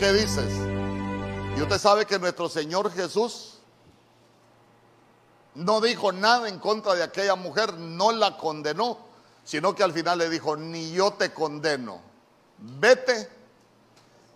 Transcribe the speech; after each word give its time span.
¿qué 0.00 0.14
dices? 0.14 0.50
Y 1.58 1.60
usted 1.60 1.78
sabe 1.78 2.06
que 2.06 2.18
nuestro 2.18 2.48
Señor 2.48 2.90
Jesús 2.90 3.58
no 5.54 5.82
dijo 5.82 6.10
nada 6.10 6.48
en 6.48 6.58
contra 6.58 6.94
de 6.94 7.02
aquella 7.02 7.34
mujer, 7.34 7.74
no 7.74 8.10
la 8.10 8.38
condenó, 8.38 8.98
sino 9.44 9.74
que 9.74 9.82
al 9.82 9.92
final 9.92 10.16
le 10.18 10.30
dijo, 10.30 10.56
ni 10.56 10.90
yo 10.92 11.12
te 11.12 11.34
condeno, 11.34 12.00
vete 12.56 13.28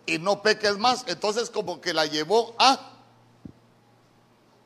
y 0.05 0.19
no 0.19 0.43
peques 0.43 0.77
más. 0.77 1.03
Entonces 1.07 1.49
como 1.49 1.81
que 1.81 1.95
la 1.95 2.05
llevó 2.05 2.53
a 2.59 2.91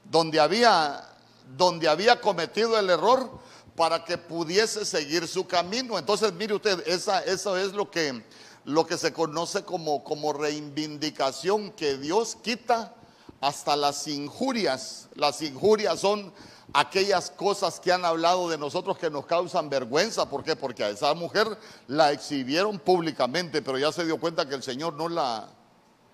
donde 0.03 0.41
había, 0.41 1.15
donde 1.55 1.87
había 1.87 2.19
cometido 2.19 2.77
el 2.77 2.89
error 2.89 3.39
para 3.77 4.03
que 4.03 4.17
pudiese 4.17 4.83
seguir 4.83 5.29
su 5.29 5.47
camino. 5.47 5.97
Entonces, 5.97 6.33
mire 6.33 6.55
usted, 6.55 6.85
esa, 6.85 7.21
eso 7.21 7.55
es 7.55 7.71
lo 7.71 7.89
que, 7.89 8.21
lo 8.69 8.85
que 8.85 8.99
se 8.99 9.11
conoce 9.11 9.63
como, 9.63 10.03
como 10.03 10.31
reivindicación, 10.31 11.71
que 11.71 11.97
Dios 11.97 12.37
quita 12.41 12.93
hasta 13.41 13.75
las 13.75 14.07
injurias. 14.07 15.09
Las 15.15 15.41
injurias 15.41 15.99
son 15.99 16.31
aquellas 16.71 17.31
cosas 17.31 17.79
que 17.79 17.91
han 17.91 18.05
hablado 18.05 18.47
de 18.47 18.59
nosotros 18.59 18.99
que 18.99 19.09
nos 19.09 19.25
causan 19.25 19.71
vergüenza. 19.71 20.29
¿Por 20.29 20.43
qué? 20.43 20.55
Porque 20.55 20.83
a 20.83 20.89
esa 20.89 21.15
mujer 21.15 21.47
la 21.87 22.11
exhibieron 22.11 22.77
públicamente, 22.77 23.63
pero 23.63 23.79
ya 23.79 23.91
se 23.91 24.05
dio 24.05 24.19
cuenta 24.19 24.47
que 24.47 24.53
el 24.53 24.61
Señor 24.61 24.93
no 24.93 25.09
la, 25.09 25.49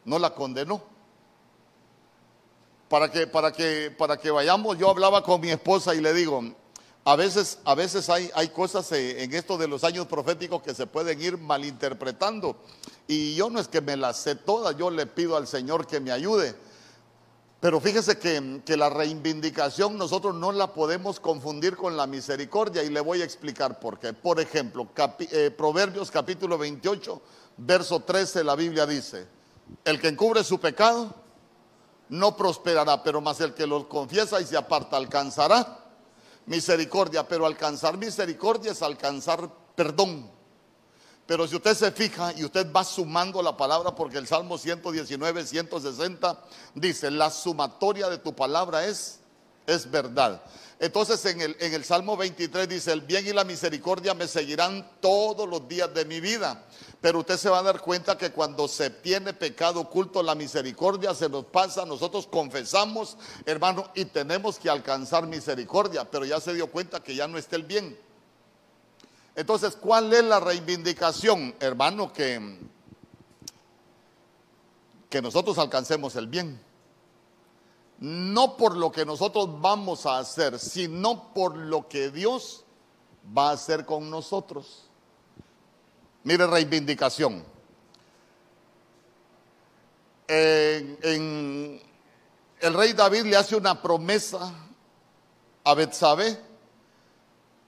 no 0.05 0.17
la 0.17 0.33
condenó. 0.33 0.81
Para 2.87 3.11
que, 3.11 3.27
para, 3.27 3.51
que, 3.51 3.93
para 3.97 4.15
que 4.15 4.31
vayamos, 4.31 4.77
yo 4.77 4.89
hablaba 4.89 5.23
con 5.23 5.41
mi 5.41 5.49
esposa 5.49 5.93
y 5.93 5.99
le 5.99 6.13
digo, 6.13 6.41
a 7.07 7.15
veces, 7.15 7.59
a 7.65 7.75
veces 7.75 8.09
hay, 8.09 8.31
hay 8.33 8.49
cosas 8.49 8.91
eh, 8.91 9.23
en 9.23 9.31
esto 9.35 9.59
de 9.59 9.67
los 9.67 9.83
años 9.83 10.07
proféticos 10.07 10.63
que 10.63 10.73
se 10.73 10.87
pueden 10.87 11.21
ir 11.21 11.37
malinterpretando. 11.37 12.57
Y 13.07 13.35
yo 13.35 13.51
no 13.51 13.59
es 13.59 13.67
que 13.67 13.79
me 13.79 13.95
las 13.95 14.17
sé 14.17 14.35
todas, 14.35 14.75
yo 14.75 14.89
le 14.89 15.05
pido 15.05 15.37
al 15.37 15.45
Señor 15.45 15.85
que 15.85 15.99
me 15.99 16.11
ayude. 16.11 16.55
Pero 17.59 17.79
fíjese 17.79 18.17
que, 18.17 18.61
que, 18.65 18.75
la 18.75 18.89
reivindicación 18.89 19.99
nosotros 19.99 20.33
no 20.33 20.51
la 20.51 20.73
podemos 20.73 21.19
confundir 21.19 21.77
con 21.77 21.95
la 21.95 22.07
misericordia 22.07 22.81
y 22.81 22.89
le 22.89 23.01
voy 23.01 23.21
a 23.21 23.25
explicar 23.25 23.79
por 23.79 23.99
qué. 23.99 24.13
Por 24.13 24.39
ejemplo, 24.39 24.87
eh, 25.19 25.51
Proverbios 25.55 26.09
capítulo 26.09 26.57
28, 26.57 27.21
verso 27.57 27.99
13, 27.99 28.43
la 28.43 28.55
Biblia 28.55 28.87
dice, 28.87 29.27
el 29.83 30.01
que 30.01 30.07
encubre 30.07 30.43
su 30.43 30.59
pecado 30.59 31.13
no 32.09 32.35
prosperará, 32.35 33.03
pero 33.03 33.21
más 33.21 33.39
el 33.41 33.53
que 33.53 33.67
lo 33.67 33.87
confiesa 33.87 34.41
y 34.41 34.45
se 34.45 34.57
aparta 34.57 34.97
alcanzará 34.97 35.84
misericordia, 36.45 37.27
pero 37.27 37.45
alcanzar 37.45 37.97
misericordia 37.97 38.71
es 38.71 38.81
alcanzar 38.81 39.49
perdón. 39.75 40.31
Pero 41.25 41.47
si 41.47 41.55
usted 41.55 41.73
se 41.75 41.91
fija 41.91 42.33
y 42.33 42.43
usted 42.43 42.71
va 42.71 42.83
sumando 42.83 43.41
la 43.41 43.57
palabra, 43.57 43.95
porque 43.95 44.17
el 44.17 44.27
Salmo 44.27 44.57
119, 44.57 45.45
160 45.45 46.43
dice, 46.75 47.09
la 47.09 47.31
sumatoria 47.31 48.09
de 48.09 48.19
tu 48.19 48.35
palabra 48.35 48.85
es, 48.85 49.19
es 49.65 49.89
verdad. 49.89 50.43
Entonces 50.79 51.25
en 51.25 51.41
el, 51.41 51.57
en 51.59 51.73
el 51.73 51.83
Salmo 51.83 52.15
23 52.15 52.69
dice, 52.69 52.91
el 52.91 53.01
bien 53.01 53.25
y 53.25 53.33
la 53.33 53.43
misericordia 53.43 54.13
me 54.13 54.27
seguirán 54.27 54.87
todos 54.99 55.49
los 55.49 55.67
días 55.67 55.91
de 55.95 56.05
mi 56.05 56.19
vida. 56.19 56.63
Pero 57.05 57.19
usted 57.19 57.37
se 57.37 57.51
va 57.51 57.59
a 57.59 57.61
dar 57.61 57.81
cuenta 57.81 58.17
que 58.17 58.31
cuando 58.31 58.67
se 58.67 58.89
tiene 58.89 59.31
pecado 59.31 59.79
oculto, 59.79 60.23
la 60.23 60.33
misericordia 60.33 61.13
se 61.13 61.29
nos 61.29 61.45
pasa, 61.45 61.85
nosotros 61.85 62.25
confesamos, 62.25 63.15
hermano, 63.45 63.91
y 63.93 64.05
tenemos 64.05 64.57
que 64.57 64.71
alcanzar 64.71 65.27
misericordia, 65.27 66.09
pero 66.09 66.25
ya 66.25 66.39
se 66.39 66.55
dio 66.55 66.65
cuenta 66.71 67.03
que 67.03 67.13
ya 67.13 67.27
no 67.27 67.37
está 67.37 67.57
el 67.57 67.61
bien. 67.61 67.95
Entonces, 69.35 69.75
¿cuál 69.75 70.11
es 70.13 70.23
la 70.23 70.39
reivindicación, 70.39 71.53
hermano? 71.59 72.11
Que, 72.11 72.57
que 75.07 75.21
nosotros 75.21 75.59
alcancemos 75.59 76.15
el 76.15 76.25
bien. 76.25 76.59
No 77.99 78.57
por 78.57 78.75
lo 78.75 78.91
que 78.91 79.05
nosotros 79.05 79.61
vamos 79.61 80.07
a 80.07 80.17
hacer, 80.17 80.57
sino 80.57 81.35
por 81.35 81.55
lo 81.55 81.87
que 81.87 82.09
Dios 82.09 82.65
va 83.37 83.51
a 83.51 83.53
hacer 83.53 83.85
con 83.85 84.09
nosotros. 84.09 84.85
Mire, 86.25 86.47
reivindicación. 86.47 87.45
el 90.27 91.79
rey 92.59 92.93
David 92.93 93.25
le 93.25 93.37
hace 93.37 93.55
una 93.55 93.79
promesa 93.79 94.51
a 95.63 95.73
Betsabé 95.75 96.35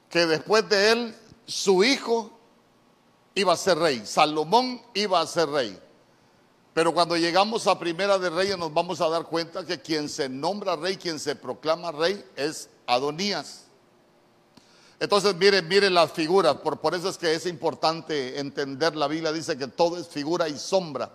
que 0.10 0.26
después 0.26 0.68
de 0.68 0.92
él 0.92 1.16
su 1.46 1.84
hijo 1.84 2.32
iba 3.36 3.54
a 3.54 3.58
ser 3.58 3.78
rey, 3.78 4.04
Salomón 4.04 4.82
iba 4.96 5.22
a 5.22 5.28
ser 5.28 5.50
rey. 5.50 5.80
Pero 6.74 6.96
cuando 6.96 7.16
llegamos 7.16 7.68
a 7.68 7.78
Primera 7.78 8.18
de 8.18 8.32
Reyes 8.32 8.58
nos 8.58 8.74
vamos 8.74 9.02
a 9.02 9.10
dar 9.10 9.26
cuenta 9.26 9.68
que 9.68 9.80
quien 9.80 10.10
se 10.10 10.28
nombra 10.30 10.76
rey, 10.76 10.98
quien 10.98 11.20
se 11.20 11.36
proclama 11.36 11.92
rey 11.92 12.26
es 12.36 12.70
Adonías. 12.88 13.67
Entonces, 15.00 15.36
miren, 15.36 15.68
miren 15.68 15.94
las 15.94 16.12
figuras, 16.12 16.56
por, 16.56 16.80
por 16.80 16.96
eso 16.96 17.10
es 17.10 17.18
que 17.18 17.34
es 17.34 17.46
importante 17.46 18.40
entender, 18.40 18.96
la 18.96 19.08
Biblia 19.08 19.32
dice 19.32 19.58
que 19.58 19.68
todo 19.68 19.98
es 19.98 20.08
figura 20.08 20.50
y 20.50 20.58
sombra. 20.58 21.12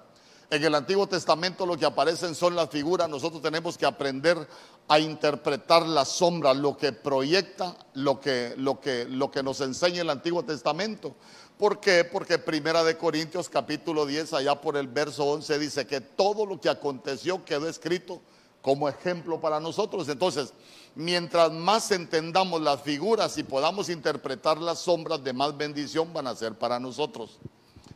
En 0.50 0.62
el 0.62 0.74
Antiguo 0.74 1.06
Testamento 1.06 1.64
lo 1.64 1.76
que 1.76 1.86
aparecen 1.86 2.34
son 2.34 2.54
las 2.54 2.68
figuras, 2.68 3.08
nosotros 3.08 3.42
tenemos 3.42 3.76
que 3.76 3.86
aprender 3.86 4.46
a 4.86 4.98
interpretar 4.98 5.86
la 5.86 6.04
sombra, 6.04 6.54
lo 6.54 6.76
que 6.76 6.92
proyecta, 6.92 7.74
lo 7.94 8.20
que, 8.20 8.54
lo 8.56 8.78
que, 8.78 9.06
lo 9.06 9.30
que 9.30 9.42
nos 9.42 9.60
enseña 9.62 10.02
el 10.02 10.10
Antiguo 10.10 10.44
Testamento. 10.44 11.16
¿Por 11.56 11.80
qué? 11.80 12.04
Porque 12.04 12.38
Primera 12.38 12.84
de 12.84 12.98
Corintios 12.98 13.48
capítulo 13.48 14.04
10, 14.06 14.34
allá 14.34 14.60
por 14.60 14.76
el 14.76 14.88
verso 14.88 15.24
11, 15.24 15.58
dice 15.58 15.86
que 15.86 16.00
todo 16.00 16.44
lo 16.44 16.60
que 16.60 16.68
aconteció 16.68 17.44
quedó 17.44 17.68
escrito 17.68 18.20
como 18.60 18.88
ejemplo 18.88 19.40
para 19.40 19.58
nosotros. 19.58 20.08
Entonces, 20.08 20.52
mientras 20.94 21.52
más 21.52 21.90
entendamos 21.90 22.60
las 22.60 22.82
figuras 22.82 23.36
y 23.38 23.42
podamos 23.42 23.88
interpretar 23.88 24.58
las 24.58 24.80
sombras, 24.80 25.22
de 25.24 25.32
más 25.32 25.56
bendición 25.56 26.12
van 26.12 26.26
a 26.26 26.34
ser 26.34 26.54
para 26.54 26.78
nosotros. 26.78 27.38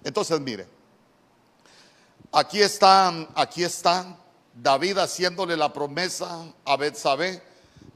Entonces, 0.05 0.41
mire, 0.41 0.67
aquí 2.33 2.61
está, 2.61 3.13
aquí 3.35 3.65
está 3.65 4.17
David 4.55 4.99
haciéndole 4.99 5.57
la 5.57 5.73
promesa 5.73 6.45
a 6.65 6.77
Betsabé 6.77 7.43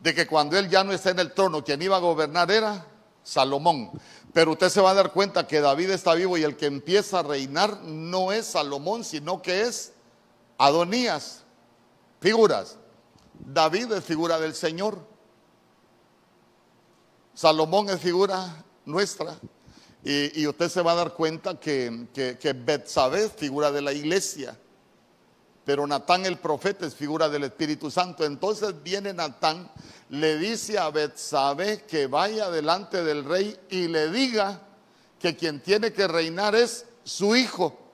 de 0.02 0.14
que 0.14 0.26
cuando 0.26 0.58
él 0.58 0.68
ya 0.68 0.84
no 0.84 0.92
esté 0.92 1.10
en 1.10 1.18
el 1.18 1.32
trono, 1.32 1.64
quien 1.64 1.80
iba 1.82 1.96
a 1.96 2.00
gobernar 2.00 2.50
era 2.50 2.86
Salomón. 3.22 3.90
Pero 4.32 4.52
usted 4.52 4.68
se 4.68 4.80
va 4.80 4.90
a 4.90 4.94
dar 4.94 5.12
cuenta 5.12 5.46
que 5.46 5.60
David 5.60 5.90
está 5.90 6.14
vivo 6.14 6.38
y 6.38 6.42
el 6.42 6.56
que 6.56 6.66
empieza 6.66 7.18
a 7.18 7.22
reinar 7.22 7.82
no 7.82 8.32
es 8.32 8.46
Salomón, 8.46 9.04
sino 9.04 9.42
que 9.42 9.62
es 9.62 9.92
Adonías. 10.58 11.42
Figuras. 12.20 12.76
David 13.46 13.92
es 13.92 14.04
figura 14.04 14.38
del 14.38 14.54
Señor. 14.54 14.98
Salomón 17.34 17.88
es 17.90 18.00
figura 18.00 18.64
nuestra. 18.84 19.36
Y, 20.02 20.46
usted 20.46 20.68
se 20.68 20.80
va 20.80 20.92
a 20.92 20.96
dar 20.96 21.14
cuenta 21.14 21.60
que, 21.60 22.06
que, 22.14 22.38
que 22.38 22.50
es 22.50 23.32
figura 23.32 23.70
de 23.70 23.82
la 23.82 23.92
iglesia. 23.92 24.56
Pero 25.64 25.86
Natán 25.86 26.24
el 26.24 26.38
profeta 26.38 26.86
es 26.86 26.94
figura 26.94 27.28
del 27.28 27.44
Espíritu 27.44 27.90
Santo. 27.90 28.24
Entonces 28.24 28.74
viene 28.82 29.12
Natán, 29.12 29.70
le 30.08 30.38
dice 30.38 30.78
a 30.78 30.90
Betsabé 30.90 31.84
que 31.84 32.06
vaya 32.06 32.50
delante 32.50 33.04
del 33.04 33.24
rey 33.24 33.58
y 33.68 33.88
le 33.88 34.10
diga 34.10 34.62
que 35.18 35.36
quien 35.36 35.60
tiene 35.60 35.92
que 35.92 36.08
reinar 36.08 36.54
es 36.54 36.86
su 37.04 37.36
hijo. 37.36 37.89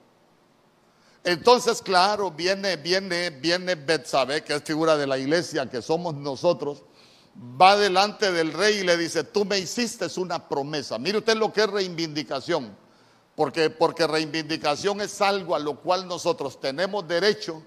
Entonces, 1.26 1.82
claro, 1.82 2.30
viene, 2.30 2.76
viene, 2.76 3.30
viene 3.30 3.74
Betsabé, 3.74 4.44
que 4.44 4.54
es 4.54 4.62
figura 4.62 4.96
de 4.96 5.08
la 5.08 5.18
iglesia, 5.18 5.68
que 5.68 5.82
somos 5.82 6.14
nosotros, 6.14 6.84
va 7.60 7.76
delante 7.76 8.30
del 8.30 8.52
rey 8.52 8.76
y 8.76 8.84
le 8.84 8.96
dice, 8.96 9.24
tú 9.24 9.44
me 9.44 9.58
hiciste 9.58 10.06
una 10.20 10.48
promesa. 10.48 10.98
Mire 10.98 11.18
usted 11.18 11.36
lo 11.36 11.52
que 11.52 11.62
es 11.62 11.66
reivindicación, 11.68 12.76
porque, 13.34 13.70
porque 13.70 14.06
reivindicación 14.06 15.00
es 15.00 15.20
algo 15.20 15.56
a 15.56 15.58
lo 15.58 15.80
cual 15.80 16.06
nosotros 16.06 16.60
tenemos 16.60 17.08
derecho, 17.08 17.60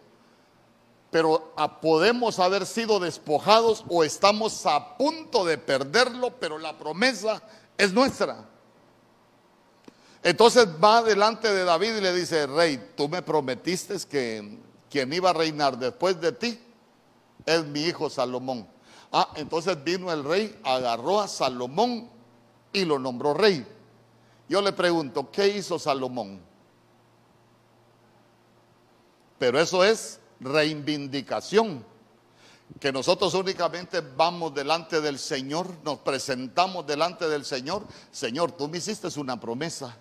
pero 1.12 1.53
podemos 1.81 2.39
haber 2.39 2.65
sido 2.65 2.97
despojados 3.01 3.83
o 3.89 4.05
estamos 4.05 4.65
a 4.67 4.95
punto 4.95 5.44
de 5.44 5.57
perderlo, 5.57 6.39
pero 6.39 6.59
la 6.59 6.77
promesa 6.77 7.44
es 7.77 7.91
nuestra. 7.91 8.47
Entonces 10.21 10.68
va 10.83 11.01
delante 11.01 11.51
de 11.51 11.63
David 11.63 11.98
y 11.98 12.01
le 12.01 12.13
dice, 12.13 12.45
rey, 12.45 12.92
tú 12.95 13.07
me 13.07 13.21
prometiste 13.21 13.95
que 14.10 14.60
quien 14.89 15.13
iba 15.13 15.30
a 15.30 15.33
reinar 15.33 15.77
después 15.77 16.19
de 16.19 16.31
ti 16.33 16.60
es 17.45 17.66
mi 17.66 17.83
hijo 17.83 18.10
Salomón. 18.10 18.68
Ah, 19.12 19.31
entonces 19.36 19.81
vino 19.83 20.12
el 20.12 20.24
rey, 20.24 20.60
agarró 20.63 21.21
a 21.21 21.27
Salomón 21.27 22.10
y 22.74 22.83
lo 22.83 23.00
nombró 23.00 23.33
rey. 23.33 23.66
Yo 24.50 24.62
le 24.62 24.74
pregunto, 24.74 25.31
¿qué 25.31 25.48
hizo 25.48 25.80
Salomón? 25.80 26.42
Pero 29.38 29.60
eso 29.60 29.83
es 29.83 30.19
reivindicación. 30.42 31.86
Que 32.80 32.92
nosotros 32.92 33.33
únicamente 33.33 34.01
vamos 34.01 34.54
delante 34.54 35.01
del 35.01 35.18
Señor, 35.18 35.68
nos 35.83 36.00
presentamos 36.00 36.86
delante 36.86 37.27
del 37.27 37.45
Señor. 37.45 37.83
Señor, 38.12 38.51
tú 38.51 38.68
me 38.68 38.77
hiciste 38.77 39.07
una 39.19 39.39
promesa 39.39 39.98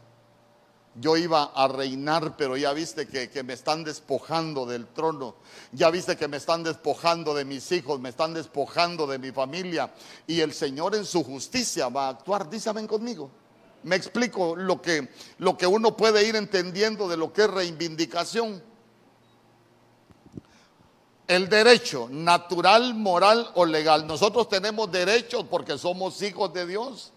yo 1.00 1.17
iba 1.17 1.45
a 1.55 1.69
reinar, 1.69 2.37
pero 2.37 2.56
ya 2.56 2.73
viste 2.73 3.06
que, 3.06 3.31
que, 3.31 3.43
me 3.43 3.53
están 3.53 3.85
despojando 3.85 4.67
del 4.67 4.87
trono, 4.87 5.37
ya 5.73 5.91
viste 5.91 6.17
que 6.17 6.29
me 6.29 6.37
están 6.37 6.62
despojando 6.62 7.35
de 7.35 7.45
mis 7.45 7.71
hijos, 7.73 8.00
me 8.00 8.09
están 8.09 8.35
despojando 8.35 9.06
de 9.06 9.19
mi 9.19 9.31
familia, 9.31 9.93
y 10.27 10.41
el 10.41 10.53
Señor 10.53 10.95
en 10.95 11.05
su 11.05 11.23
justicia 11.23 11.89
va 11.89 12.06
a 12.06 12.11
actuar, 12.11 12.49
dígame 12.49 12.87
conmigo. 12.87 13.31
Me 13.85 13.97
explico 13.97 14.56
lo 14.56 14.83
que, 14.83 15.09
lo 15.39 15.56
que 15.56 15.67
uno 15.67 15.97
puede 15.97 16.27
ir 16.27 16.37
entendiendo 16.37 17.09
de 17.09 17.17
lo 17.17 17.33
que 17.33 17.43
es 17.43 17.50
reivindicación. 17.50 18.62
El 21.29 21.49
derecho 21.49 22.09
natural, 22.11 22.95
moral 22.95 23.50
o 23.55 23.65
legal. 23.65 24.06
Nosotros 24.06 24.49
tenemos 24.49 24.91
derechos 24.91 25.45
porque 25.49 25.79
somos 25.79 26.21
hijos 26.23 26.53
de 26.53 26.67
Dios. 26.67 27.12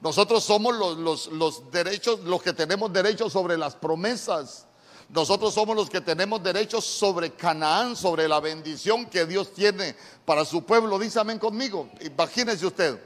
Nosotros 0.00 0.42
somos 0.42 0.74
los, 0.76 1.70
derechos, 1.70 2.20
los 2.20 2.42
que 2.42 2.52
tenemos 2.52 2.92
derechos 2.92 3.32
sobre 3.32 3.58
las 3.58 3.76
promesas. 3.76 4.66
Nosotros 5.10 5.52
somos 5.52 5.76
los 5.76 5.90
que 5.90 6.00
tenemos 6.00 6.42
derechos 6.42 6.84
sobre 6.84 7.32
Canaán, 7.32 7.96
sobre 7.96 8.26
la 8.26 8.40
bendición 8.40 9.06
que 9.06 9.26
Dios 9.26 9.52
tiene 9.52 9.94
para 10.24 10.44
su 10.44 10.64
pueblo. 10.64 10.98
Dígame 10.98 11.38
conmigo, 11.38 11.88
imagínese 12.00 12.66
usted. 12.66 12.98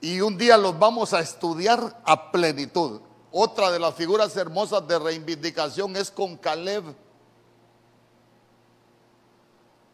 Y 0.00 0.20
un 0.20 0.36
día 0.36 0.58
los 0.58 0.78
vamos 0.78 1.14
a 1.14 1.20
estudiar 1.20 2.02
a 2.04 2.30
plenitud. 2.32 3.00
Otra 3.30 3.70
de 3.70 3.78
las 3.78 3.94
figuras 3.94 4.36
hermosas 4.36 4.86
de 4.86 4.98
reivindicación 4.98 5.96
es 5.96 6.10
con 6.10 6.36
Caleb. 6.36 6.84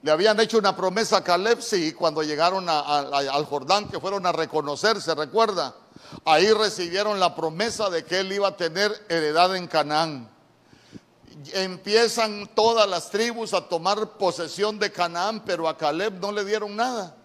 Le 0.02 0.12
habían 0.12 0.38
hecho 0.38 0.58
una 0.58 0.76
promesa 0.76 1.18
a 1.18 1.24
Caleb, 1.24 1.60
sí, 1.60 1.92
cuando 1.92 2.22
llegaron 2.22 2.68
al 2.68 3.44
Jordán, 3.46 3.88
que 3.88 3.98
fueron 3.98 4.26
a 4.26 4.32
reconocer, 4.32 5.02
¿se 5.02 5.14
recuerda? 5.14 5.74
Ahí 6.24 6.52
recibieron 6.52 7.18
la 7.18 7.34
promesa 7.34 7.90
de 7.90 8.04
que 8.04 8.20
él 8.20 8.32
iba 8.32 8.48
a 8.48 8.56
tener 8.56 8.92
heredad 9.08 9.56
en 9.56 9.66
Canaán. 9.66 10.30
Empiezan 11.52 12.48
todas 12.54 12.88
las 12.88 13.10
tribus 13.10 13.52
a 13.54 13.68
tomar 13.68 14.16
posesión 14.18 14.78
de 14.78 14.92
Canaán, 14.92 15.44
pero 15.44 15.68
a 15.68 15.76
Caleb 15.76 16.20
no 16.20 16.30
le 16.30 16.44
dieron 16.44 16.76
nada. 16.76 17.16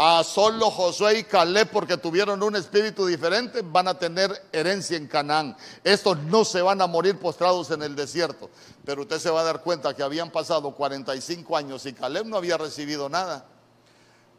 A 0.00 0.22
solo 0.22 0.70
Josué 0.70 1.18
y 1.18 1.24
Caleb, 1.24 1.70
porque 1.72 1.96
tuvieron 1.96 2.40
un 2.40 2.54
espíritu 2.54 3.04
diferente, 3.04 3.62
van 3.64 3.88
a 3.88 3.98
tener 3.98 4.30
herencia 4.52 4.96
en 4.96 5.08
Canaán. 5.08 5.56
Estos 5.82 6.16
no 6.18 6.44
se 6.44 6.62
van 6.62 6.80
a 6.80 6.86
morir 6.86 7.18
postrados 7.18 7.72
en 7.72 7.82
el 7.82 7.96
desierto. 7.96 8.48
Pero 8.84 9.02
usted 9.02 9.18
se 9.18 9.28
va 9.28 9.40
a 9.40 9.42
dar 9.42 9.60
cuenta 9.60 9.96
que 9.96 10.04
habían 10.04 10.30
pasado 10.30 10.72
45 10.72 11.56
años 11.56 11.84
y 11.84 11.94
Caleb 11.94 12.26
no 12.26 12.36
había 12.36 12.56
recibido 12.56 13.08
nada. 13.08 13.44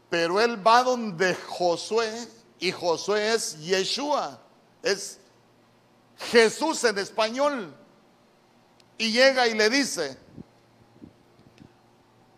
Pero 0.08 0.40
él 0.40 0.66
va 0.66 0.82
donde 0.82 1.34
Josué, 1.34 2.10
y 2.58 2.72
Josué 2.72 3.34
es 3.34 3.58
Yeshua, 3.58 4.40
es 4.82 5.18
Jesús 6.30 6.82
en 6.84 6.96
español. 6.96 7.74
Y 8.96 9.12
llega 9.12 9.46
y 9.46 9.52
le 9.52 9.68
dice, 9.68 10.16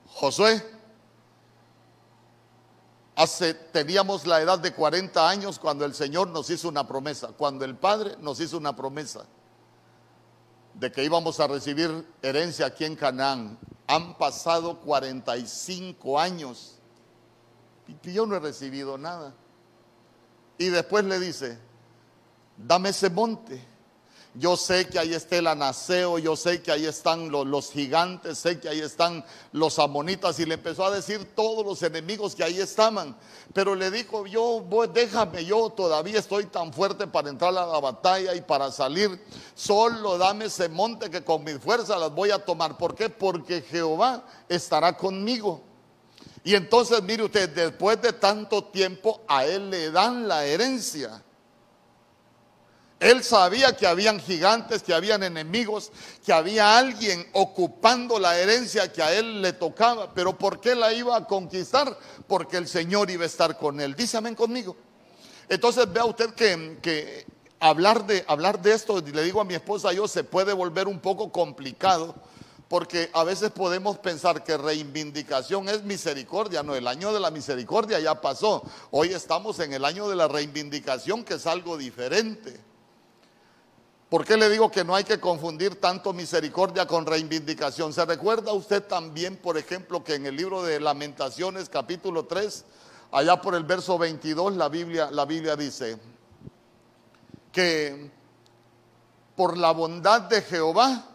Josué, 0.09 0.61
Hace, 3.23 3.55
teníamos 3.55 4.27
la 4.27 4.41
edad 4.41 4.59
de 4.59 4.73
40 4.73 5.29
años 5.29 5.61
cuando 5.61 5.85
el 5.85 5.95
Señor 5.95 6.27
nos 6.27 6.51
hizo 6.51 6.69
una 6.69 6.89
promesa, 6.89 7.29
cuando 7.29 7.65
el 7.65 7.77
Padre 7.77 8.17
nos 8.21 8.41
hizo 8.41 8.59
una 8.59 8.75
promesa 8.75 9.25
de 10.75 10.91
que 10.91 11.05
íbamos 11.05 11.39
a 11.39 11.47
recibir 11.47 12.05
herencia 12.21 12.67
aquí 12.67 12.85
en 12.85 12.97
Canaán. 12.97 13.61
Han 13.87 14.19
pasado 14.19 14.81
45 14.81 16.19
años 16.19 16.81
y 17.87 18.13
yo 18.13 18.27
no 18.27 18.35
he 18.35 18.41
recibido 18.41 18.99
nada. 18.99 19.33
Y 20.59 20.71
después 20.71 21.05
le 21.05 21.21
dice, 21.21 21.61
dame 22.57 22.89
ese 22.89 23.09
monte 23.09 23.65
yo 24.35 24.57
sé 24.57 24.89
que 24.89 24.99
ahí 24.99 25.13
está 25.13 25.37
el 25.37 25.47
anaseo, 25.47 26.19
yo 26.19 26.37
sé 26.37 26.63
que 26.63 26.73
ahí 26.73 26.87
están 26.87 27.31
los, 27.31 27.71
gigantes, 27.71 28.39
sé 28.39 28.59
que 28.59 28.69
ahí 28.69 28.81
están 28.81 29.23
los 29.53 29.79
amonitas. 29.79 30.39
Y 30.41 30.47
le 30.47 30.55
empezó 30.55 30.87
a 30.87 30.91
decir 30.91 31.35
todos 31.35 31.67
los 31.67 31.83
enemigos 31.83 32.35
que 32.35 32.43
ahí 32.43 32.59
estaban. 32.59 33.15
Pero 33.53 33.75
le 33.75 33.91
dijo, 33.91 34.27
yo, 34.27 34.65
déjame, 34.93 35.45
yo 35.45 35.69
todavía 35.69 36.19
estoy 36.19 36.47
tan 36.47 36.73
fuerte 36.73 37.07
para 37.07 37.29
entrar 37.29 37.51
a 37.51 37.67
la 37.67 37.79
batalla 37.79 38.35
y 38.35 38.41
para 38.41 38.71
salir. 38.71 39.23
Solo 39.55 40.17
dame 40.17 40.47
ese 40.47 40.67
monte 40.71 41.11
que 41.11 41.23
con 41.23 41.45
mi 41.45 41.53
fuerza 41.55 41.99
las 41.99 42.15
voy 42.15 42.31
a 42.31 42.43
tomar. 42.43 42.79
¿Por 42.79 42.95
qué? 42.95 43.11
Porque 43.11 43.61
Jehová 43.61 44.25
estará 44.49 44.97
conmigo. 44.97 45.61
Y 46.43 46.55
entonces, 46.55 47.03
mire 47.03 47.25
usted, 47.25 47.51
después 47.51 48.01
de 48.01 48.15
tanto 48.15 48.65
tiempo, 48.65 49.21
a 49.29 49.45
él 49.45 49.69
le 49.69 49.91
dan 49.91 50.27
la 50.27 50.47
herencia. 50.47 51.23
Él 53.03 53.25
sabía 53.25 53.77
que 53.77 53.89
habían 53.89 54.21
gigantes, 54.21 54.85
que 54.85 54.95
habían 54.95 55.25
enemigos, 55.25 55.91
que 56.25 56.33
había 56.33 56.79
alguien 56.79 57.27
ocupando 57.33 58.17
la 58.21 58.39
herencia 58.39 58.93
que 58.93 59.03
a 59.03 59.13
él 59.13 59.43
le 59.43 59.55
tocaba. 59.55 60.15
Pero 60.15 60.39
¿por 60.39 60.61
qué 60.61 60.77
la 60.77 60.93
iba 60.93 61.17
a 61.17 61.27
conquistar? 61.27 61.99
Porque 62.29 62.59
el 62.59 62.69
Señor 62.69 63.11
iba 63.11 63.25
a 63.25 63.27
estar 63.27 63.59
con 63.59 63.81
él. 63.81 63.97
Dísame 63.97 64.37
conmigo. 64.37 64.77
Entonces 65.49 65.93
vea 65.93 66.05
usted 66.05 66.33
que, 66.35 67.27
hablar, 67.59 68.07
de, 68.07 68.25
hablar 68.29 68.63
de 68.63 68.73
esto, 68.73 69.01
le 69.01 69.25
digo 69.25 69.41
a 69.41 69.45
mi 69.45 69.55
esposa 69.55 69.93
yo, 69.93 70.07
se 70.07 70.23
puede 70.23 70.53
volver 70.53 70.87
un 70.87 71.01
poco 71.01 71.33
complicado. 71.33 72.15
Porque 72.69 73.11
a 73.15 73.25
veces 73.25 73.51
podemos 73.51 73.99
pensar 73.99 74.45
que 74.45 74.57
reivindicación 74.57 75.69
es 75.69 75.83
misericordia. 75.83 76.63
No, 76.63 76.77
el 76.77 76.87
año 76.87 77.13
de 77.13 77.19
la 77.19 77.33
misericordia 77.33 77.99
ya 77.99 78.21
pasó. 78.21 78.63
Hoy 78.93 79.09
estamos 79.09 79.59
en 79.59 79.73
el 79.73 79.85
año 79.85 80.09
de 80.09 80.15
la 80.15 80.29
reivindicación, 80.29 81.25
que 81.25 81.35
es 81.35 81.49
algo 81.49 81.77
diferente. 81.77 82.72
¿Por 84.13 84.27
qué 84.27 84.37
le 84.37 84.51
digo 84.51 84.71
que 84.71 84.85
no 84.85 84.95
hay 84.95 85.05
que 85.05 85.19
confundir 85.19 85.81
tanto 85.81 86.13
misericordia 86.13 86.87
con 86.87 87.07
reivindicación? 87.07 87.95
¿Se 87.95 88.05
recuerda 88.05 88.53
usted 88.53 88.83
también, 88.83 89.39
por 89.39 89.57
ejemplo, 89.57 90.05
que 90.05 90.17
en 90.17 90.27
el 90.27 90.37
libro 90.37 90.63
de 90.63 90.79
Lamentaciones, 90.81 91.71
capítulo 91.71 92.27
3, 92.27 92.63
allá 93.11 93.41
por 93.41 93.55
el 93.55 93.65
verso 93.65 93.97
22, 93.97 94.55
la 94.57 94.69
Biblia, 94.69 95.57
dice 95.57 95.99
que 97.53 98.11
por 99.35 99.57
la 99.57 99.71
bondad 99.71 100.21
de 100.21 100.43
Jehová, 100.43 101.09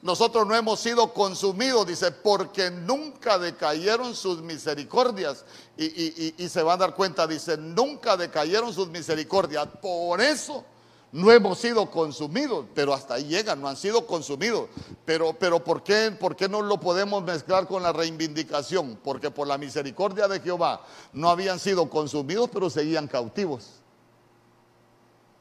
nosotros 0.00 0.46
no 0.46 0.56
hemos 0.56 0.80
sido 0.80 1.12
consumidos, 1.12 1.86
dice, 1.86 2.12
porque 2.12 2.70
nunca 2.70 3.36
decayeron 3.36 4.14
sus 4.14 4.40
misericordias. 4.40 5.44
Y, 5.76 6.42
y, 6.42 6.48
se 6.48 6.62
va 6.62 6.72
a 6.72 6.78
dar 6.78 6.94
cuenta, 6.94 7.26
dice, 7.26 7.58
nunca 7.58 8.16
decayeron 8.16 8.72
sus 8.72 8.88
misericordias. 8.88 9.68
Por 9.82 10.22
eso 10.22 10.64
no 11.12 11.30
hemos 11.30 11.58
sido 11.58 11.90
consumidos, 11.90 12.64
pero 12.74 12.94
hasta 12.94 13.14
ahí 13.14 13.24
llegan, 13.24 13.60
no 13.60 13.68
han 13.68 13.76
sido 13.76 14.06
consumidos. 14.06 14.70
Pero, 15.04 15.34
pero 15.38 15.62
¿por, 15.62 15.82
qué, 15.82 16.10
¿por 16.18 16.34
qué 16.34 16.48
no 16.48 16.62
lo 16.62 16.80
podemos 16.80 17.22
mezclar 17.22 17.66
con 17.66 17.82
la 17.82 17.92
reivindicación? 17.92 18.98
Porque 19.04 19.30
por 19.30 19.46
la 19.46 19.58
misericordia 19.58 20.26
de 20.26 20.40
Jehová 20.40 20.80
no 21.12 21.28
habían 21.28 21.58
sido 21.58 21.90
consumidos, 21.90 22.48
pero 22.50 22.70
seguían 22.70 23.06
cautivos. 23.08 23.82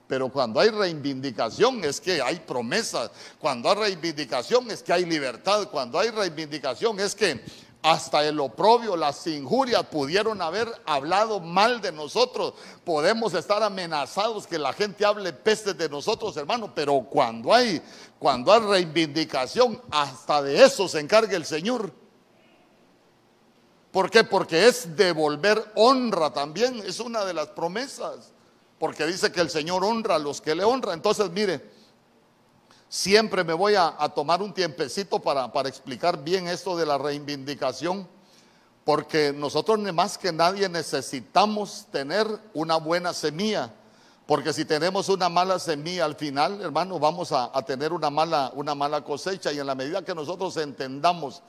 Pero 0.08 0.28
cuando 0.28 0.60
hay 0.60 0.72
reivindicación 0.72 1.86
es 1.86 2.02
que 2.02 2.22
hay 2.22 2.42
promesas, 2.42 3.10
cuando 3.40 3.70
hay 3.70 3.78
reivindicación 3.78 4.70
es 4.70 4.84
que 4.84 4.92
hay 4.92 5.06
libertad, 5.06 5.70
cuando 5.72 5.98
hay 5.98 6.10
reivindicación 6.10 7.00
es 7.00 7.16
que 7.16 7.42
hasta 7.84 8.24
el 8.26 8.40
oprobio, 8.40 8.96
las 8.96 9.26
injurias 9.26 9.84
pudieron 9.88 10.42
haber 10.42 10.68
hablado 10.86 11.40
mal 11.40 11.82
de 11.82 11.92
nosotros. 11.92 12.54
Podemos 12.84 13.34
estar 13.34 13.64
amenazados 13.64 14.46
que 14.46 14.60
la 14.60 14.72
gente 14.74 15.04
hable 15.04 15.34
peste 15.34 15.74
de 15.74 15.90
nosotros, 15.90 16.38
hermano, 16.38 16.72
pero 16.76 17.08
cuando 17.10 17.54
hay 17.54 17.82
cuando 18.22 18.54
hay 18.54 18.60
reivindicación, 18.60 19.82
hasta 19.90 20.44
de 20.44 20.64
eso 20.64 20.88
se 20.88 21.00
encarga 21.00 21.36
el 21.36 21.44
Señor. 21.44 21.92
¿Por 23.92 24.12
qué? 24.12 24.24
Porque 24.24 24.68
es 24.68 24.96
devolver 24.96 25.72
honra 25.74 26.32
también, 26.32 26.84
es 26.86 27.00
una 27.00 27.26
de 27.26 27.34
las 27.34 27.48
promesas. 27.48 28.32
Porque 28.78 29.08
dice 29.08 29.32
que 29.32 29.42
el 29.42 29.50
Señor 29.50 29.84
honra 29.84 30.16
a 30.16 30.20
los 30.20 30.40
que 30.40 30.54
le 30.54 30.64
honran. 30.64 30.94
Entonces, 30.94 31.32
mire, 31.32 31.68
Siempre 32.94 33.46
me 33.46 33.54
voy 33.54 33.76
a, 33.76 33.96
tomar 34.14 34.42
un 34.42 34.54
tiempecito 34.54 35.20
para, 35.20 35.50
explicar 35.66 36.22
bien 36.22 36.50
esto 36.50 36.76
de 36.76 36.86
la 36.86 36.98
reivindicación, 36.98 38.06
porque 38.84 39.32
nosotros 39.32 39.80
más 39.94 40.18
que 40.18 40.34
nadie 40.34 40.68
necesitamos 40.68 41.88
tener 41.90 42.28
una 42.54 42.76
buena 42.76 43.14
semilla, 43.14 43.74
porque 44.26 44.52
si 44.52 44.66
tenemos 44.66 45.08
una 45.08 45.30
mala 45.30 45.58
semilla 45.58 46.04
al 46.04 46.16
final, 46.16 46.60
hermano, 46.60 47.00
vamos 47.00 47.32
a, 47.32 47.50
tener 47.66 47.94
una 47.94 48.10
mala, 48.10 48.52
una 48.56 48.76
mala 48.76 49.06
cosecha 49.06 49.54
y 49.54 49.60
en 49.60 49.68
la 49.68 49.76
medida 49.76 50.04
que 50.04 50.14
nosotros 50.14 50.58
entendamos 50.58 51.44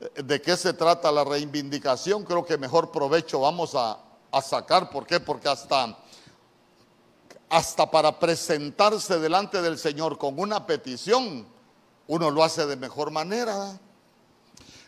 eh, 0.00 0.22
de 0.22 0.40
qué 0.40 0.56
se 0.56 0.74
trata 0.74 1.10
la 1.10 1.24
reivindicación, 1.24 2.22
creo 2.22 2.44
que 2.44 2.56
mejor 2.56 2.92
provecho 2.92 3.40
vamos 3.40 3.74
a, 3.74 3.98
a 4.30 4.40
sacar. 4.40 4.90
¿Por 4.90 5.08
qué? 5.08 5.18
Porque 5.18 5.48
hasta 5.48 5.98
hasta 7.48 7.90
para 7.90 8.18
presentarse 8.18 9.18
delante 9.18 9.62
del 9.62 9.78
Señor 9.78 10.18
con 10.18 10.38
una 10.38 10.66
petición, 10.66 11.46
uno 12.06 12.30
lo 12.30 12.42
hace 12.42 12.66
de 12.66 12.76
mejor 12.76 13.10
manera. 13.10 13.78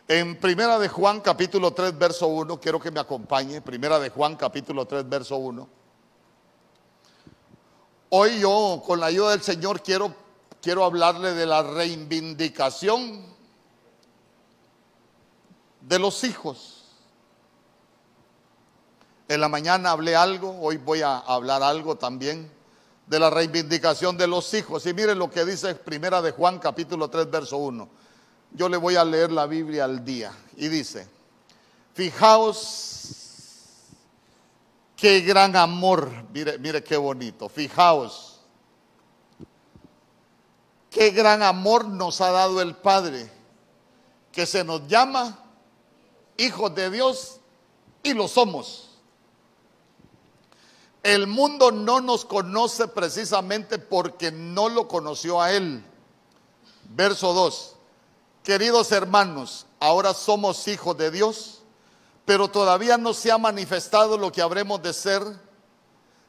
En 0.09 0.39
Primera 0.39 0.79
de 0.79 0.89
Juan 0.89 1.21
capítulo 1.21 1.73
3 1.73 1.99
verso 1.99 2.29
1, 2.29 2.61
quiero 2.61 2.79
que 2.79 2.91
me 2.91 3.01
acompañe, 3.01 3.61
Primera 3.61 3.99
de 3.99 4.11
Juan 4.11 4.37
capítulo 4.37 4.87
3 4.87 5.09
verso 5.09 5.37
1. 5.37 5.69
Hoy 8.11 8.41
yo, 8.41 8.83
con 8.87 9.01
la 9.01 9.07
ayuda 9.07 9.31
del 9.31 9.43
Señor, 9.43 9.83
quiero, 9.83 10.15
quiero 10.63 10.85
hablarle 10.85 11.35
de 11.35 11.45
la 11.45 11.63
reivindicación 11.63 13.25
de 15.81 15.99
los 15.99 16.23
hijos. 16.25 16.76
En 19.29 19.41
la 19.41 19.49
mañana 19.49 19.91
hablé 19.91 20.15
algo, 20.15 20.57
hoy 20.61 20.77
voy 20.77 21.03
a 21.03 21.19
hablar 21.19 21.63
algo 21.63 21.97
también 21.97 22.51
de 23.07 23.19
la 23.19 23.29
reivindicación 23.29 24.17
de 24.17 24.29
los 24.29 24.55
hijos. 24.55 24.87
Y 24.87 24.95
miren 24.95 25.19
lo 25.19 25.31
que 25.31 25.45
dice 25.45 25.75
Primera 25.75 26.23
de 26.23 26.31
Juan 26.31 26.61
capítulo 26.61 27.09
3 27.09 27.29
verso 27.31 27.57
1. 27.57 27.89
Yo 28.53 28.69
le 28.69 28.77
voy 28.77 28.95
a 28.95 29.05
leer 29.05 29.33
la 29.33 29.47
Biblia 29.47 29.85
al 29.85 30.05
día 30.05 30.33
y 30.57 30.69
dice, 30.69 31.09
fijaos 31.95 32.97
qué 34.97 35.21
gran 35.21 35.57
amor, 35.57 36.11
mire, 36.33 36.59
mire 36.59 36.83
qué 36.83 36.97
bonito, 36.97 37.49
fijaos, 37.49 38.41
qué 40.89 41.11
gran 41.11 41.43
amor 41.43 41.87
nos 41.87 42.21
ha 42.21 42.31
dado 42.31 42.63
el 42.63 42.77
Padre, 42.77 43.31
que 44.31 44.47
se 44.47 44.65
nos 44.65 44.87
llama 44.87 45.39
hijos 46.37 46.75
de 46.75 46.91
Dios 46.91 47.41
y 48.03 48.15
lo 48.15 48.29
somos. 48.29 48.96
El 51.07 51.29
mundo 51.29 51.71
no 51.71 52.01
nos 52.01 52.25
conoce 52.25 52.89
precisamente 52.89 53.79
porque 53.79 54.33
no 54.33 54.69
lo 54.69 54.89
conoció 54.89 55.41
a 55.41 55.53
Él. 55.53 55.85
Verso 56.89 57.33
2. 57.33 57.77
Queridos 58.43 58.91
hermanos, 58.91 59.67
ahora 59.79 60.13
somos 60.15 60.67
hijos 60.67 60.99
de 60.99 61.13
Dios, 61.13 61.63
pero 62.25 62.49
todavía 62.49 62.99
no 62.99 63.15
se 63.15 63.31
ha 63.31 63.39
manifestado 63.39 64.19
lo 64.19 64.33
que 64.33 64.43
habremos 64.43 64.83
de 64.83 64.93
ser. 64.93 65.23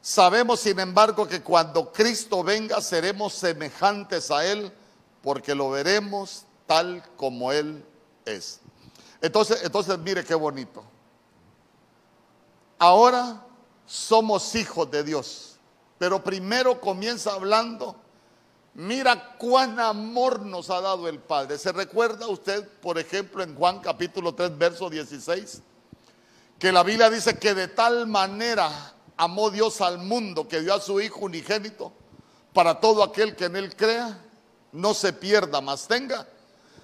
Sabemos, 0.00 0.60
sin 0.60 0.78
embargo, 0.78 1.26
que 1.26 1.42
cuando 1.42 1.92
Cristo 1.92 2.44
venga 2.44 2.80
seremos 2.80 3.32
semejantes 3.32 4.30
a 4.30 4.46
Él, 4.46 4.72
porque 5.22 5.56
lo 5.56 5.70
veremos 5.70 6.44
tal 6.68 7.02
como 7.16 7.50
Él 7.50 7.84
es. 8.24 8.60
Entonces, 9.20 9.60
entonces 9.64 9.98
mire 9.98 10.22
qué 10.22 10.36
bonito. 10.36 10.84
Ahora 12.78 13.44
somos 13.88 14.54
hijos 14.54 14.88
de 14.90 15.02
Dios. 15.02 15.56
Pero 15.98 16.22
primero 16.22 16.80
comienza 16.80 17.32
hablando, 17.32 17.96
mira 18.74 19.36
cuán 19.38 19.80
amor 19.80 20.40
nos 20.42 20.70
ha 20.70 20.80
dado 20.80 21.08
el 21.08 21.18
Padre. 21.18 21.58
¿Se 21.58 21.72
recuerda 21.72 22.28
usted, 22.28 22.68
por 22.80 22.98
ejemplo, 22.98 23.42
en 23.42 23.56
Juan 23.56 23.80
capítulo 23.80 24.34
3, 24.34 24.56
verso 24.56 24.88
16? 24.88 25.62
Que 26.58 26.70
la 26.70 26.82
Biblia 26.82 27.10
dice 27.10 27.38
que 27.38 27.54
de 27.54 27.66
tal 27.66 28.06
manera 28.06 28.94
amó 29.16 29.50
Dios 29.50 29.80
al 29.80 29.98
mundo 29.98 30.46
que 30.46 30.60
dio 30.60 30.74
a 30.74 30.80
su 30.80 31.00
Hijo 31.00 31.20
unigénito 31.20 31.92
para 32.52 32.78
todo 32.78 33.02
aquel 33.02 33.34
que 33.34 33.46
en 33.46 33.56
él 33.56 33.74
crea, 33.74 34.22
no 34.72 34.94
se 34.94 35.12
pierda, 35.12 35.60
más 35.60 35.88
tenga 35.88 36.28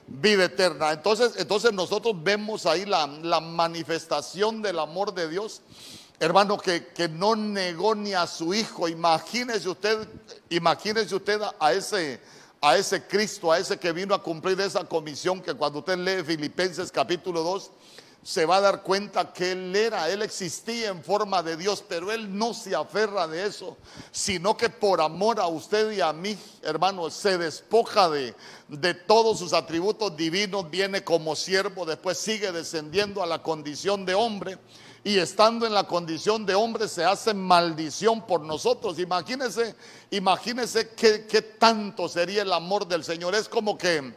vida 0.07 0.45
eterna. 0.45 0.93
Entonces, 0.93 1.35
entonces 1.37 1.73
nosotros 1.73 2.15
vemos 2.23 2.67
ahí 2.67 2.85
la, 2.85 3.07
la 3.07 3.41
manifestación 3.41 4.63
del 4.63 4.79
amor 4.79 5.15
de 5.15 5.29
Dios 5.29 5.63
hermano, 6.21 6.59
que, 6.59 6.87
que, 6.89 7.09
no 7.09 7.37
negó 7.37 7.95
ni 7.95 8.15
a 8.15 8.27
su 8.27 8.55
hijo. 8.55 8.89
Imagínese 8.89 9.69
usted, 9.69 10.09
imagínese 10.49 11.15
usted 11.15 11.41
a 11.59 11.73
ese, 11.73 12.21
a 12.61 12.77
ese 12.77 13.07
Cristo, 13.07 13.53
a 13.53 13.59
ese 13.59 13.79
que 13.79 13.93
vino 13.93 14.15
a 14.15 14.23
cumplir 14.23 14.61
esa 14.61 14.85
comisión, 14.85 15.41
que 15.41 15.55
cuando 15.55 15.81
usted 15.81 15.99
lee 15.99 16.25
Filipenses 16.25 16.91
capítulo 16.91 17.43
2, 17.43 17.71
se 18.23 18.47
va 18.47 18.57
a 18.57 18.61
dar 18.63 18.83
cuenta 18.83 19.35
que 19.35 19.53
Él 19.53 19.77
era, 19.77 20.09
Él 20.09 20.23
existía 20.23 20.89
en 20.89 21.05
forma 21.05 21.43
de 21.43 21.59
Dios, 21.59 21.85
pero 21.87 22.11
Él 22.11 22.39
no 22.39 22.55
se 22.55 22.75
aferra 22.75 23.29
de 23.29 23.47
eso, 23.47 23.77
sino 24.13 24.57
que 24.57 24.71
por 24.71 25.03
amor 25.03 25.39
a 25.41 25.47
usted 25.47 25.91
y 25.93 26.01
a 26.01 26.11
mí, 26.15 26.39
hermano, 26.63 27.11
se 27.11 27.37
despoja 27.37 28.09
de, 28.09 28.35
de 28.69 28.95
todos 28.95 29.41
sus 29.41 29.53
atributos 29.53 30.17
divinos, 30.17 30.71
viene 30.71 31.05
como 31.05 31.37
siervo, 31.37 31.85
después 31.85 32.17
sigue 32.17 32.51
descendiendo 32.51 33.23
a 33.23 33.27
la 33.27 33.43
condición 33.43 34.07
de 34.07 34.15
hombre 34.15 34.59
y 35.07 35.19
estando 35.19 35.67
en 35.67 35.75
la 35.75 35.85
condición 35.85 36.47
de 36.47 36.55
hombre 36.55 36.89
se 36.89 37.05
hace 37.05 37.35
maldición 37.35 38.27
por 38.27 38.41
nosotros. 38.41 38.99
Imagínense, 38.99 39.77
imagínense 40.11 40.95
qué, 40.95 41.43
tanto 41.59 42.09
sería 42.09 42.41
el 42.41 42.51
amor 42.51 42.89
del 42.89 43.05
Señor. 43.05 43.35
Es 43.35 43.47
como 43.47 43.77
que, 43.77 44.15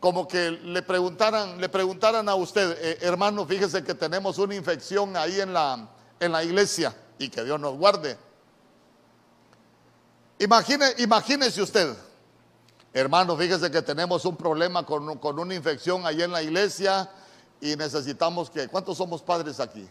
como 0.00 0.26
que 0.26 0.50
le 0.50 0.80
preguntaran, 0.80 1.60
le 1.60 1.68
preguntaran 1.68 2.26
a 2.26 2.34
usted, 2.36 2.74
eh, 2.80 2.98
hermano, 3.02 3.44
fíjese 3.44 3.84
que 3.84 3.92
tenemos 3.92 4.38
una 4.38 4.54
infección 4.54 5.14
ahí 5.14 5.42
en 5.42 5.52
la, 5.52 5.86
en 6.18 6.32
la 6.32 6.42
iglesia 6.42 6.96
y 7.18 7.28
que 7.28 7.44
Dios 7.44 7.60
nos 7.60 7.76
guarde. 7.76 8.16
Imagine, 10.38 10.86
imagínese 10.96 11.60
usted, 11.60 11.94
hermano, 12.94 13.36
fíjese 13.36 13.70
que 13.70 13.82
tenemos 13.82 14.24
un 14.24 14.36
problema 14.38 14.86
con, 14.86 15.18
con 15.18 15.38
una 15.38 15.54
infección 15.54 16.06
ahí 16.06 16.22
en 16.22 16.32
la 16.32 16.42
iglesia 16.42 17.10
y 17.60 17.76
necesitamos 17.76 18.48
que, 18.48 18.68
¿cuántos 18.68 18.96
somos 18.96 19.20
padres 19.20 19.60
aquí? 19.60 19.86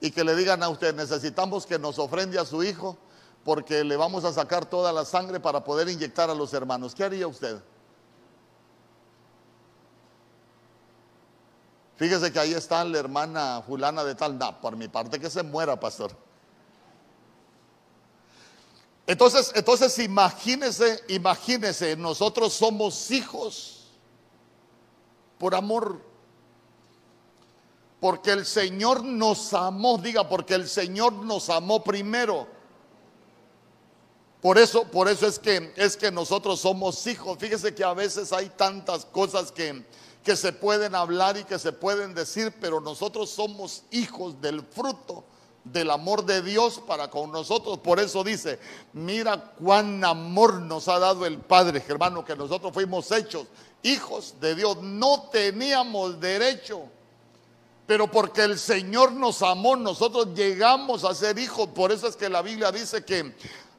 Y 0.00 0.10
que 0.10 0.24
le 0.24 0.36
digan 0.36 0.62
a 0.62 0.68
usted, 0.68 0.94
necesitamos 0.94 1.66
que 1.66 1.78
nos 1.78 1.98
ofrende 1.98 2.38
a 2.38 2.44
su 2.44 2.62
hijo 2.62 2.96
porque 3.44 3.82
le 3.84 3.96
vamos 3.96 4.24
a 4.24 4.32
sacar 4.32 4.66
toda 4.66 4.92
la 4.92 5.04
sangre 5.04 5.40
para 5.40 5.64
poder 5.64 5.88
inyectar 5.88 6.30
a 6.30 6.34
los 6.34 6.52
hermanos. 6.52 6.94
¿Qué 6.94 7.04
haría 7.04 7.26
usted? 7.26 7.60
Fíjese 11.96 12.32
que 12.32 12.38
ahí 12.38 12.54
está 12.54 12.84
la 12.84 12.98
hermana 12.98 13.62
fulana 13.66 14.04
de 14.04 14.14
tal, 14.14 14.38
no, 14.38 14.60
por 14.60 14.76
mi 14.76 14.86
parte 14.86 15.18
que 15.18 15.28
se 15.28 15.42
muera, 15.42 15.78
pastor. 15.80 16.12
Entonces, 19.04 19.50
entonces 19.54 19.98
imagínese, 19.98 21.02
imagínese, 21.08 21.96
nosotros 21.96 22.52
somos 22.52 23.10
hijos 23.10 23.88
por 25.38 25.54
amor 25.54 26.07
porque 28.00 28.32
el 28.32 28.46
Señor 28.46 29.04
nos 29.04 29.52
amó, 29.54 29.98
diga, 29.98 30.28
porque 30.28 30.54
el 30.54 30.68
Señor 30.68 31.12
nos 31.12 31.50
amó 31.50 31.82
primero. 31.82 32.46
Por 34.40 34.56
eso, 34.56 34.84
por 34.84 35.08
eso 35.08 35.26
es 35.26 35.38
que 35.38 35.72
es 35.76 35.96
que 35.96 36.12
nosotros 36.12 36.60
somos 36.60 37.04
hijos. 37.08 37.38
Fíjese 37.38 37.74
que 37.74 37.82
a 37.82 37.94
veces 37.94 38.32
hay 38.32 38.48
tantas 38.50 39.04
cosas 39.04 39.50
que, 39.50 39.84
que 40.22 40.36
se 40.36 40.52
pueden 40.52 40.94
hablar 40.94 41.36
y 41.36 41.44
que 41.44 41.58
se 41.58 41.72
pueden 41.72 42.14
decir, 42.14 42.54
pero 42.60 42.80
nosotros 42.80 43.30
somos 43.30 43.82
hijos 43.90 44.40
del 44.40 44.62
fruto 44.62 45.24
del 45.64 45.90
amor 45.90 46.24
de 46.24 46.40
Dios 46.40 46.80
para 46.86 47.10
con 47.10 47.32
nosotros. 47.32 47.78
Por 47.78 47.98
eso 47.98 48.22
dice, 48.22 48.58
mira 48.92 49.52
cuán 49.58 50.04
amor 50.04 50.60
nos 50.62 50.88
ha 50.88 50.98
dado 50.98 51.26
el 51.26 51.38
Padre, 51.38 51.82
hermano, 51.88 52.24
que 52.24 52.36
nosotros 52.36 52.72
fuimos 52.72 53.10
hechos 53.10 53.46
hijos 53.82 54.34
de 54.40 54.54
Dios. 54.54 54.80
No 54.82 55.28
teníamos 55.30 56.20
derecho 56.20 56.82
pero 57.88 58.06
porque 58.10 58.42
el 58.42 58.58
Señor 58.58 59.12
nos 59.12 59.40
amó, 59.40 59.74
nosotros 59.74 60.34
llegamos 60.34 61.04
a 61.04 61.14
ser 61.14 61.38
hijos. 61.38 61.70
Por 61.70 61.90
eso 61.90 62.06
es 62.06 62.16
que 62.16 62.28
la 62.28 62.42
Biblia 62.42 62.70
dice 62.70 63.02
que 63.02 63.34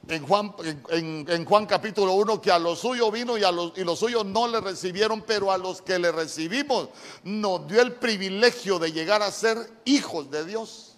en 0.07 0.27
Juan, 0.27 0.51
en, 0.89 1.45
Juan 1.45 1.67
capítulo 1.67 2.13
1 2.15 2.41
que 2.41 2.51
a 2.51 2.57
los 2.57 2.79
suyos 2.79 3.11
vino 3.11 3.37
y, 3.37 3.43
a 3.43 3.51
los, 3.51 3.77
y 3.77 3.83
los 3.83 3.99
suyos 3.99 4.25
no 4.25 4.47
le 4.47 4.61
recibieron, 4.61 5.21
pero 5.21 5.51
a 5.51 5.59
los 5.59 5.83
que 5.83 5.99
le 5.99 6.11
recibimos 6.11 6.89
nos 7.23 7.67
dio 7.67 7.83
el 7.83 7.93
privilegio 7.93 8.79
de 8.79 8.91
llegar 8.91 9.21
a 9.21 9.31
ser 9.31 9.57
hijos 9.85 10.31
de 10.31 10.43
Dios. 10.43 10.95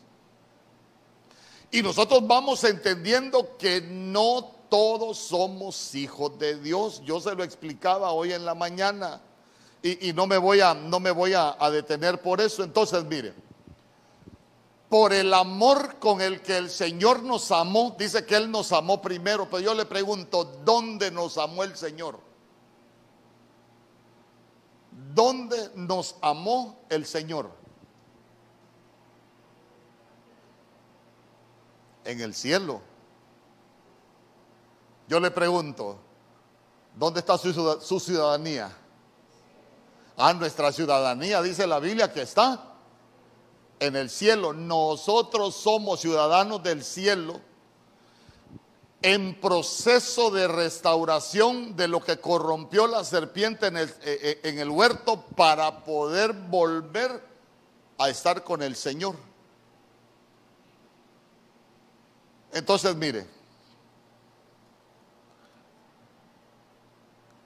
Y 1.69 1.81
nosotros 1.81 2.25
vamos 2.25 2.63
entendiendo 2.63 3.57
que 3.57 3.81
no 3.81 4.55
todos 4.69 5.17
somos 5.17 5.95
hijos 5.95 6.39
de 6.39 6.57
Dios. 6.61 7.01
Yo 7.03 7.19
se 7.19 7.35
lo 7.35 7.43
explicaba 7.43 8.13
hoy 8.13 8.31
en 8.31 8.45
la 8.45 8.55
mañana 8.55 9.21
y, 9.83 10.13
no 10.13 10.27
me 10.27 10.37
voy, 10.37 10.61
a, 10.61 10.75
no 10.75 10.99
me 10.99 11.09
voy 11.09 11.33
a, 11.33 11.55
detener 11.71 12.21
por 12.21 12.39
eso. 12.39 12.63
Entonces, 12.63 13.03
mire, 13.05 13.33
por 14.89 15.11
el 15.11 15.33
amor 15.33 15.97
con 15.97 16.21
el 16.21 16.41
que 16.41 16.57
el 16.57 16.69
Señor 16.69 17.23
nos 17.23 17.51
amó, 17.51 17.95
dice 17.97 18.25
que 18.25 18.35
Él 18.35 18.51
nos 18.51 18.71
amó 18.71 19.01
primero, 19.01 19.45
pero 19.49 19.59
yo 19.59 19.73
le 19.73 19.85
pregunto, 19.85 20.43
¿dónde 20.63 21.09
nos 21.09 21.37
amó 21.37 21.63
el 21.63 21.75
Señor? 21.75 22.19
¿Dónde 25.15 25.71
nos 25.75 26.15
amó 26.21 26.79
el 26.89 27.05
Señor? 27.05 27.49
En 32.05 32.21
el 32.21 32.35
cielo. 32.35 32.81
Yo 35.07 35.19
le 35.19 35.31
pregunto, 35.31 35.97
¿dónde 36.95 37.19
está 37.19 37.37
su 37.37 37.99
ciudadanía? 37.99 38.77
A 40.17 40.33
nuestra 40.33 40.71
ciudadanía, 40.71 41.41
dice 41.41 41.65
la 41.65 41.79
Biblia, 41.79 42.11
que 42.11 42.21
está 42.21 42.71
en 43.79 43.95
el 43.95 44.09
cielo. 44.09 44.53
Nosotros 44.53 45.55
somos 45.55 46.01
ciudadanos 46.01 46.61
del 46.63 46.83
cielo 46.83 47.41
en 49.01 49.39
proceso 49.41 50.29
de 50.29 50.47
restauración 50.47 51.75
de 51.75 51.87
lo 51.87 52.01
que 52.01 52.19
corrompió 52.19 52.85
la 52.85 53.03
serpiente 53.03 53.67
en 53.67 53.77
el, 53.77 53.89
eh, 53.89 53.95
eh, 54.03 54.39
en 54.43 54.59
el, 54.59 54.69
huerto 54.69 55.25
para 55.35 55.83
poder 55.83 56.33
volver 56.33 57.23
a 57.97 58.09
estar 58.09 58.43
con 58.43 58.61
el 58.61 58.75
Señor. 58.75 59.15
Entonces, 62.53 62.95
mire, 62.95 63.25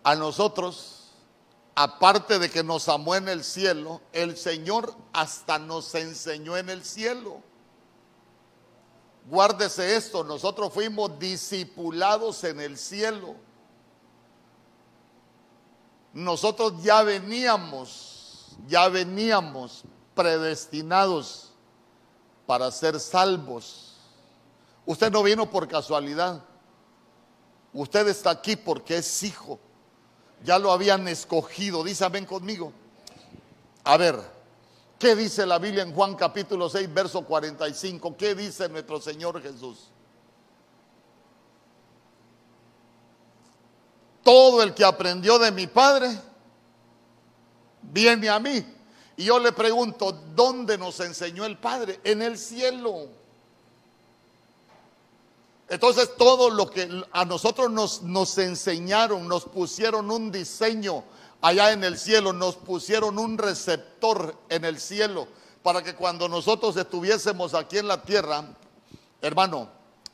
a 0.04 0.16
nosotros 0.16 1.05
aparte 1.76 2.40
de 2.40 2.50
que 2.50 2.64
nos 2.64 2.88
amó 2.88 3.16
en 3.16 3.28
el 3.28 3.44
cielo, 3.44 4.02
el 4.14 4.38
Señor 4.38 4.96
hasta 5.12 5.60
nos 5.60 5.94
enseñó 5.94 6.56
en 6.56 6.70
el 6.70 6.84
cielo. 6.86 7.42
Guárdese 9.30 9.96
esto, 9.96 10.24
nosotros 10.24 10.72
fuimos 10.74 11.20
discipulados 11.20 12.44
en 12.46 12.62
el 12.62 12.78
cielo. 12.78 13.36
Nosotros 16.14 16.82
ya 16.82 17.04
veníamos, 17.04 18.56
ya 18.68 18.88
veníamos 18.88 19.84
predestinados 20.14 21.52
para 22.46 22.72
ser 22.72 23.00
salvos. 23.02 23.98
Usted 24.86 25.12
no 25.12 25.24
vino 25.24 25.50
por 25.50 25.68
casualidad. 25.68 26.42
Usted 27.74 28.08
está 28.08 28.30
aquí 28.30 28.56
porque 28.56 28.98
es 28.98 29.24
hijo. 29.24 29.60
Ya 30.44 30.60
lo 30.60 30.72
habían 30.72 31.08
escogido. 31.08 31.84
Dice, 31.84 32.08
ven 32.10 32.26
conmigo. 32.26 32.72
A 33.84 33.98
ver, 33.98 34.20
¿qué 35.00 35.16
dice 35.16 35.46
la 35.46 35.60
Biblia 35.60 35.84
en 35.84 35.94
Juan 35.94 36.16
capítulo 36.16 36.70
6, 36.70 36.94
verso 36.94 37.24
45? 37.24 38.18
¿Qué 38.18 38.36
dice 38.36 38.68
nuestro 38.70 39.00
Señor 39.00 39.42
Jesús? 39.42 39.90
Todo 44.24 44.64
el 44.64 44.74
que 44.74 44.84
aprendió 44.84 45.38
de 45.38 45.52
mi 45.52 45.68
Padre 45.68 46.20
viene 47.84 48.30
a 48.30 48.40
mí. 48.40 48.66
Y 49.18 49.26
yo 49.26 49.40
le 49.40 49.52
pregunto, 49.52 50.12
¿dónde 50.12 50.78
nos 50.78 51.00
enseñó 51.00 51.46
el 51.46 51.58
Padre? 51.58 52.00
En 52.04 52.22
el 52.22 52.38
cielo. 52.38 53.08
Entonces 55.68 56.16
todo 56.16 56.50
lo 56.50 56.70
que 56.70 57.04
a 57.12 57.26
nosotros 57.26 57.72
nos, 57.72 58.04
nos 58.04 58.38
enseñaron, 58.38 59.28
nos 59.28 59.46
pusieron 59.46 60.12
un 60.12 60.32
diseño 60.32 61.04
allá 61.42 61.72
en 61.72 61.84
el 61.84 61.98
cielo, 61.98 62.34
nos 62.34 62.56
pusieron 62.56 63.18
un 63.18 63.38
receptor 63.38 64.36
en 64.50 64.64
el 64.66 64.80
cielo 64.80 65.28
para 65.64 65.82
que 65.82 65.96
cuando 65.96 66.30
nosotros 66.30 66.78
estuviésemos 66.78 67.56
aquí 67.56 67.80
en 67.80 67.88
la 67.88 68.04
tierra, 68.04 68.44
hermano, 69.22 69.68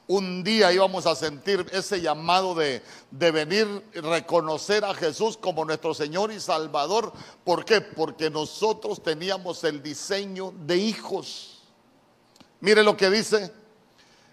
un 0.08 0.43
día 0.43 0.72
íbamos 0.72 1.05
a 1.05 1.15
sentir 1.15 1.65
ese 1.72 2.01
llamado 2.01 2.55
de, 2.55 2.81
de 3.12 3.31
venir 3.31 3.86
y 3.93 4.00
reconocer 4.00 4.84
a 4.86 4.93
Jesús 4.93 5.38
como 5.38 5.65
nuestro 5.65 5.93
Señor 5.93 6.31
y 6.31 6.39
Salvador. 6.39 7.12
¿Por 7.43 7.65
qué? 7.65 7.81
Porque 7.81 8.29
nosotros 8.29 9.03
teníamos 9.03 9.63
el 9.63 9.84
diseño 9.84 10.53
de 10.65 10.77
hijos. 10.77 11.62
Mire 12.62 12.84
lo 12.84 12.96
que 12.96 13.10
dice 13.10 13.51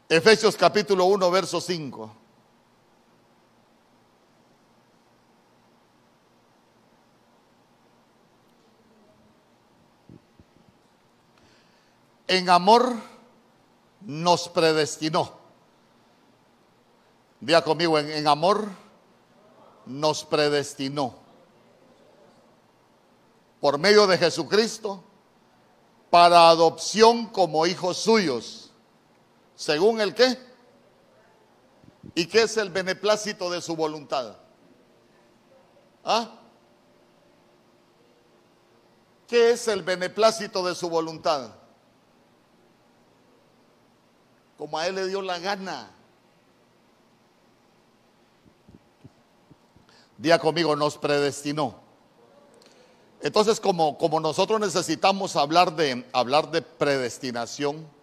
Efesios 0.08 0.56
capítulo 0.56 1.04
1, 1.04 1.30
verso 1.30 1.60
5. 1.60 2.16
En 12.26 12.50
amor 12.50 12.94
nos 14.00 14.48
predestinó 14.48 15.38
Diga 17.40 17.62
conmigo, 17.62 17.98
en, 17.98 18.26
amor 18.26 18.68
nos 19.86 20.24
predestinó. 20.24 21.14
Por 23.60 23.78
medio 23.78 24.06
de 24.06 24.18
Jesucristo, 24.18 25.02
para 26.10 26.48
adopción 26.48 27.26
como 27.26 27.66
hijos 27.66 27.98
suyos. 27.98 28.67
¿Según 29.58 30.00
el 30.00 30.14
qué? 30.14 30.38
¿Y 32.14 32.26
qué 32.26 32.42
es 32.42 32.56
el 32.58 32.70
beneplácito 32.70 33.50
de 33.50 33.60
su 33.60 33.74
voluntad? 33.74 34.36
¿Ah? 36.04 36.30
¿Qué 39.26 39.50
es 39.50 39.66
el 39.66 39.82
beneplácito 39.82 40.64
de 40.64 40.76
su 40.76 40.88
voluntad? 40.88 41.50
Como 44.56 44.78
a 44.78 44.86
él 44.86 44.94
le 44.94 45.08
dio 45.08 45.22
la 45.22 45.40
gana. 45.40 45.90
Día 50.18 50.38
conmigo, 50.38 50.76
nos 50.76 50.96
predestinó. 50.96 51.80
Entonces, 53.20 53.58
como, 53.58 53.98
como 53.98 54.20
nosotros 54.20 54.60
necesitamos 54.60 55.34
hablar 55.34 55.74
de, 55.74 56.08
hablar 56.12 56.52
de 56.52 56.62
predestinación, 56.62 57.97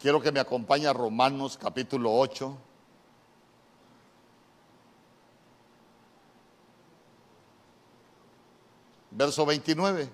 quiero 0.00 0.20
que 0.20 0.32
me 0.32 0.40
acompañe 0.40 0.86
a 0.86 0.92
Romanos 0.92 1.58
capítulo 1.60 2.12
8. 2.12 2.58
Verso 9.10 9.44
29. 9.46 10.10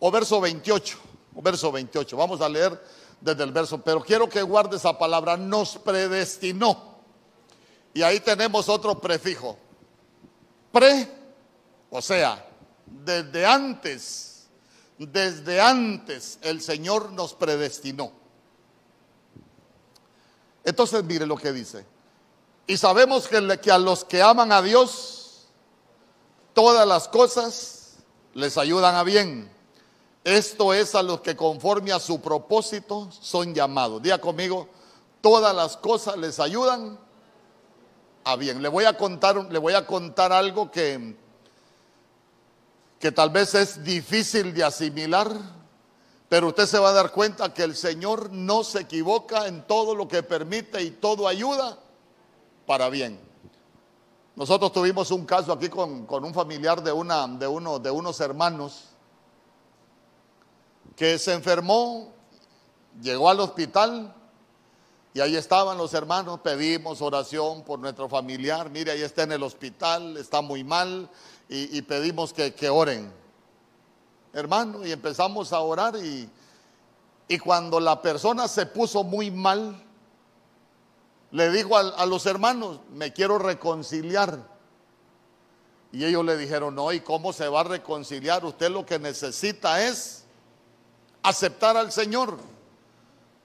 O 0.00 0.10
verso 0.10 0.40
28. 0.40 0.98
O 1.34 1.42
verso 1.42 1.70
28. 1.70 2.16
Vamos 2.16 2.40
a 2.40 2.48
leer 2.48 2.80
desde 3.20 3.44
el 3.44 3.52
verso, 3.52 3.80
pero 3.82 4.00
quiero 4.00 4.28
que 4.28 4.42
guarde 4.42 4.76
esa 4.76 4.96
palabra, 4.96 5.36
nos 5.36 5.76
predestinó. 5.76 6.90
Y 7.92 8.02
ahí 8.02 8.20
tenemos 8.20 8.68
otro 8.68 8.98
prefijo. 8.98 9.58
Pre, 10.72 11.08
o 11.90 12.00
sea, 12.00 12.46
desde 12.86 13.44
antes, 13.44 14.29
desde 15.06 15.60
antes 15.60 16.38
el 16.42 16.60
Señor 16.60 17.12
nos 17.12 17.34
predestinó. 17.34 18.12
Entonces 20.64 21.02
mire 21.04 21.26
lo 21.26 21.36
que 21.36 21.52
dice. 21.52 21.84
Y 22.66 22.76
sabemos 22.76 23.26
que, 23.26 23.36
a 23.70 23.78
los 23.78 24.04
que 24.04 24.22
aman 24.22 24.52
a 24.52 24.62
Dios, 24.62 25.48
todas 26.54 26.86
las 26.86 27.08
cosas 27.08 27.96
les 28.34 28.56
ayudan 28.56 28.94
a 28.94 29.02
bien 29.02 29.50
esto 30.24 30.74
es 30.74 30.94
a 30.94 31.02
los 31.02 31.20
que 31.22 31.34
conforme 31.34 31.92
a 31.92 31.98
su 31.98 32.20
propósito 32.20 33.08
son 33.10 33.54
llamados. 33.54 34.02
Diga 34.02 34.18
conmigo, 34.18 34.68
todas 35.20 35.54
las 35.54 35.76
cosas 35.78 36.16
les 36.18 36.38
ayudan 36.38 36.98
a 38.24 38.36
bien. 38.36 38.60
Le 38.60 38.68
voy 38.68 38.84
a 38.84 38.96
contar, 38.96 39.50
le 39.50 39.58
voy 39.58 39.72
a 39.72 39.86
contar 39.86 40.32
algo 40.32 40.70
que, 40.70 41.16
que 43.00 43.10
tal 43.10 43.30
vez 43.30 43.54
es 43.54 43.82
difícil 43.82 44.52
de 44.52 44.62
asimilar, 44.62 45.34
pero 46.28 46.48
usted 46.48 46.66
se 46.66 46.78
va 46.78 46.90
a 46.90 46.92
dar 46.92 47.10
cuenta 47.10 47.52
que 47.52 47.62
el 47.62 47.74
Señor 47.74 48.30
no 48.30 48.62
se 48.62 48.80
equivoca 48.80 49.48
en 49.48 49.66
todo 49.66 49.94
lo 49.94 50.06
que 50.06 50.22
permite 50.22 50.82
y 50.82 50.90
todo 50.90 51.26
ayuda 51.26 51.78
para 52.66 52.90
bien. 52.90 53.18
Nosotros 54.36 54.70
tuvimos 54.72 55.10
un 55.10 55.24
caso 55.24 55.50
aquí 55.50 55.70
con, 55.70 56.04
con 56.04 56.24
un 56.26 56.34
familiar 56.34 56.82
de, 56.82 56.92
una, 56.92 57.26
de, 57.26 57.46
uno, 57.46 57.78
de 57.78 57.90
unos 57.90 58.20
hermanos 58.20 58.90
que 60.94 61.18
se 61.18 61.32
enfermó, 61.32 62.12
llegó 63.00 63.30
al 63.30 63.40
hospital 63.40 64.14
y 65.14 65.20
ahí 65.20 65.36
estaban 65.36 65.78
los 65.78 65.94
hermanos, 65.94 66.40
pedimos 66.40 67.00
oración 67.00 67.64
por 67.64 67.78
nuestro 67.78 68.10
familiar, 68.10 68.68
mire, 68.68 68.92
ahí 68.92 69.02
está 69.02 69.22
en 69.22 69.32
el 69.32 69.42
hospital, 69.42 70.18
está 70.18 70.42
muy 70.42 70.64
mal 70.64 71.08
y, 71.52 71.82
pedimos 71.82 72.32
que, 72.32 72.70
oren. 72.70 73.12
Hermano, 74.32 74.86
y 74.86 74.92
empezamos 74.92 75.52
a 75.52 75.58
orar 75.58 75.96
y, 75.96 76.30
y 77.26 77.38
cuando 77.38 77.80
la 77.80 78.00
persona 78.00 78.46
se 78.46 78.66
puso 78.66 79.02
muy 79.02 79.32
mal, 79.32 79.84
le 81.32 81.50
dijo 81.50 81.76
a, 81.76 81.80
a, 81.80 82.06
los 82.06 82.24
hermanos, 82.26 82.78
me 82.92 83.12
quiero 83.12 83.38
reconciliar. 83.38 84.38
Y 85.90 86.04
ellos 86.04 86.24
le 86.24 86.36
dijeron, 86.36 86.76
no, 86.76 86.92
¿y 86.92 87.00
cómo 87.00 87.32
se 87.32 87.48
va 87.48 87.62
a 87.62 87.64
reconciliar? 87.64 88.44
Usted 88.44 88.70
lo 88.70 88.86
que 88.86 89.00
necesita 89.00 89.84
es 89.84 90.24
aceptar 91.22 91.76
al 91.76 91.90
Señor. 91.90 92.38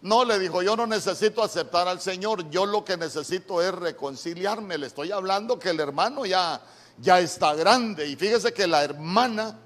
No, 0.02 0.24
le 0.24 0.38
dijo, 0.38 0.62
yo 0.62 0.76
no 0.76 0.86
necesito 0.86 1.42
aceptar 1.42 1.88
al 1.88 2.00
Señor, 2.00 2.52
yo 2.52 2.68
lo 2.68 2.86
que 2.86 2.98
necesito 2.98 3.64
es 3.64 3.74
reconciliarme. 3.74 4.78
Le 4.78 4.86
estoy 4.86 5.12
hablando 5.12 5.58
que 5.58 5.72
el 5.72 5.80
hermano 5.80 6.28
ya, 6.28 6.62
ya 7.00 7.20
está 7.20 7.54
grande. 7.56 8.08
Y 8.08 8.16
fíjese 8.16 8.54
que 8.54 8.68
la 8.68 8.84
hermana 8.84 9.60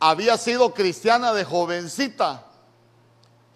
había 0.00 0.36
sido 0.36 0.74
cristiana 0.74 1.32
de 1.32 1.44
jovencita, 1.44 2.44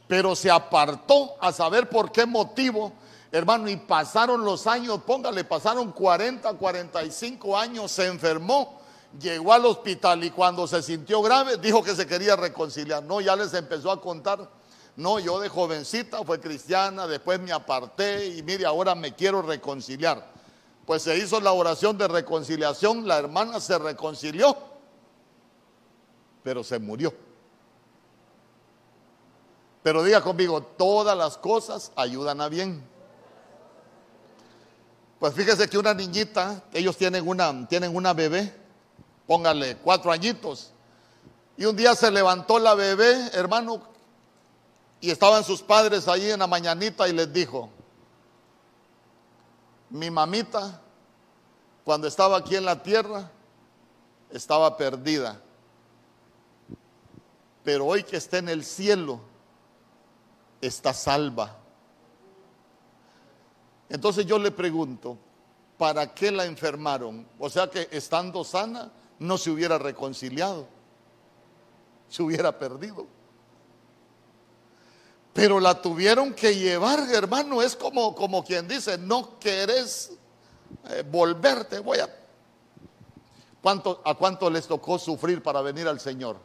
pero 0.06 0.36
se 0.36 0.50
apartó 0.50 1.34
a 1.40 1.52
saber 1.52 1.88
por 1.88 2.12
qué 2.12 2.26
motivo, 2.26 2.92
hermano, 3.32 3.68
y 3.68 3.76
pasaron 3.76 4.44
los 4.44 4.66
años, 4.66 5.00
póngale, 5.04 5.44
pasaron 5.44 5.92
40, 5.92 6.52
45 6.54 7.56
años, 7.56 7.90
se 7.90 8.06
enfermó 8.06 8.76
llegó 9.20 9.52
al 9.52 9.64
hospital 9.64 10.24
y 10.24 10.30
cuando 10.30 10.66
se 10.66 10.82
sintió 10.82 11.22
grave 11.22 11.56
dijo 11.56 11.82
que 11.82 11.94
se 11.94 12.06
quería 12.06 12.36
reconciliar. 12.36 13.02
No, 13.02 13.20
ya 13.20 13.36
les 13.36 13.54
empezó 13.54 13.90
a 13.90 14.00
contar. 14.00 14.48
No, 14.96 15.18
yo 15.18 15.38
de 15.40 15.48
jovencita 15.48 16.24
fue 16.24 16.40
cristiana, 16.40 17.06
después 17.06 17.38
me 17.40 17.52
aparté 17.52 18.26
y 18.26 18.42
mire, 18.42 18.64
ahora 18.64 18.94
me 18.94 19.14
quiero 19.14 19.42
reconciliar. 19.42 20.35
Pues 20.86 21.02
se 21.02 21.18
hizo 21.18 21.40
la 21.40 21.52
oración 21.52 21.98
de 21.98 22.06
reconciliación, 22.06 23.08
la 23.08 23.18
hermana 23.18 23.60
se 23.60 23.76
reconcilió, 23.76 24.56
pero 26.44 26.62
se 26.62 26.78
murió. 26.78 27.12
Pero 29.82 30.04
diga 30.04 30.20
conmigo, 30.20 30.62
todas 30.62 31.16
las 31.16 31.36
cosas 31.36 31.90
ayudan 31.96 32.40
a 32.40 32.48
bien. 32.48 32.82
Pues 35.18 35.34
fíjese 35.34 35.68
que 35.68 35.76
una 35.76 35.92
niñita, 35.92 36.62
ellos 36.72 36.96
tienen 36.96 37.26
una, 37.26 37.66
tienen 37.68 37.94
una 37.94 38.12
bebé, 38.12 38.54
póngale 39.26 39.78
cuatro 39.78 40.12
añitos. 40.12 40.70
Y 41.56 41.64
un 41.64 41.74
día 41.74 41.96
se 41.96 42.12
levantó 42.12 42.60
la 42.60 42.74
bebé, 42.74 43.30
hermano, 43.32 43.82
y 45.00 45.10
estaban 45.10 45.42
sus 45.42 45.62
padres 45.62 46.06
ahí 46.06 46.30
en 46.30 46.38
la 46.38 46.46
mañanita 46.46 47.08
y 47.08 47.12
les 47.12 47.32
dijo, 47.32 47.70
mi 49.90 50.10
mamita, 50.10 50.80
cuando 51.84 52.06
estaba 52.06 52.38
aquí 52.38 52.56
en 52.56 52.64
la 52.64 52.82
tierra, 52.82 53.30
estaba 54.30 54.76
perdida. 54.76 55.40
Pero 57.62 57.86
hoy 57.86 58.02
que 58.02 58.16
está 58.16 58.38
en 58.38 58.48
el 58.48 58.64
cielo, 58.64 59.20
está 60.60 60.92
salva. 60.92 61.56
Entonces 63.88 64.26
yo 64.26 64.38
le 64.38 64.50
pregunto, 64.50 65.16
¿para 65.78 66.12
qué 66.12 66.30
la 66.30 66.44
enfermaron? 66.44 67.26
O 67.38 67.48
sea 67.48 67.70
que 67.70 67.88
estando 67.90 68.44
sana 68.44 68.90
no 69.18 69.38
se 69.38 69.50
hubiera 69.50 69.78
reconciliado, 69.78 70.66
se 72.08 72.22
hubiera 72.22 72.58
perdido. 72.58 73.06
Pero 75.36 75.60
la 75.60 75.82
tuvieron 75.82 76.32
que 76.32 76.56
llevar, 76.56 76.98
hermano, 77.12 77.60
es 77.60 77.76
como, 77.76 78.14
como 78.14 78.42
quien 78.42 78.66
dice, 78.66 78.96
no 78.96 79.38
querés 79.38 80.12
eh, 80.88 81.04
volverte, 81.06 81.78
voy 81.78 81.98
a... 81.98 82.08
¿Cuánto, 83.60 84.00
¿A 84.02 84.14
cuánto 84.14 84.48
les 84.48 84.66
tocó 84.66 84.98
sufrir 84.98 85.42
para 85.42 85.60
venir 85.60 85.86
al 85.88 86.00
Señor? 86.00 86.38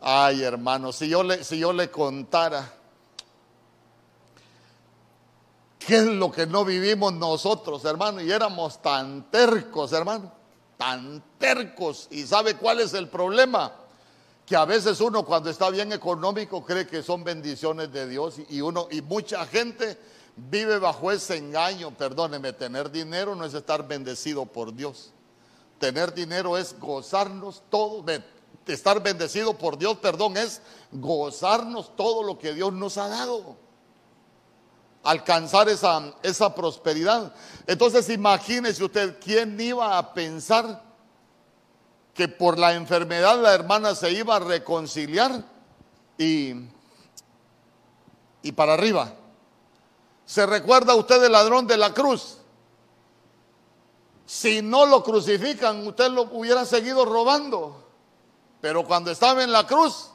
Ay, 0.00 0.44
hermano, 0.44 0.92
si 0.92 1.10
yo 1.10 1.22
le, 1.22 1.44
si 1.44 1.58
yo 1.58 1.74
le 1.74 1.90
contara 1.90 2.72
qué 5.78 5.98
es 5.98 6.06
lo 6.06 6.32
que 6.32 6.46
no 6.46 6.64
vivimos 6.64 7.12
nosotros, 7.12 7.84
hermano, 7.84 8.22
y 8.22 8.32
éramos 8.32 8.80
tan 8.80 9.30
tercos, 9.30 9.92
hermano, 9.92 10.32
tan 10.78 11.22
tercos. 11.36 12.08
¿Y 12.10 12.26
sabe 12.26 12.56
cuál 12.56 12.80
es 12.80 12.94
el 12.94 13.10
problema? 13.10 13.85
Que 14.46 14.56
a 14.56 14.64
veces 14.64 15.00
uno 15.00 15.24
cuando 15.24 15.50
está 15.50 15.68
bien 15.70 15.92
económico 15.92 16.64
cree 16.64 16.86
que 16.86 17.02
son 17.02 17.24
bendiciones 17.24 17.92
de 17.92 18.08
Dios 18.08 18.36
y 18.48 18.60
uno 18.60 18.86
y 18.90 19.02
mucha 19.02 19.44
gente 19.44 19.98
vive 20.36 20.78
bajo 20.78 21.10
ese 21.10 21.36
engaño. 21.36 21.90
Perdóneme, 21.90 22.52
tener 22.52 22.90
dinero 22.90 23.34
no 23.34 23.44
es 23.44 23.54
estar 23.54 23.86
bendecido 23.86 24.46
por 24.46 24.72
Dios. 24.72 25.10
Tener 25.80 26.14
dinero 26.14 26.56
es 26.56 26.78
gozarnos 26.78 27.62
todos 27.68 28.04
estar 28.72 29.02
bendecido 29.02 29.56
por 29.56 29.78
Dios, 29.78 29.98
perdón, 29.98 30.36
es 30.36 30.60
gozarnos 30.90 31.94
todo 31.96 32.22
lo 32.22 32.38
que 32.38 32.52
Dios 32.54 32.72
nos 32.72 32.98
ha 32.98 33.08
dado. 33.08 33.56
Alcanzar 35.02 35.68
esa, 35.68 36.14
esa 36.22 36.54
prosperidad. 36.54 37.32
Entonces 37.66 38.08
imagínese 38.08 38.82
usted, 38.82 39.18
¿quién 39.20 39.60
iba 39.60 39.96
a 39.96 40.14
pensar 40.14 40.82
que 42.16 42.28
por 42.28 42.58
la 42.58 42.72
enfermedad 42.74 43.40
la 43.40 43.54
hermana 43.54 43.94
se 43.94 44.10
iba 44.10 44.36
a 44.36 44.40
reconciliar 44.40 45.44
y, 46.16 46.54
y 48.42 48.52
para 48.52 48.74
arriba? 48.74 49.12
¿Se 50.24 50.46
recuerda 50.46 50.94
usted 50.94 51.20
del 51.20 51.32
ladrón 51.32 51.66
de 51.66 51.76
la 51.76 51.92
cruz? 51.92 52.38
Si 54.24 54.62
no 54.62 54.86
lo 54.86 55.04
crucifican, 55.04 55.86
usted 55.86 56.10
lo 56.10 56.22
hubiera 56.22 56.64
seguido 56.64 57.04
robando. 57.04 57.84
Pero 58.60 58.84
cuando 58.84 59.10
estaba 59.10 59.44
en 59.44 59.52
la 59.52 59.66
cruz, 59.66 60.10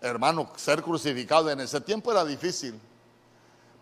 hermano, 0.00 0.50
ser 0.56 0.82
crucificado 0.82 1.50
en 1.50 1.60
ese 1.60 1.80
tiempo 1.80 2.12
era 2.12 2.24
difícil. 2.24 2.80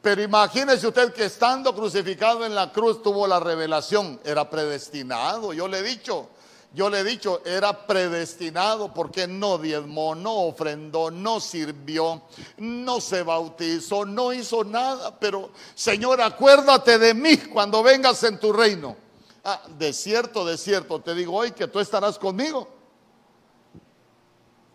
Pero 0.02 0.22
imagínese 0.22 0.88
usted 0.88 1.12
que 1.12 1.26
estando 1.26 1.74
crucificado 1.74 2.44
en 2.44 2.54
la 2.54 2.72
cruz 2.72 3.02
tuvo 3.02 3.26
la 3.26 3.38
revelación, 3.38 4.20
era 4.24 4.50
predestinado, 4.50 5.52
yo 5.52 5.68
le 5.68 5.78
he 5.78 5.83
dicho, 5.83 6.28
yo 6.74 6.90
le 6.90 7.00
he 7.00 7.04
dicho, 7.04 7.40
era 7.44 7.87
predestinado 7.87 8.92
porque 8.92 9.26
no 9.26 9.58
diezmó, 9.58 10.14
no 10.14 10.32
ofrendó, 10.34 11.10
no 11.10 11.40
sirvió, 11.40 12.22
no 12.58 13.00
se 13.00 13.22
bautizó, 13.22 14.04
no 14.04 14.32
hizo 14.32 14.64
nada. 14.64 15.18
Pero 15.18 15.50
Señor, 15.74 16.20
acuérdate 16.20 16.98
de 16.98 17.14
mí 17.14 17.37
cuando 17.37 17.82
vengas 17.82 18.22
en 18.24 18.38
tu 18.38 18.52
reino. 18.52 18.96
Ah, 19.44 19.62
de 19.78 19.92
cierto, 19.92 20.44
de 20.44 20.58
cierto, 20.58 21.00
te 21.00 21.14
digo 21.14 21.37
hoy 21.37 21.52
que 21.52 21.68
tú 21.68 21.78
estarás 21.78 22.18
conmigo 22.18 22.74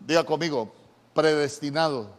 Diga 0.00 0.24
conmigo, 0.24 0.72
predestinado. 1.14 2.10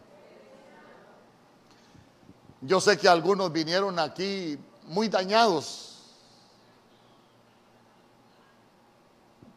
Yo 2.60 2.80
sé 2.80 2.96
que 2.96 3.08
algunos 3.08 3.52
vinieron 3.52 3.98
aquí 3.98 4.56
muy 4.84 5.08
dañados, 5.08 5.91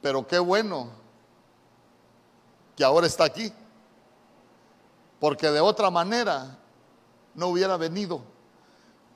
pero 0.06 0.28
qué 0.28 0.38
bueno 0.38 0.92
que 2.76 2.84
ahora 2.84 3.08
está 3.08 3.24
aquí, 3.24 3.52
porque 5.20 5.50
de 5.50 5.60
otra 5.60 5.90
manera 5.90 6.60
no 7.34 7.48
hubiera 7.48 7.76
venido. 7.76 8.22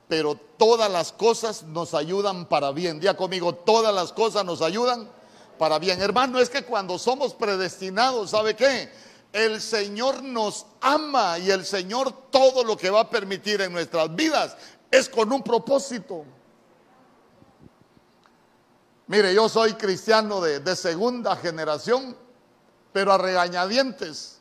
Pero 0.08 0.34
todas 0.34 0.90
las 0.90 1.12
cosas 1.12 1.62
nos 1.62 1.94
ayudan 1.94 2.44
para 2.46 2.72
bien. 2.72 2.98
Diga 2.98 3.16
conmigo, 3.16 3.54
todas 3.54 3.94
las 3.94 4.12
cosas 4.12 4.44
nos 4.44 4.62
ayudan 4.62 5.08
para 5.58 5.78
bien. 5.78 6.02
Hermano, 6.02 6.40
es 6.40 6.50
que 6.50 6.64
cuando 6.64 6.98
somos 6.98 7.34
predestinados, 7.34 8.30
¿sabe 8.30 8.56
qué? 8.56 8.90
El 9.32 9.60
Señor 9.60 10.24
nos 10.24 10.66
ama 10.80 11.38
y 11.38 11.52
el 11.52 11.64
Señor 11.64 12.12
todo 12.32 12.64
lo 12.64 12.76
que 12.76 12.90
va 12.90 13.02
a 13.02 13.10
permitir 13.10 13.60
en 13.60 13.72
nuestras 13.72 14.12
vidas 14.16 14.56
es 14.90 15.08
con 15.08 15.32
un 15.32 15.44
propósito. 15.44 16.24
Mire, 19.10 19.34
yo 19.34 19.48
soy 19.48 19.72
cristiano 19.72 20.40
de, 20.40 20.76
segunda 20.76 21.34
generación, 21.34 22.16
pero 22.92 23.12
a 23.12 23.18
regañadientes. 23.18 24.38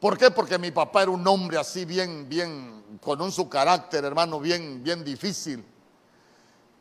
¿Por 0.00 0.18
qué? 0.18 0.32
Porque 0.32 0.58
mi 0.58 0.72
papá 0.72 1.02
era 1.02 1.12
un 1.12 1.24
hombre 1.28 1.56
así 1.56 1.84
bien, 1.84 2.28
bien, 2.28 2.98
con 3.00 3.22
un 3.22 3.30
su 3.30 3.48
carácter, 3.48 4.04
hermano, 4.04 4.40
bien, 4.40 4.82
bien 4.82 5.04
difícil. 5.04 5.64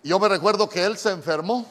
Yo 0.01 0.17
me 0.17 0.27
recuerdo 0.27 0.67
que 0.67 0.83
él 0.83 0.97
se 0.97 1.11
enfermó 1.11 1.63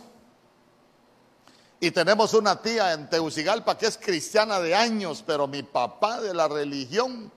y 1.81 1.91
tenemos 1.91 2.33
una 2.33 2.63
tía 2.63 2.93
en 2.93 3.11
Teucigalpa 3.11 3.77
que 3.77 3.87
es 3.87 3.99
cristiana 3.99 4.61
de 4.61 4.73
años, 4.73 5.25
pero 5.27 5.49
mi 5.49 5.65
papá 5.65 6.21
de 6.21 6.33
la 6.33 6.47
religión 6.47 7.33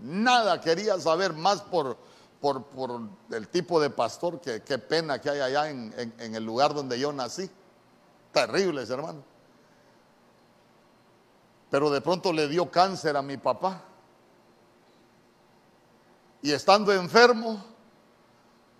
nada 0.00 0.58
quería 0.58 0.98
saber 0.98 1.34
más 1.34 1.60
por, 1.60 1.98
por, 2.52 3.00
el 3.30 3.48
tipo 3.48 3.80
de 3.80 3.88
pastor, 3.88 4.38
que 4.38 4.62
qué 4.62 4.76
pena 4.76 5.18
que 5.18 5.30
hay 5.30 5.40
allá 5.40 5.70
en, 5.70 5.94
el 6.18 6.44
lugar 6.44 6.74
donde 6.74 6.98
yo 6.98 7.10
nací. 7.10 7.48
Terribles, 8.32 8.90
hermano. 8.90 9.22
Pero 11.70 11.88
de 11.90 12.02
pronto 12.02 12.32
le 12.34 12.46
dio 12.48 12.70
cáncer 12.70 13.16
a 13.16 13.22
mi 13.22 13.38
papá. 13.38 13.82
Y 16.42 16.52
estando 16.52 16.92
enfermo, 16.92 17.64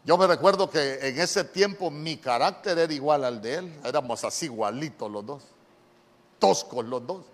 yo 0.05 0.18
me 0.18 0.27
recuerdo 0.27 0.68
que 0.68 1.09
en 1.09 1.18
ese 1.18 1.44
tiempo 1.44 1.90
mi 1.90 2.18
carácter 2.18 2.77
era 2.77 2.92
igual 2.92 3.24
al 3.24 3.40
de 3.40 3.55
él. 3.55 3.81
Éramos 3.83 4.24
así 4.24 4.44
igualitos 4.44 5.11
los 5.11 5.24
dos. 5.24 5.42
Toscos 6.38 6.85
los 6.85 7.07
dos. 7.07 7.24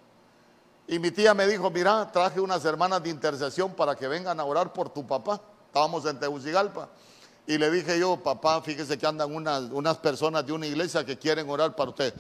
Y 0.87 1.01
mi 1.01 1.11
tía 1.11 1.35
me 1.35 1.49
dijo, 1.49 1.71
mira, 1.71 2.11
traje 2.13 2.41
unas 2.41 2.65
hermanas 2.65 3.03
de 3.03 3.11
intercesión 3.11 3.75
para 3.75 3.97
que 3.97 4.07
vengan 4.07 4.39
a 4.39 4.45
orar 4.45 4.73
por 4.73 4.91
tu 4.91 5.05
papá. 5.05 5.41
Estábamos 5.71 6.05
en 6.05 6.19
Tegucigalpa. 6.19 6.89
Y 7.47 7.57
le 7.57 7.71
dije 7.71 7.97
yo, 7.97 8.17
papá, 8.17 8.61
fíjese 8.61 8.99
que 8.99 9.07
andan 9.07 9.33
unas, 9.33 9.99
personas 9.99 10.45
de 10.45 10.53
una 10.53 10.67
iglesia 10.67 11.07
que 11.07 11.17
quieren 11.17 11.49
orar 11.49 11.77
para 11.77 11.91
usted. 11.91 12.13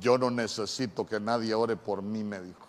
Yo 0.00 0.16
no 0.16 0.30
necesito 0.30 1.04
que 1.04 1.20
nadie 1.20 1.52
ore 1.54 1.76
por 1.76 2.00
mí, 2.00 2.24
me 2.24 2.40
dijo. 2.40 2.66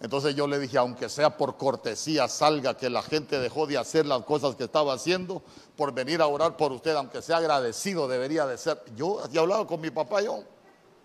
Entonces 0.00 0.34
yo 0.34 0.46
le 0.46 0.58
dije, 0.58 0.76
aunque 0.76 1.08
sea 1.08 1.38
por 1.38 1.56
cortesía, 1.56 2.28
salga 2.28 2.76
que 2.76 2.90
la 2.90 3.00
gente 3.00 3.40
dejó 3.40 3.66
de 3.66 3.78
hacer 3.78 4.04
las 4.04 4.22
cosas 4.24 4.56
que 4.56 4.64
estaba 4.64 4.92
haciendo 4.92 5.42
por 5.74 5.94
venir 5.94 6.20
a 6.20 6.26
orar 6.26 6.54
por 6.58 6.70
usted, 6.70 6.94
aunque 6.94 7.22
sea 7.22 7.38
agradecido, 7.38 8.06
debería 8.08 8.46
de 8.46 8.58
ser. 8.58 8.82
Yo 8.94 9.22
he 9.32 9.38
hablado 9.38 9.66
con 9.66 9.80
mi 9.80 9.90
papá, 9.90 10.20
yo. 10.20 10.44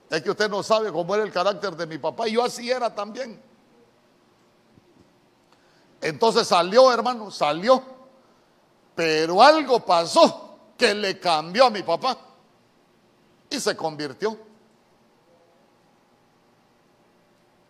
Es 0.10 0.22
que 0.22 0.30
usted 0.30 0.50
no 0.50 0.62
sabe 0.62 0.92
cómo 0.92 1.16
era 1.16 1.24
el 1.24 1.32
carácter 1.32 1.78
de 1.78 1.88
mi 1.88 2.00
papá, 2.00 2.28
y 2.28 2.34
yo 2.34 2.44
así 2.44 2.70
era 2.70 2.94
también. 2.94 3.53
Entonces 6.04 6.50
salió, 6.50 6.92
hermano, 6.92 7.32
salió. 7.32 7.82
Pero 8.94 9.42
algo 9.42 9.80
pasó 9.86 10.60
que 10.78 10.94
le 10.94 11.18
cambió 11.18 11.66
a 11.66 11.70
mi 11.70 11.82
papá 11.82 12.18
y 13.50 13.58
se 13.58 13.76
convirtió. 13.76 14.38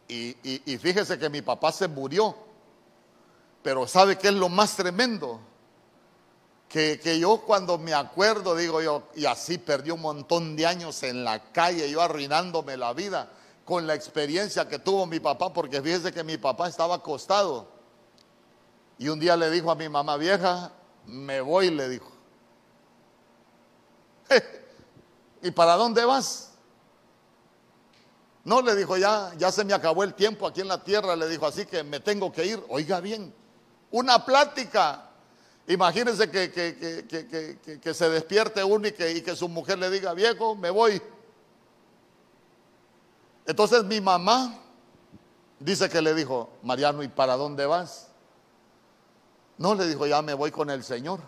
Y, 0.08 0.78
fíjese 0.78 1.18
que 1.18 1.30
mi 1.30 1.44
papá 1.44 1.72
se 1.72 1.88
murió. 1.88 2.36
Pero 3.62 3.88
¿sabe 3.88 4.18
qué 4.18 4.30
es 4.30 4.34
lo 4.34 4.50
más 4.50 4.76
tremendo? 4.76 5.40
Que, 6.68 7.00
que, 7.00 7.20
yo 7.20 7.42
cuando 7.42 7.78
me 7.78 7.94
acuerdo, 7.94 8.56
digo 8.56 8.82
yo, 8.82 9.04
y 9.16 9.26
así 9.26 9.60
perdí 9.60 9.92
un 9.92 10.02
montón 10.02 10.56
de 10.56 10.66
años 10.66 11.04
en 11.04 11.24
la 11.24 11.52
calle, 11.52 11.90
yo 11.90 12.02
arruinándome 12.02 12.78
la 12.78 12.94
vida 12.94 13.32
con 13.64 13.86
la 13.86 13.94
experiencia 13.94 14.68
que 14.68 14.80
tuvo 14.80 15.06
mi 15.06 15.20
papá, 15.20 15.54
porque 15.54 15.82
fíjese 15.82 16.12
que 16.12 16.24
mi 16.24 16.38
papá 16.38 16.68
estaba 16.68 16.96
acostado 16.96 17.73
Y 19.04 19.10
un 19.10 19.20
día 19.20 19.36
le 19.36 19.50
dijo 19.50 19.70
a 19.70 19.76
mi 19.76 19.90
mamá 19.90 20.16
vieja, 20.16 20.72
me 21.06 21.42
voy, 21.42 21.70
le 21.70 21.90
dijo. 21.90 22.10
¿Y 25.42 25.52
para 25.52 25.74
dónde 25.74 26.06
vas? 26.06 26.54
No, 28.46 28.62
le 28.62 28.78
dijo, 28.78 28.96
ya, 28.96 29.34
ya 29.38 29.52
se 29.52 29.66
me 29.66 29.74
acabó 29.74 30.06
el 30.06 30.14
tiempo 30.14 30.48
aquí 30.48 30.62
en 30.62 30.70
la 30.70 30.82
tierra, 30.82 31.18
le 31.18 31.28
dijo, 31.28 31.46
así 31.46 31.66
que 31.66 31.84
me 31.84 32.00
tengo 32.00 32.32
que 32.32 32.46
ir. 32.46 32.64
Oiga 32.70 33.02
bien, 33.02 33.34
una 33.92 34.24
plática. 34.24 35.10
Imagínense 35.68 36.32
que, 36.32 36.50
que, 37.82 37.94
se 37.94 38.10
despierte 38.10 38.64
uno 38.64 38.88
y 38.88 38.94
que, 38.94 39.12
y 39.12 39.22
que 39.22 39.36
su 39.36 39.50
mujer 39.50 39.80
le 39.80 39.90
diga, 39.90 40.14
viejo, 40.14 40.56
me 40.56 40.70
voy. 40.70 41.02
Entonces 43.46 43.84
mi 43.84 44.00
mamá 44.00 44.58
dice 45.60 45.90
que 45.90 46.02
le 46.02 46.14
dijo, 46.14 46.52
Mariano, 46.64 47.04
¿y 47.04 47.10
para 47.10 47.36
dónde 47.36 47.66
vas? 47.66 48.13
No, 49.64 49.76
le 49.76 49.88
dijo, 49.88 50.06
ya 50.06 50.22
me 50.22 50.34
voy 50.34 50.52
con 50.52 50.70
el 50.70 50.84
Señor. 50.84 51.22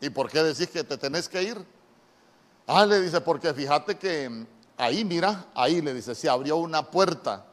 ¿Y 0.00 0.10
por 0.10 0.28
qué 0.28 0.42
decís 0.42 0.66
que 0.68 0.82
te 0.82 0.98
tenés 0.98 1.28
que 1.28 1.40
ir? 1.44 1.64
Ah, 2.66 2.84
le 2.84 3.00
dice, 3.00 3.20
porque 3.20 3.54
fíjate 3.54 3.96
que 3.96 4.46
ahí, 4.76 5.04
mira, 5.04 5.46
ahí 5.54 5.80
le 5.80 5.94
dice, 5.94 6.16
se 6.16 6.28
abrió 6.28 6.56
una 6.56 6.90
puerta. 6.90 7.46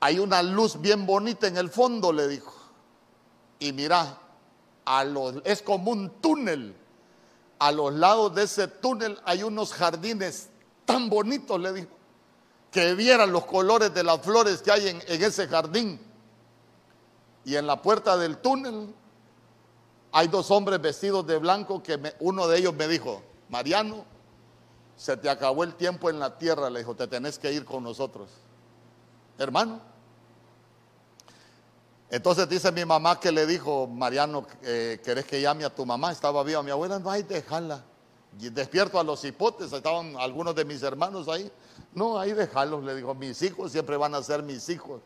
Hay 0.00 0.18
una 0.18 0.42
luz 0.42 0.80
bien 0.80 1.04
bonita 1.04 1.46
en 1.46 1.58
el 1.58 1.68
fondo, 1.68 2.10
le 2.10 2.26
dijo. 2.26 2.54
Y 3.58 3.74
mira, 3.74 4.18
a 4.86 5.04
es 5.44 5.60
como 5.60 5.90
un 5.90 6.08
túnel. 6.22 6.74
A 7.58 7.70
los 7.70 7.92
lados 7.92 8.34
de 8.34 8.44
ese 8.44 8.66
túnel 8.66 9.20
hay 9.26 9.42
unos 9.42 9.74
jardines 9.74 10.48
tan 10.86 11.10
bonitos, 11.10 11.60
le 11.60 11.74
dijo, 11.74 11.99
que 12.70 12.94
vieran 12.94 13.32
los 13.32 13.46
colores 13.46 13.92
de 13.92 14.04
las 14.04 14.20
flores 14.20 14.62
que 14.62 14.70
hay 14.70 14.88
en, 14.88 15.02
ese 15.06 15.48
jardín. 15.48 16.00
Y 17.44 17.56
en 17.56 17.66
la 17.66 17.80
puerta 17.82 18.16
del 18.16 18.38
túnel 18.38 18.94
hay 20.12 20.28
dos 20.28 20.50
hombres 20.50 20.80
vestidos 20.80 21.26
de 21.26 21.38
blanco 21.38 21.82
que 21.82 21.98
uno 22.20 22.46
de 22.46 22.58
ellos 22.58 22.74
me 22.74 22.86
dijo, 22.86 23.22
Mariano, 23.48 24.04
se 24.96 25.16
te 25.16 25.30
acabó 25.30 25.64
el 25.64 25.74
tiempo 25.74 26.10
en 26.10 26.18
la 26.18 26.36
tierra, 26.38 26.68
le 26.68 26.80
dijo, 26.80 26.94
te 26.94 27.06
tenés 27.06 27.38
que 27.38 27.52
ir 27.52 27.64
con 27.64 27.82
nosotros. 27.82 28.28
Hermano. 29.38 29.80
Entonces 32.10 32.48
dice 32.48 32.70
mi 32.72 32.84
mamá 32.84 33.18
que 33.18 33.32
le 33.32 33.46
dijo, 33.46 33.86
Mariano, 33.86 34.46
eh, 34.62 35.00
¿querés 35.02 35.24
que 35.24 35.40
llame 35.40 35.64
a 35.64 35.74
tu 35.74 35.86
mamá? 35.86 36.12
Estaba 36.12 36.42
viva 36.42 36.62
mi 36.62 36.70
abuela, 36.70 36.98
no 36.98 37.10
hay, 37.10 37.22
déjala. 37.22 37.82
despierto 38.32 38.98
a 38.98 39.04
los 39.04 39.24
hipotes, 39.24 39.72
estaban 39.72 40.16
algunos 40.16 40.54
de 40.54 40.64
mis 40.64 40.82
hermanos 40.82 41.28
ahí. 41.28 41.50
No, 41.92 42.18
ahí 42.18 42.32
déjalos, 42.32 42.84
le 42.84 42.94
dijo, 42.94 43.14
mis 43.14 43.42
hijos 43.42 43.72
siempre 43.72 43.96
van 43.96 44.14
a 44.14 44.22
ser 44.22 44.42
mis 44.42 44.68
hijos. 44.68 45.00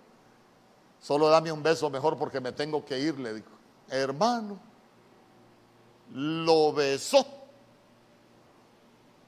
Solo 1.01 1.29
dame 1.29 1.53
un 1.53 1.63
beso 1.63 1.89
mejor 1.91 2.19
porque 2.19 2.41
me 2.41 2.53
tengo 2.53 2.85
que 2.85 2.99
ir, 2.99 3.19
le 3.19 3.35
dijo. 3.35 3.51
Hermano, 3.89 4.59
lo 6.13 6.73
besó 6.73 7.27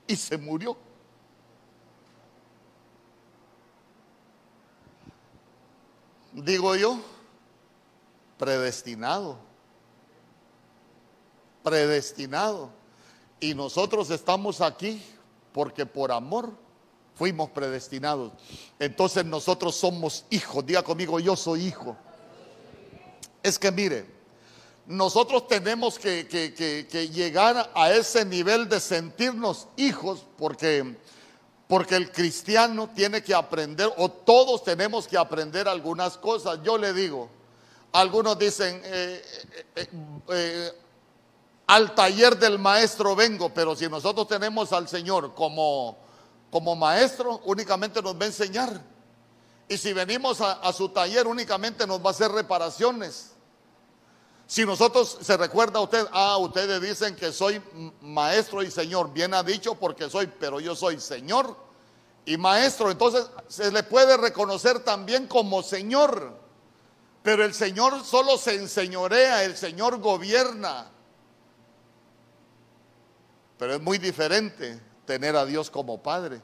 y 0.07 0.17
se 0.17 0.37
murió. 0.37 0.77
Digo 6.33 6.77
yo, 6.77 6.99
predestinado, 8.39 9.39
predestinado. 11.63 12.71
Y 13.41 13.55
nosotros 13.55 14.11
estamos 14.11 14.61
aquí 14.61 15.03
porque 15.53 15.87
por 15.87 16.13
amor 16.13 16.66
fuimos 17.17 17.51
predestinados. 17.51 18.33
Entonces 18.79 19.25
nosotros 19.25 19.75
somos 19.75 20.25
hijos. 20.31 20.65
Diga 20.65 20.83
conmigo, 20.83 21.19
yo 21.19 21.35
soy 21.35 21.67
hijo. 21.67 21.97
Es 23.43 23.59
que 23.59 23.73
mire, 23.73 24.07
nosotros 24.87 25.49
tenemos 25.49 25.99
que, 25.99 26.25
llegar 27.13 27.71
a 27.75 27.91
ese 27.93 28.25
nivel 28.25 28.69
de 28.69 28.79
sentirnos 28.81 29.67
hijos 29.77 30.25
porque, 30.37 30.97
porque 31.67 31.97
el 31.97 32.13
cristiano 32.13 32.91
tiene 32.95 33.23
que 33.23 33.35
aprender, 33.35 33.93
o 33.97 34.11
todos 34.11 34.63
tenemos 34.63 35.09
que 35.09 35.17
aprender 35.17 35.67
algunas 35.69 36.17
cosas. 36.19 36.61
Yo 36.63 36.77
le 36.77 36.93
digo, 36.93 37.29
algunos 37.93 38.39
dicen, 38.39 38.81
eh, 38.85 39.23
eh, 39.75 39.89
eh, 40.29 40.73
al 41.67 41.95
taller 41.95 42.39
del 42.39 42.59
maestro 42.59 43.17
vengo, 43.17 43.49
pero 43.53 43.75
si 43.75 43.89
nosotros 43.89 44.29
tenemos 44.29 44.73
al 44.73 44.89
Señor 44.89 45.35
como, 45.35 45.99
como 46.51 46.77
maestro, 46.77 47.41
únicamente 47.45 48.03
nos 48.03 48.15
va 48.15 48.25
a 48.25 48.27
enseñar. 48.27 48.81
Y 49.69 49.77
si 49.77 49.93
venimos 49.93 50.41
a 50.41 50.73
su 50.73 50.89
taller, 50.91 51.27
únicamente 51.27 51.87
nos 51.87 52.01
va 52.01 52.09
a 52.09 52.11
hacer 52.11 52.31
reparaciones. 52.31 53.33
Si 54.47 54.65
nosotros 54.65 55.19
se 55.23 55.37
recuerda 55.37 55.81
a 55.81 55.83
usted, 55.83 56.07
ah, 56.13 56.37
ustedes 56.39 56.81
dicen 56.81 57.17
que 57.17 57.33
soy 57.33 57.61
maestro 58.01 58.63
y 58.63 58.71
señor, 58.71 59.13
bien 59.13 59.35
ha 59.35 59.43
dicho 59.43 59.75
porque 59.75 60.09
soy, 60.09 60.29
pero 60.29 60.61
yo 60.61 60.77
soy 60.77 61.01
señor 61.01 61.57
y 62.25 62.37
maestro, 62.37 62.91
entonces 62.91 63.27
se 63.49 63.73
le 63.73 63.83
puede 63.83 64.17
reconocer 64.17 64.81
también 64.81 65.27
como 65.27 65.63
señor. 65.63 66.45
Pero 67.23 67.45
el 67.45 67.55
Señor 67.55 68.05
solo 68.05 68.39
se 68.39 68.55
enseñorea, 68.55 69.43
el 69.43 69.57
Señor 69.57 69.99
gobierna. 69.99 70.89
Pero 73.59 73.75
es 73.75 73.81
muy 73.81 73.99
diferente 73.99 74.81
tener 75.07 75.37
a 75.37 75.47
Dios 75.47 75.71
como 75.71 76.03
Padre. 76.03 76.41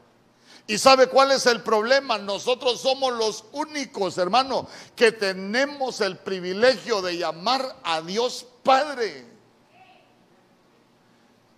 ¿Y 0.66 0.79
sabe 0.79 1.09
cuál 1.09 1.33
es 1.33 1.46
el 1.46 1.62
problema? 1.62 2.18
Nosotros 2.18 2.81
somos 2.81 3.12
los 3.12 3.44
únicos, 3.53 4.16
hermano, 4.16 4.68
que 4.94 5.12
tenemos 5.12 6.01
el 6.01 6.18
privilegio 6.18 7.03
de 7.03 7.18
llamar 7.18 7.77
a 7.83 8.01
Dios 8.01 8.46
Padre. 8.62 9.27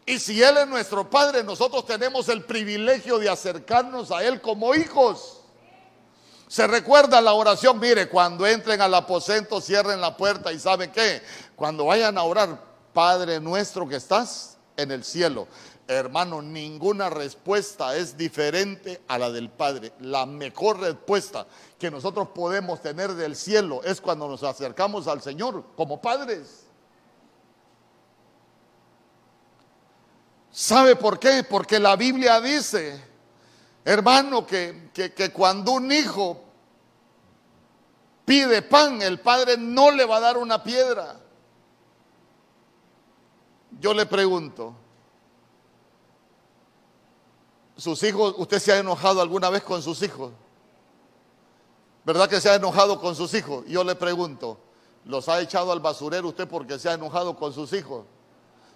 Y 0.07 0.19
si 0.19 0.43
Él 0.43 0.57
es 0.57 0.67
nuestro 0.67 1.09
Padre, 1.09 1.45
nosotros 1.45 1.87
tenemos 1.87 2.29
el 2.29 2.45
privilegio 2.45 3.19
de 3.19 3.29
acercarnos 3.29 4.11
a 4.11 4.25
Él 4.25 4.41
como 4.41 4.75
hijos. 4.75 5.41
Se 6.49 6.67
recuerda 6.67 7.21
la 7.21 7.33
oración, 7.33 7.79
mire, 7.81 8.09
cuando 8.09 8.47
entren 8.47 8.81
al 8.81 8.95
aposento, 8.95 9.61
cierren 9.61 10.01
la 10.01 10.17
puerta 10.17 10.53
y 10.53 10.59
saben 10.59 10.93
qué, 10.93 11.23
cuando 11.57 11.87
vayan 11.87 12.17
a 12.19 12.23
orar, 12.23 12.61
Padre 12.93 13.41
nuestro 13.41 13.89
que 13.89 13.97
estás 13.97 14.57
en 14.77 14.91
el 14.91 15.05
cielo. 15.05 15.49
Hermano, 15.87 16.41
ninguna 16.41 17.11
respuesta 17.11 17.95
es 17.97 18.17
diferente 18.17 19.03
a 19.07 19.19
la 19.19 19.31
del 19.31 19.51
Padre. 19.51 19.93
La 20.01 20.25
mejor 20.25 20.81
respuesta 20.81 21.47
que 21.79 21.91
nosotros 21.91 22.29
podemos 22.29 22.81
tener 22.81 23.13
del 23.13 23.37
cielo 23.37 23.83
es 23.85 24.01
cuando 24.01 24.27
nos 24.27 24.43
acercamos 24.43 25.07
al 25.07 25.21
Señor 25.21 25.63
como 25.77 26.01
padres. 26.01 26.65
¿Sabe 30.51 30.97
por 30.97 31.19
qué? 31.19 31.43
Porque 31.43 31.79
la 31.79 31.97
Biblia 31.97 32.41
dice, 32.41 33.05
hermano, 33.85 34.47
que, 34.47 34.91
que, 34.95 35.33
cuando 35.33 35.73
un 35.73 35.91
hijo 35.93 36.45
pide 38.25 38.63
pan, 38.63 39.03
el 39.03 39.21
padre 39.21 39.59
no 39.59 39.91
le 39.91 40.07
va 40.07 40.19
a 40.19 40.21
dar 40.21 40.39
una 40.39 40.63
piedra. 40.63 41.17
Yo 43.81 43.93
le 43.93 44.07
pregunto, 44.07 44.77
sus 47.77 48.03
hijos, 48.03 48.35
usted 48.39 48.59
se 48.59 48.73
ha 48.73 48.79
enojado 48.79 49.21
alguna 49.21 49.51
vez 49.51 49.63
con 49.63 49.83
sus 49.83 50.03
hijos. 50.03 50.33
¿Verdad 52.05 52.29
que 52.29 52.41
se 52.41 52.51
ha 52.51 52.55
enojado 52.57 53.01
con 53.01 53.17
sus 53.17 53.33
hijos? 53.35 53.65
Yo 53.67 53.83
le 53.83 53.95
pregunto, 53.95 54.59
¿los 55.05 55.29
ha 55.29 55.41
echado 55.41 55.73
al 55.73 55.81
basurero 55.81 56.29
usted 56.29 56.47
porque 56.47 56.79
se 56.79 56.89
ha 56.89 56.93
enojado 56.93 57.35
con 57.37 57.53
sus 57.53 57.73
hijos? 57.73 58.05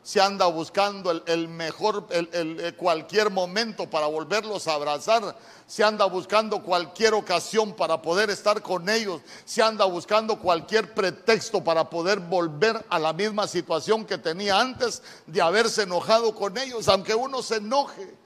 Se 0.02 0.20
anda 0.20 0.46
buscando 0.46 1.10
el, 1.10 1.48
mejor, 1.48 2.06
el, 2.10 2.30
eh, 2.32 2.72
cualquier 2.74 3.30
momento 3.30 3.90
para 3.90 4.06
volverlos 4.06 4.66
a 4.66 4.74
abrazar. 4.74 5.36
Se 5.66 5.84
anda 5.84 6.06
buscando 6.06 6.62
cualquier 6.62 7.12
ocasión 7.12 7.74
para 7.74 8.00
poder 8.00 8.30
estar 8.30 8.62
con 8.62 8.88
ellos. 8.88 9.20
Se 9.44 9.62
anda 9.62 9.84
buscando 9.84 10.38
cualquier 10.38 10.94
pretexto 10.94 11.62
para 11.62 11.90
poder 11.90 12.20
volver 12.20 12.82
a 12.88 12.98
la 12.98 13.12
misma 13.12 13.46
situación 13.46 14.06
que 14.06 14.16
tenía 14.16 14.58
antes 14.58 15.02
de 15.26 15.42
haberse 15.42 15.82
enojado 15.82 16.34
con 16.34 16.56
ellos, 16.56 16.88
aunque 16.88 17.14
uno 17.14 17.42
se 17.42 17.56
enoje. 17.56 18.16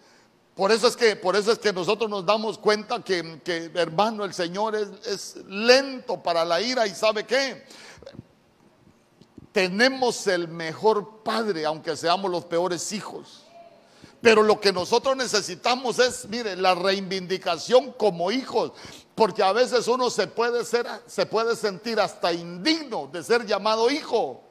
Por 0.54 0.70
eso 0.70 0.86
es 0.86 0.96
que, 0.96 1.16
por 1.16 1.34
eso 1.34 1.50
es 1.52 1.58
que 1.58 1.72
nosotros 1.72 2.10
nos 2.10 2.26
damos 2.26 2.58
cuenta 2.58 3.02
que, 3.02 3.40
hermano, 3.74 4.24
el 4.24 4.34
Señor 4.34 4.76
es, 4.76 4.88
es 5.06 5.36
lento 5.48 6.22
para 6.22 6.44
la 6.44 6.60
ira 6.60 6.86
y 6.86 6.94
sabe 6.94 7.24
qué. 7.24 7.64
Tenemos 9.52 10.26
el 10.26 10.48
mejor 10.48 11.22
padre, 11.22 11.64
aunque 11.64 11.96
seamos 11.96 12.30
los 12.30 12.44
peores 12.44 12.92
hijos. 12.92 13.44
Pero 14.22 14.44
lo 14.44 14.60
que 14.60 14.72
nosotros 14.72 15.16
necesitamos 15.16 15.98
es, 15.98 16.28
mire, 16.28 16.54
la 16.54 16.76
reivindicación 16.76 17.92
como 17.92 18.30
hijos, 18.30 18.72
porque 19.16 19.42
a 19.42 19.52
veces 19.52 19.88
uno 19.88 20.10
se 20.10 20.28
puede 20.28 20.64
ser, 20.64 20.86
se 21.06 21.26
puede 21.26 21.56
sentir 21.56 21.98
hasta 21.98 22.32
indigno 22.32 23.08
de 23.12 23.24
ser 23.24 23.44
llamado 23.44 23.90
hijo. 23.90 24.42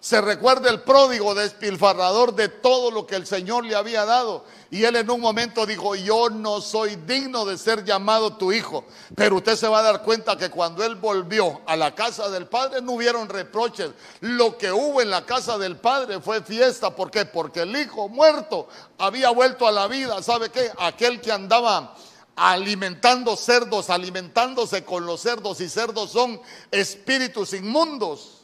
Se 0.00 0.18
recuerda 0.22 0.70
el 0.70 0.80
pródigo 0.80 1.34
despilfarrador 1.34 2.34
de 2.34 2.48
todo 2.48 2.90
lo 2.90 3.06
que 3.06 3.16
el 3.16 3.26
Señor 3.26 3.66
le 3.66 3.76
había 3.76 4.06
dado. 4.06 4.46
Y 4.70 4.84
él 4.84 4.96
en 4.96 5.10
un 5.10 5.20
momento 5.20 5.66
dijo, 5.66 5.94
yo 5.94 6.30
no 6.30 6.62
soy 6.62 6.96
digno 6.96 7.44
de 7.44 7.58
ser 7.58 7.84
llamado 7.84 8.34
tu 8.38 8.50
hijo. 8.50 8.86
Pero 9.14 9.36
usted 9.36 9.56
se 9.56 9.68
va 9.68 9.80
a 9.80 9.82
dar 9.82 10.02
cuenta 10.02 10.38
que 10.38 10.48
cuando 10.48 10.82
él 10.82 10.94
volvió 10.94 11.60
a 11.66 11.76
la 11.76 11.94
casa 11.94 12.30
del 12.30 12.46
Padre 12.46 12.80
no 12.80 12.92
hubieron 12.92 13.28
reproches. 13.28 13.90
Lo 14.20 14.56
que 14.56 14.72
hubo 14.72 15.02
en 15.02 15.10
la 15.10 15.26
casa 15.26 15.58
del 15.58 15.76
Padre 15.76 16.18
fue 16.20 16.40
fiesta. 16.42 16.96
¿Por 16.96 17.10
qué? 17.10 17.26
Porque 17.26 17.60
el 17.60 17.76
hijo 17.76 18.08
muerto 18.08 18.68
había 18.96 19.28
vuelto 19.28 19.68
a 19.68 19.72
la 19.72 19.86
vida. 19.86 20.22
¿Sabe 20.22 20.48
qué? 20.48 20.70
Aquel 20.78 21.20
que 21.20 21.30
andaba 21.30 21.94
alimentando 22.36 23.36
cerdos, 23.36 23.90
alimentándose 23.90 24.82
con 24.82 25.04
los 25.04 25.20
cerdos 25.20 25.60
y 25.60 25.68
cerdos 25.68 26.10
son 26.10 26.40
espíritus 26.70 27.52
inmundos 27.52 28.39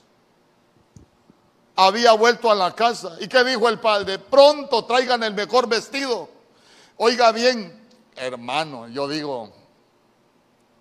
había 1.76 2.12
vuelto 2.12 2.50
a 2.50 2.54
la 2.54 2.74
casa. 2.74 3.16
¿Y 3.20 3.28
qué 3.28 3.44
dijo 3.44 3.68
el 3.68 3.78
padre? 3.78 4.18
Pronto 4.18 4.84
traigan 4.84 5.22
el 5.22 5.34
mejor 5.34 5.68
vestido. 5.68 6.28
Oiga 6.96 7.30
bien, 7.30 7.86
hermano, 8.16 8.88
yo 8.88 9.06
digo, 9.06 9.52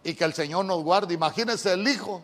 y 0.03 0.13
que 0.13 0.23
el 0.23 0.33
Señor 0.33 0.63
nos 0.65 0.81
guarde. 0.81 1.13
Imagínese 1.13 1.73
el 1.73 1.85
hijo, 1.87 2.23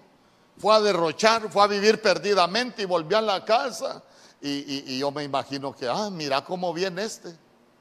fue 0.57 0.73
a 0.73 0.79
derrochar, 0.79 1.51
fue 1.51 1.63
a 1.63 1.67
vivir 1.67 2.01
perdidamente 2.01 2.83
y 2.83 2.85
volvió 2.85 3.17
a 3.17 3.21
la 3.21 3.43
casa. 3.43 4.01
Y, 4.41 4.93
y 4.93 4.97
yo 4.97 5.11
me 5.11 5.23
imagino 5.23 5.75
que, 5.75 5.87
ah, 5.87 6.09
mira 6.09 6.43
cómo 6.43 6.73
viene 6.73 7.03
este, 7.03 7.35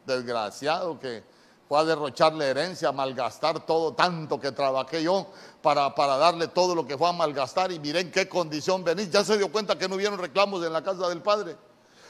desgraciado 0.05 0.99
que 0.99 1.23
fue 1.71 1.79
a 1.79 1.85
derrochar 1.85 2.33
la 2.33 2.47
herencia, 2.47 2.89
a 2.89 2.93
malgastar 2.93 3.65
todo 3.65 3.93
tanto 3.95 4.41
que 4.41 4.51
trabajé 4.51 5.05
yo 5.05 5.29
para, 5.63 5.95
para 5.95 6.17
darle 6.17 6.49
todo 6.49 6.75
lo 6.75 6.85
que 6.85 6.99
fue 6.99 7.09
a 7.09 7.13
malgastar 7.13 7.71
y 7.71 7.79
miren 7.79 8.11
qué 8.11 8.29
condición 8.29 8.83
venís. 8.83 9.09
Ya 9.09 9.23
se 9.23 9.39
dio 9.39 9.53
cuenta 9.53 9.79
que 9.79 9.89
no 9.89 9.95
hubieron 9.95 10.19
reclamos 10.19 10.67
en 10.67 10.73
la 10.73 10.83
casa 10.83 11.09
del 11.09 11.23
padre. 11.23 11.57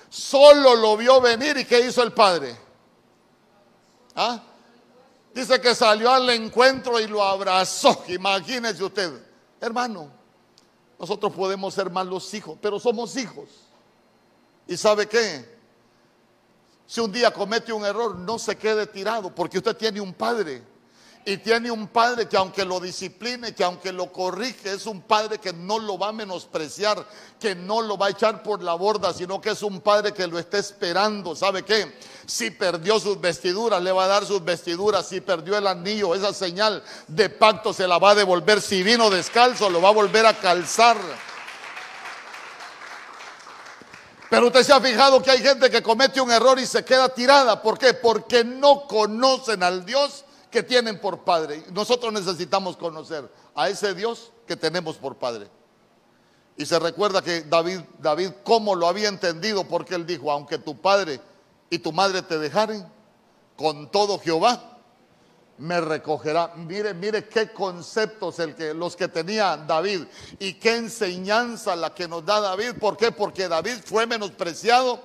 Solo 0.08 0.76
lo 0.76 0.96
vio 0.96 1.20
venir 1.20 1.58
y 1.58 1.66
¿qué 1.66 1.78
hizo 1.80 2.02
el 2.02 2.14
padre? 2.14 2.56
¿Ah? 4.16 4.42
Dice 5.34 5.60
que 5.60 5.74
salió 5.74 6.10
al 6.10 6.30
encuentro 6.30 6.98
y 6.98 7.06
lo 7.06 7.22
abrazó. 7.22 8.02
Imagínese 8.08 8.82
usted, 8.82 9.12
hermano, 9.60 10.08
nosotros 10.98 11.34
podemos 11.34 11.74
ser 11.74 11.90
malos 11.90 12.32
hijos, 12.32 12.56
pero 12.62 12.80
somos 12.80 13.14
hijos. 13.14 13.50
¿Y 14.66 14.78
sabe 14.78 15.06
qué? 15.06 15.59
Si 16.90 16.98
un 17.00 17.12
día 17.12 17.30
comete 17.30 17.72
un 17.72 17.84
error, 17.84 18.16
no 18.16 18.36
se 18.36 18.56
quede 18.56 18.84
tirado, 18.84 19.32
porque 19.32 19.58
usted 19.58 19.76
tiene 19.76 20.00
un 20.00 20.12
padre. 20.12 20.60
Y 21.24 21.36
tiene 21.36 21.70
un 21.70 21.86
padre 21.86 22.26
que 22.26 22.36
aunque 22.36 22.64
lo 22.64 22.80
discipline, 22.80 23.54
que 23.54 23.62
aunque 23.62 23.92
lo 23.92 24.10
corrige, 24.10 24.72
es 24.72 24.86
un 24.86 25.00
padre 25.00 25.38
que 25.38 25.52
no 25.52 25.78
lo 25.78 25.96
va 25.96 26.08
a 26.08 26.12
menospreciar, 26.12 27.06
que 27.38 27.54
no 27.54 27.80
lo 27.80 27.96
va 27.96 28.06
a 28.06 28.10
echar 28.10 28.42
por 28.42 28.60
la 28.60 28.74
borda, 28.74 29.14
sino 29.14 29.40
que 29.40 29.50
es 29.50 29.62
un 29.62 29.80
padre 29.80 30.12
que 30.12 30.26
lo 30.26 30.36
está 30.36 30.58
esperando. 30.58 31.36
¿Sabe 31.36 31.62
qué? 31.62 31.96
Si 32.26 32.50
perdió 32.50 32.98
sus 32.98 33.20
vestiduras, 33.20 33.80
le 33.80 33.92
va 33.92 34.06
a 34.06 34.08
dar 34.08 34.26
sus 34.26 34.42
vestiduras. 34.42 35.06
Si 35.06 35.20
perdió 35.20 35.56
el 35.56 35.68
anillo, 35.68 36.16
esa 36.16 36.34
señal 36.34 36.82
de 37.06 37.30
pacto 37.30 37.72
se 37.72 37.86
la 37.86 37.98
va 37.98 38.10
a 38.10 38.14
devolver. 38.16 38.60
Si 38.60 38.82
vino 38.82 39.10
descalzo, 39.10 39.70
lo 39.70 39.80
va 39.80 39.90
a 39.90 39.92
volver 39.92 40.26
a 40.26 40.36
calzar. 40.36 40.96
Pero 44.30 44.46
usted 44.46 44.62
se 44.62 44.72
ha 44.72 44.80
fijado 44.80 45.20
que 45.20 45.30
hay 45.30 45.42
gente 45.42 45.68
que 45.68 45.82
comete 45.82 46.20
un 46.20 46.30
error 46.30 46.58
y 46.60 46.64
se 46.64 46.84
queda 46.84 47.08
tirada. 47.08 47.60
¿Por 47.60 47.76
qué? 47.76 47.94
Porque 47.94 48.44
no 48.44 48.86
conocen 48.86 49.62
al 49.64 49.84
Dios 49.84 50.24
que 50.50 50.62
tienen 50.62 51.00
por 51.00 51.24
Padre. 51.24 51.64
Nosotros 51.72 52.12
necesitamos 52.12 52.76
conocer 52.76 53.28
a 53.56 53.68
ese 53.68 53.92
Dios 53.92 54.30
que 54.46 54.56
tenemos 54.56 54.96
por 54.96 55.16
Padre. 55.16 55.48
Y 56.56 56.64
se 56.64 56.78
recuerda 56.78 57.22
que 57.22 57.42
David, 57.42 57.80
David, 57.98 58.30
cómo 58.44 58.74
lo 58.74 58.86
había 58.86 59.08
entendido, 59.08 59.64
porque 59.64 59.96
él 59.96 60.06
dijo, 60.06 60.30
aunque 60.30 60.58
tu 60.58 60.80
padre 60.80 61.20
y 61.70 61.78
tu 61.78 61.90
madre 61.90 62.22
te 62.22 62.38
dejaren, 62.38 62.86
con 63.56 63.90
todo 63.90 64.18
Jehová 64.18 64.69
me 65.60 65.80
recogerá. 65.80 66.54
Mire, 66.56 66.94
mire 66.94 67.28
qué 67.28 67.52
conceptos 67.52 68.38
el 68.38 68.54
que, 68.54 68.72
los 68.72 68.96
que 68.96 69.08
tenía 69.08 69.56
David 69.56 70.04
y 70.38 70.54
qué 70.54 70.76
enseñanza 70.76 71.76
la 71.76 71.94
que 71.94 72.08
nos 72.08 72.24
da 72.24 72.40
David. 72.40 72.74
¿Por 72.80 72.96
qué? 72.96 73.12
Porque 73.12 73.46
David 73.46 73.78
fue 73.84 74.06
menospreciado 74.06 75.00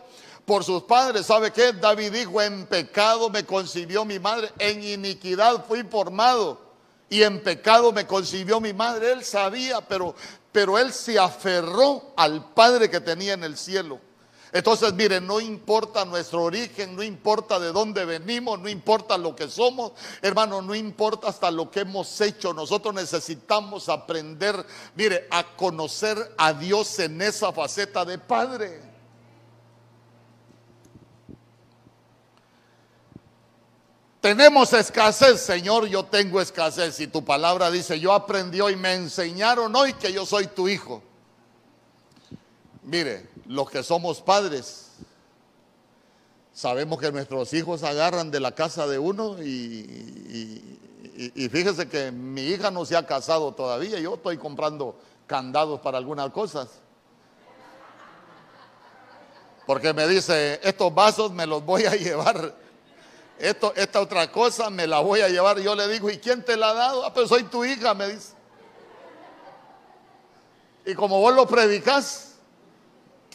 por 0.46 0.64
sus 0.64 0.84
padres. 0.84 1.26
¿Sabe 1.26 1.52
qué? 1.52 1.74
David 1.74 2.12
dijo, 2.14 2.42
en 2.42 2.66
pecado 2.68 3.30
me 3.30 3.46
concibió 3.46 4.06
mi 4.06 4.18
madre, 4.18 4.52
en 4.58 4.82
iniquidad 4.82 5.66
fui 5.68 5.84
formado 5.84 6.62
y 7.10 7.24
en 7.24 7.44
pecado 7.44 7.92
me 7.92 8.08
concibió 8.08 8.62
mi 8.62 8.72
madre. 8.72 9.12
Él 9.12 9.26
sabía, 9.26 9.82
pero, 9.82 10.16
pero 10.54 10.80
él 10.80 10.94
se 10.94 11.20
aferró 11.20 12.14
al 12.16 12.54
Padre 12.54 12.90
que 12.90 13.02
tenía 13.02 13.34
en 13.34 13.44
el 13.44 13.58
cielo. 13.58 14.00
Entonces, 14.56 14.94
miren, 14.94 15.28
no 15.28 15.42
importa 15.42 16.06
nuestro 16.06 16.44
origen, 16.44 16.96
no 16.96 17.04
importa 17.04 17.60
de 17.60 17.74
dónde 17.74 18.06
venimos, 18.06 18.58
no 18.58 18.70
importa 18.70 19.18
lo 19.18 19.36
que 19.36 19.50
somos, 19.50 19.92
hermano, 20.22 20.62
no 20.62 20.74
importa 20.74 21.28
hasta 21.28 21.52
lo 21.52 21.70
que 21.70 21.82
hemos 21.82 22.22
hecho. 22.22 22.54
Nosotros 22.54 22.96
necesitamos 22.96 23.90
aprender, 23.90 24.66
mire, 24.96 25.28
a 25.30 25.44
conocer 25.58 26.34
a 26.38 26.54
Dios 26.54 26.98
en 27.00 27.22
esa 27.22 27.52
faceta 27.52 28.06
de 28.06 28.18
Padre. 28.18 28.82
Tenemos 34.22 34.72
escasez, 34.72 35.42
Señor, 35.42 35.86
yo 35.88 36.06
tengo 36.06 36.40
escasez. 36.40 36.98
Y 37.02 37.08
tu 37.08 37.26
palabra 37.26 37.70
dice, 37.70 38.00
yo 38.00 38.14
aprendí 38.14 38.62
hoy, 38.62 38.78
me 38.78 38.94
enseñaron 38.94 39.76
hoy 39.76 39.92
que 39.92 40.14
yo 40.14 40.26
soy 40.26 40.48
tu 40.48 40.70
hijo. 40.70 41.04
Mire, 42.84 43.35
los 43.46 43.70
que 43.70 43.84
somos 43.84 44.22
padres, 44.22 44.92
sabemos 46.54 47.00
que 47.00 47.12
nuestros 47.12 47.54
hijos 47.54 47.84
agarran 47.84 48.32
de 48.32 48.40
la 48.40 48.54
casa 48.54 48.88
de 48.88 48.98
uno 48.98 49.42
y, 49.44 50.80
fíjese 51.52 51.88
que 51.88 52.12
mi 52.12 52.42
hija 52.42 52.72
no 52.72 52.86
se 52.86 52.96
ha 52.96 53.06
casado 53.06 53.54
todavía, 53.54 54.00
yo 54.00 54.16
estoy 54.16 54.38
comprando 54.38 54.98
candados 55.28 55.80
para 55.82 55.98
algunas 55.98 56.30
cosas. 56.32 56.70
Porque 59.66 59.94
me 59.94 60.08
dice, 60.08 60.60
estos 60.64 60.94
vasos 60.94 61.32
me 61.32 61.46
los 61.46 61.64
voy 61.66 61.86
a 61.86 61.92
llevar, 61.96 62.56
esta 63.38 64.00
otra 64.00 64.32
cosa 64.32 64.70
me 64.70 64.88
la 64.88 65.00
voy 65.00 65.22
a 65.22 65.28
llevar. 65.28 65.60
Yo 65.60 65.76
le 65.76 65.88
digo, 65.88 66.10
¿y 66.10 66.20
quién 66.20 66.46
te 66.46 66.56
la 66.56 66.70
ha 66.70 66.74
dado? 66.74 67.06
Ah, 67.06 67.14
pues 67.14 67.28
soy 67.28 67.44
tu 67.44 67.66
hija, 67.66 67.94
me 67.94 68.08
dice. 68.08 68.34
Y 70.86 70.94
como 70.94 71.20
vos 71.20 71.34
lo 71.34 71.48
predicas, 71.48 72.35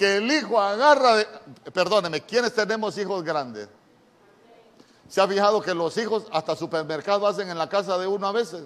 que 0.01 0.17
el 0.17 0.33
hijo 0.33 0.59
agarra 0.59 1.17
de... 1.17 1.27
Perdóneme, 1.75 2.23
¿quiénes 2.23 2.55
tenemos 2.55 2.97
hijos 2.97 3.23
grandes? 3.23 3.69
¿Se 5.11 5.21
ha 5.21 5.29
fijado 5.29 5.61
que 5.61 5.75
los 5.75 5.95
hijos 5.99 6.25
hasta 6.33 6.57
supermercado 6.57 7.27
hacen 7.27 7.51
en 7.51 7.59
la 7.59 7.69
casa 7.69 7.99
de 7.99 8.07
uno 8.07 8.27
a 8.27 8.33
veces? 8.33 8.63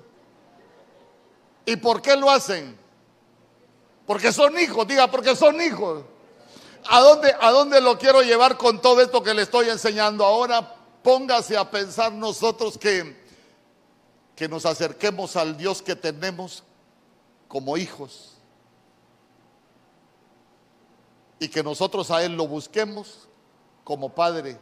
¿Y 1.67 1.75
por 1.75 2.01
qué 2.01 2.15
lo 2.17 2.31
hacen? 2.31 2.79
Porque 4.07 4.33
son 4.33 4.57
hijos, 4.61 4.87
diga, 4.87 5.11
porque 5.11 5.35
son 5.35 5.61
hijos. 5.61 6.05
¿A 6.89 7.01
dónde, 7.01 7.35
¿A 7.41 7.51
dónde 7.51 7.81
lo 7.81 7.99
quiero 7.99 8.23
llevar 8.23 8.57
con 8.57 8.81
todo 8.81 9.01
esto 9.01 9.21
que 9.21 9.35
le 9.35 9.43
estoy 9.43 9.71
enseñando 9.71 10.25
ahora? 10.25 10.77
Póngase 11.03 11.57
a 11.57 11.69
pensar 11.69 12.13
nosotros 12.13 12.79
que, 12.79 13.27
que 14.37 14.49
nos 14.49 14.67
acerquemos 14.67 15.35
al 15.35 15.57
Dios 15.57 15.83
que 15.83 15.97
tenemos 15.97 16.63
como 17.49 17.77
hijos 17.77 18.34
y 21.39 21.49
que 21.49 21.63
nosotros 21.63 22.11
a 22.11 22.25
Él 22.25 22.37
lo 22.37 22.47
busquemos 22.47 23.29
como 23.83 24.15
Padre. 24.15 24.59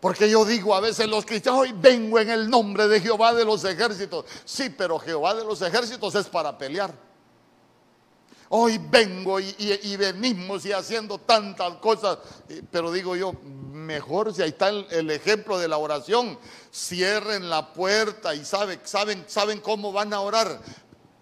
Porque 0.00 0.30
yo 0.30 0.44
digo 0.44 0.74
a 0.74 0.80
veces 0.80 1.08
los 1.08 1.26
cristianos, 1.26 1.62
hoy 1.62 1.74
vengo 1.74 2.20
en 2.20 2.30
el 2.30 2.48
nombre 2.48 2.86
de 2.86 3.00
Jehová 3.00 3.34
de 3.34 3.44
los 3.44 3.64
ejércitos. 3.64 4.24
Sí, 4.44 4.70
pero 4.70 4.98
Jehová 4.98 5.34
de 5.34 5.44
los 5.44 5.60
ejércitos 5.60 6.14
es 6.14 6.28
para 6.28 6.56
pelear. 6.56 6.94
Hoy 8.50 8.78
vengo 8.78 9.38
y, 9.40 9.96
venimos 9.98 10.64
y 10.64 10.72
haciendo 10.72 11.18
tantas 11.18 11.74
cosas. 11.76 12.18
Pero 12.70 12.90
digo 12.92 13.14
yo, 13.14 13.34
mejor 13.72 14.32
si 14.32 14.42
ahí 14.42 14.50
está 14.50 14.68
el, 14.68 15.10
ejemplo 15.10 15.58
de 15.58 15.68
la 15.68 15.76
oración. 15.76 16.38
Cierren 16.72 17.50
la 17.50 17.72
puerta 17.74 18.34
y 18.34 18.44
saben, 18.44 18.80
saben, 18.84 19.24
saben 19.26 19.60
cómo 19.60 19.92
van 19.92 20.14
a 20.14 20.20
orar. 20.20 20.60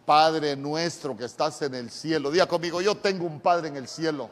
Padre 0.07 0.55
nuestro 0.57 1.17
que 1.17 1.25
estás 1.25 1.61
en 1.63 1.75
el 1.75 1.91
cielo. 1.91 2.31
Diga 2.31 2.47
conmigo, 2.47 2.81
yo 2.81 2.97
tengo 2.97 3.27
un 3.27 3.41
Padre 3.41 3.69
en 3.69 3.77
el 3.77 3.89
cielo. 3.89 4.31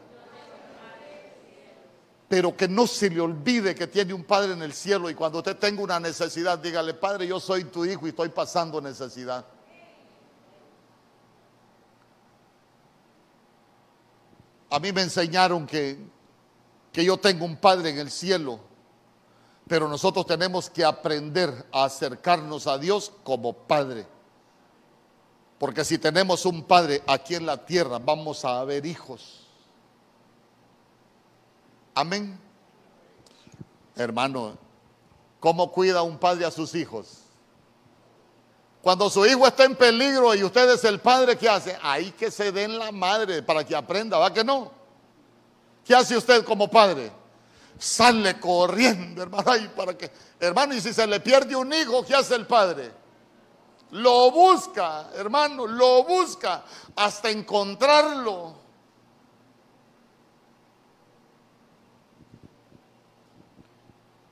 Pero 2.28 2.56
que 2.56 2.68
no 2.68 2.86
se 2.86 3.10
le 3.10 3.20
olvide 3.20 3.74
que 3.74 3.88
tiene 3.88 4.14
un 4.14 4.24
Padre 4.24 4.52
en 4.52 4.62
el 4.62 4.72
cielo 4.72 5.10
y 5.10 5.14
cuando 5.14 5.38
usted 5.38 5.56
tenga 5.58 5.82
una 5.82 6.00
necesidad, 6.00 6.58
dígale, 6.58 6.94
Padre, 6.94 7.26
yo 7.26 7.40
soy 7.40 7.64
tu 7.64 7.84
hijo 7.84 8.06
y 8.06 8.10
estoy 8.10 8.28
pasando 8.28 8.80
necesidad. 8.80 9.44
A 14.70 14.78
mí 14.78 14.92
me 14.92 15.02
enseñaron 15.02 15.66
que, 15.66 15.98
que 16.92 17.04
yo 17.04 17.16
tengo 17.18 17.44
un 17.44 17.56
Padre 17.56 17.90
en 17.90 17.98
el 17.98 18.10
cielo, 18.10 18.60
pero 19.66 19.88
nosotros 19.88 20.24
tenemos 20.26 20.70
que 20.70 20.84
aprender 20.84 21.66
a 21.72 21.84
acercarnos 21.84 22.66
a 22.68 22.78
Dios 22.78 23.12
como 23.24 23.52
Padre. 23.52 24.13
Porque 25.58 25.84
si 25.84 25.98
tenemos 25.98 26.44
un 26.46 26.64
padre 26.64 27.02
aquí 27.06 27.34
en 27.34 27.46
la 27.46 27.64
tierra, 27.64 27.98
vamos 27.98 28.44
a 28.44 28.60
haber 28.60 28.84
hijos. 28.84 29.46
Amén. 31.94 32.38
Hermano, 33.96 34.56
¿cómo 35.38 35.70
cuida 35.70 36.02
un 36.02 36.18
padre 36.18 36.44
a 36.44 36.50
sus 36.50 36.74
hijos? 36.74 37.20
Cuando 38.82 39.08
su 39.08 39.24
hijo 39.24 39.46
está 39.46 39.64
en 39.64 39.76
peligro 39.76 40.34
y 40.34 40.42
usted 40.42 40.68
es 40.70 40.84
el 40.84 41.00
padre, 41.00 41.38
¿qué 41.38 41.48
hace? 41.48 41.78
Ahí 41.80 42.10
que 42.10 42.30
se 42.30 42.52
den 42.52 42.78
la 42.78 42.92
madre 42.92 43.42
para 43.42 43.64
que 43.64 43.74
aprenda, 43.74 44.18
¿va 44.18 44.32
que 44.32 44.44
no? 44.44 44.70
¿Qué 45.84 45.94
hace 45.94 46.16
usted 46.16 46.44
como 46.44 46.68
padre? 46.68 47.10
Sale 47.78 48.38
corriendo, 48.38 49.22
hermano, 49.22 49.50
ahí 49.50 49.70
para 49.74 49.96
que, 49.96 50.10
hermano, 50.38 50.74
y 50.74 50.80
si 50.80 50.92
se 50.92 51.06
le 51.06 51.20
pierde 51.20 51.56
un 51.56 51.72
hijo, 51.72 52.04
¿qué 52.04 52.14
hace 52.14 52.34
el 52.34 52.46
padre? 52.46 53.03
Lo 53.94 54.32
busca, 54.32 55.10
hermano, 55.14 55.68
lo 55.68 56.02
busca 56.02 56.64
hasta 56.96 57.30
encontrarlo. 57.30 58.56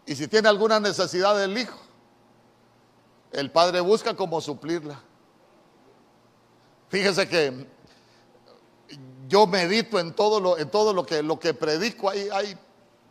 Y 0.04 0.16
si 0.16 0.26
tiene 0.26 0.48
alguna 0.48 0.80
necesidad 0.80 1.38
del 1.38 1.56
hijo, 1.56 1.78
el 3.30 3.52
padre 3.52 3.80
busca 3.80 4.16
cómo 4.16 4.40
suplirla. 4.40 5.00
Fíjese 6.88 7.28
que 7.28 7.68
yo 9.28 9.46
medito 9.46 10.00
en 10.00 10.12
todo 10.12 10.40
lo, 10.40 10.58
en 10.58 10.68
todo 10.72 10.92
lo 10.92 11.06
que, 11.06 11.22
lo 11.22 11.38
que 11.38 11.54
predico, 11.54 12.10
hay 12.10 12.58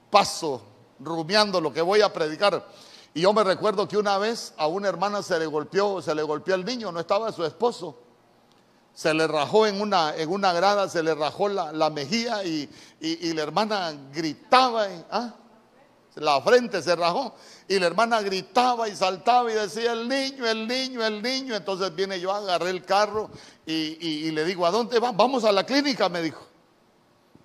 paso 0.10 0.62
rumiando 0.99 1.62
lo 1.62 1.72
que 1.72 1.82
voy 1.82 2.02
a 2.02 2.12
predicar. 2.12 2.68
Y 3.14 3.22
yo 3.22 3.34
me 3.34 3.43
recuerdo 3.43 3.88
que 3.88 3.97
una 3.97 4.18
vez 4.18 4.53
a 4.57 4.68
una 4.68 4.88
hermana 4.88 5.22
se 5.22 5.38
le 5.38 5.45
golpeó, 5.45 6.01
se 6.01 6.16
le 6.16 6.24
golpeó 6.24 6.55
el 6.55 6.64
niño, 6.64 6.91
no 6.91 6.99
estaba 6.99 7.32
su 7.32 7.43
esposo. 7.43 7.97
Se 8.93 9.14
le 9.14 9.28
rajó 9.28 9.68
en 9.68 9.82
una, 9.82 10.16
en 10.16 10.30
una 10.30 10.53
grada, 10.53 10.88
se 10.89 11.01
le 11.01 11.16
rajó 11.16 11.47
la, 11.49 11.89
mejilla 11.89 12.43
y, 12.43 12.70
la 13.34 13.41
hermana 13.41 13.93
gritaba. 14.14 14.88
¿ah? 15.09 15.36
La 16.16 16.41
frente 16.41 16.82
se 16.82 16.93
rajó 16.95 17.36
y 17.70 17.80
la 17.80 17.88
hermana 17.88 18.22
gritaba 18.22 18.89
y 18.89 18.95
saltaba 18.95 19.49
y 19.49 19.55
decía, 19.55 19.93
el 19.93 20.09
niño, 20.09 20.45
el 20.45 20.68
niño, 20.68 21.05
el 21.05 21.22
niño. 21.22 21.55
Entonces 21.55 21.95
viene 21.95 22.20
yo, 22.20 22.32
agarré 22.32 22.70
el 22.70 22.84
carro 22.84 23.30
y, 23.66 24.30
le 24.32 24.43
digo, 24.43 24.66
¿a 24.66 24.72
dónde 24.72 24.99
va? 24.99 25.12
Vamos 25.12 25.45
a 25.45 25.51
la 25.51 25.66
clínica, 25.66 26.09
me 26.09 26.22
dijo. 26.22 26.45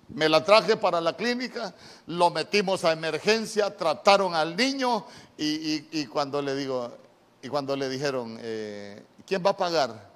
Me 0.09 0.29
la 0.29 0.43
traje 0.43 0.77
para 0.77 1.01
la 1.01 1.17
clínica, 1.17 1.73
lo 2.07 2.29
metimos 2.29 2.85
a 2.85 2.93
emergencia, 2.93 3.75
trataron 3.75 4.35
al 4.35 4.55
niño 4.55 5.05
y, 5.37 6.05
cuando 6.07 6.41
le 6.41 6.55
digo, 6.55 6.97
y 7.41 7.49
cuando 7.49 7.75
le 7.75 7.89
dijeron, 7.89 8.37
eh, 8.41 9.03
¿quién 9.25 9.43
va 9.45 9.51
a 9.51 9.57
pagar? 9.57 10.09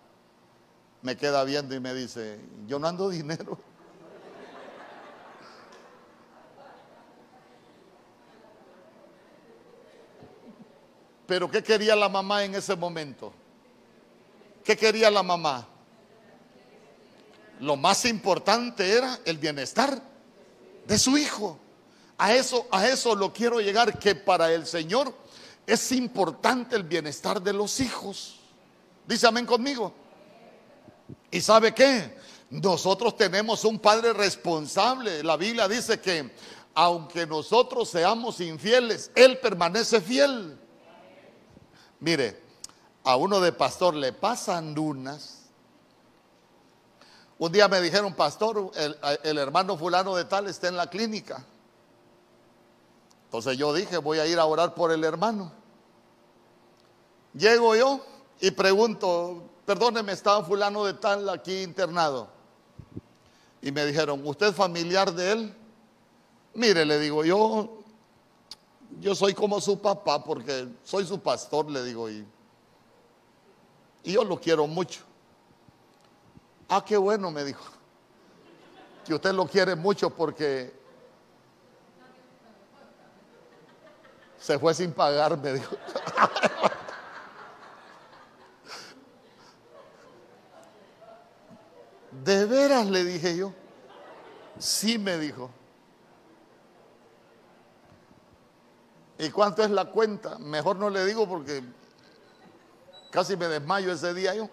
Me 1.02 1.16
queda 1.16 1.44
viendo 1.44 1.76
y 1.76 1.80
me 1.80 1.94
dice, 1.94 2.40
yo 2.68 2.80
no 2.80 2.88
ando 2.88 3.10
dinero. 3.10 3.58
Pero 11.28 11.50
¿qué 11.50 11.64
quería 11.64 11.96
la 11.96 12.10
mamá 12.10 12.44
en 12.44 12.56
ese 12.56 12.76
momento? 12.76 13.32
¿Qué 14.66 14.76
quería 14.76 15.10
la 15.10 15.24
mamá? 15.24 15.66
Lo 17.62 17.78
más 17.78 18.04
importante 18.06 18.92
era 18.92 19.20
el 19.24 19.38
bienestar 19.38 20.02
de 20.86 20.98
su 20.98 21.18
hijo. 21.18 21.58
A 22.22 22.36
eso, 22.36 22.68
a 22.70 22.88
eso 22.88 23.16
lo 23.16 23.34
quiero 23.34 23.60
llegar, 23.60 23.98
que 23.98 24.14
para 24.14 24.54
el 24.54 24.68
Señor 24.68 25.12
es 25.66 25.92
importante 25.92 26.76
el 26.76 26.84
bienestar 26.84 27.42
de 27.42 27.52
los 27.52 27.80
hijos. 27.80 28.40
Dice 29.08 29.26
amén 29.26 29.48
conmigo. 29.48 29.92
¿Y 31.32 31.42
sabe 31.42 31.74
qué? 31.74 32.16
Nosotros 32.52 33.18
tenemos 33.18 33.66
un 33.66 33.80
padre 33.80 34.14
responsable. 34.14 35.24
La 35.24 35.36
Biblia 35.36 35.68
dice 35.68 36.00
que 36.00 36.30
aunque 36.76 37.26
nosotros 37.26 37.90
seamos 37.90 38.40
infieles, 38.40 39.10
Él 39.16 39.40
permanece 39.40 40.00
fiel. 40.00 40.60
Mire, 42.02 42.40
a 43.04 43.16
uno 43.16 43.40
de 43.40 43.52
pastor 43.52 43.96
le 43.96 44.14
pasan 44.14 44.76
lunas. 44.76 45.46
Un 47.40 47.52
día 47.52 47.68
me 47.68 47.82
dijeron, 47.82 48.14
pastor, 48.14 48.72
el, 49.24 49.38
hermano 49.40 49.76
fulano 49.76 50.16
de 50.16 50.26
tal 50.26 50.46
está 50.46 50.68
en 50.68 50.78
la 50.78 50.88
clínica. 50.88 51.44
Entonces 53.32 53.56
yo 53.56 53.74
dije, 53.74 53.98
voy 53.98 54.20
a 54.20 54.28
ir 54.28 54.38
a 54.40 54.46
orar 54.46 54.76
por 54.76 54.92
el 54.92 55.06
hermano. 55.06 55.54
Llego 57.34 57.78
yo 57.78 58.02
y 58.42 58.52
pregunto, 58.52 59.44
perdóneme, 59.66 60.12
estaba 60.12 60.44
fulano 60.44 60.84
de 60.84 60.96
tal 60.96 61.30
aquí 61.30 61.64
internado. 61.64 62.28
Y 63.62 63.72
me 63.72 63.86
dijeron, 63.86 64.22
¿usted 64.28 64.48
es 64.48 64.56
familiar 64.56 65.14
de 65.14 65.32
él? 65.32 65.56
Mire, 66.56 66.84
le 66.84 67.00
digo, 67.00 67.24
yo 67.24 67.78
yo 69.00 69.16
soy 69.16 69.34
como 69.34 69.62
su 69.62 69.80
papá 69.80 70.22
porque 70.22 70.68
soy 70.84 71.06
su 71.06 71.18
pastor, 71.18 71.72
le 71.72 71.86
digo, 71.86 72.10
y, 72.10 72.28
y 74.04 74.12
yo 74.12 74.26
lo 74.26 74.42
quiero 74.42 74.68
mucho. 74.68 75.04
Ah, 76.68 76.84
qué 76.86 76.98
bueno, 76.98 77.32
me 77.32 77.46
dijo, 77.46 77.64
que 79.06 79.14
usted 79.14 79.32
lo 79.32 79.48
quiere 79.48 79.74
mucho 79.76 80.10
porque 80.10 80.81
se 84.42 84.60
fue 84.60 84.74
sin 84.74 84.92
pagar, 84.92 85.38
me 85.38 85.54
dijo. 85.54 85.78
¿De 92.24 92.46
veras? 92.46 92.86
Le 92.88 93.04
dije 93.04 93.36
yo. 93.38 93.54
Sí, 94.58 94.98
me 94.98 95.18
dijo. 95.18 95.52
¿Y 99.20 99.30
cuánto 99.30 99.64
es 99.64 99.70
la 99.70 99.86
cuenta? 99.86 100.40
Mejor 100.40 100.78
no 100.78 100.90
le 100.90 101.06
digo 101.06 101.30
porque 101.30 101.62
casi 103.12 103.38
me 103.38 103.48
desmayo 103.48 103.92
ese 103.92 104.16
día 104.16 104.34
yo. 104.34 104.50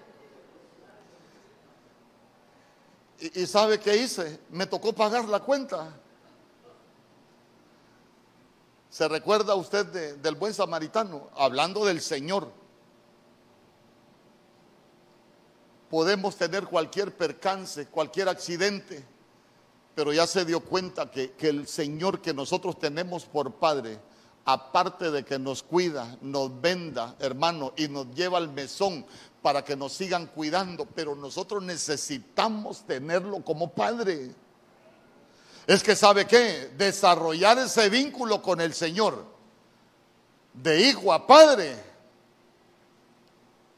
¿Y, 3.20 3.46
sabe 3.46 3.80
qué 3.80 3.96
hice? 3.96 4.38
Me 4.50 4.66
tocó 4.66 4.92
pagar 4.92 5.24
la 5.24 5.40
cuenta. 5.40 5.94
¿Se 8.90 9.06
recuerda 9.08 9.54
usted 9.54 10.16
del 10.16 10.34
buen 10.34 10.54
samaritano? 10.54 11.28
Hablando 11.36 11.84
del 11.84 12.00
Señor. 12.00 12.50
Podemos 15.90 16.36
tener 16.36 16.64
cualquier 16.66 17.16
percance, 17.16 17.86
cualquier 17.86 18.28
accidente, 18.28 19.04
pero 19.94 20.12
ya 20.12 20.26
se 20.26 20.44
dio 20.44 20.60
cuenta 20.60 21.10
que, 21.10 21.32
que 21.32 21.48
el 21.48 21.66
Señor 21.66 22.20
que 22.20 22.34
nosotros 22.34 22.78
tenemos 22.78 23.24
por 23.24 23.54
Padre 23.54 23.98
aparte 24.50 25.10
de 25.10 25.26
que 25.26 25.38
nos 25.38 25.62
cuida, 25.62 26.16
nos 26.22 26.58
venda, 26.58 27.16
hermano, 27.18 27.74
y 27.76 27.86
nos 27.86 28.14
lleva 28.14 28.38
al 28.38 28.48
mesón 28.48 29.04
para 29.42 29.62
que 29.62 29.76
nos 29.76 29.92
sigan 29.92 30.26
cuidando, 30.28 30.86
pero 30.86 31.14
nosotros 31.14 31.62
necesitamos 31.62 32.86
tenerlo 32.86 33.44
como 33.44 33.70
padre. 33.74 34.30
Es 35.68 35.82
que 35.82 35.94
sabe 35.94 36.26
qué, 36.26 36.70
desarrollar 36.78 37.58
ese 37.58 37.90
vínculo 37.90 38.40
con 38.40 38.58
el 38.58 38.72
Señor, 38.72 39.22
de 40.54 40.80
hijo 40.80 41.12
a 41.12 41.26
padre, 41.26 41.76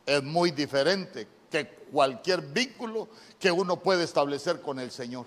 es 0.07 0.22
muy 0.22 0.53
diferente 0.53 1.26
que 1.51 1.66
cualquier 1.91 2.43
vínculo 2.43 3.09
que 3.41 3.51
uno 3.51 3.80
puede 3.80 4.05
establecer 4.05 4.61
con 4.61 4.78
el 4.78 4.93
Señor. 4.93 5.26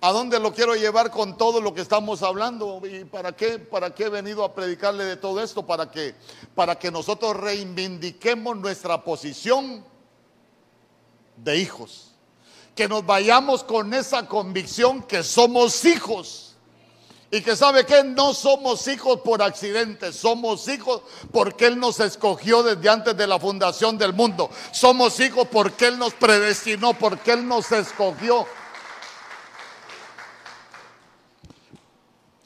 ¿A 0.00 0.10
dónde 0.10 0.40
lo 0.40 0.54
quiero 0.54 0.74
llevar 0.74 1.10
con 1.10 1.36
todo 1.36 1.60
lo 1.60 1.74
que 1.74 1.82
estamos 1.82 2.22
hablando? 2.22 2.80
¿Y 2.86 3.04
para 3.04 3.32
qué, 3.32 3.58
para 3.58 3.94
qué 3.94 4.04
he 4.04 4.08
venido 4.08 4.42
a 4.42 4.54
predicarle 4.54 5.04
de 5.04 5.16
todo 5.18 5.42
esto? 5.42 5.66
Para 5.66 5.90
que, 5.90 6.14
para 6.54 6.78
que 6.78 6.90
nosotros 6.90 7.36
reivindiquemos 7.36 8.56
nuestra 8.56 9.04
posición 9.04 9.84
de 11.36 11.58
hijos. 11.58 12.05
Que 12.76 12.86
nos 12.86 13.04
vayamos 13.04 13.64
con 13.64 13.92
esa 13.92 14.28
convicción 14.28 15.02
que 15.02 15.24
somos 15.24 15.84
hijos. 15.84 16.54
Y 17.32 17.40
que 17.40 17.56
sabe 17.56 17.84
que 17.84 18.04
no 18.04 18.32
somos 18.34 18.86
hijos 18.86 19.20
por 19.22 19.42
accidente, 19.42 20.12
somos 20.12 20.68
hijos 20.68 21.02
porque 21.32 21.66
Él 21.66 21.80
nos 21.80 21.98
escogió 21.98 22.62
desde 22.62 22.88
antes 22.88 23.16
de 23.16 23.26
la 23.26 23.40
fundación 23.40 23.98
del 23.98 24.12
mundo. 24.12 24.48
Somos 24.70 25.18
hijos 25.18 25.48
porque 25.50 25.88
Él 25.88 25.98
nos 25.98 26.14
predestinó, 26.14 26.94
porque 26.94 27.32
Él 27.32 27.48
nos 27.48 27.72
escogió 27.72 28.46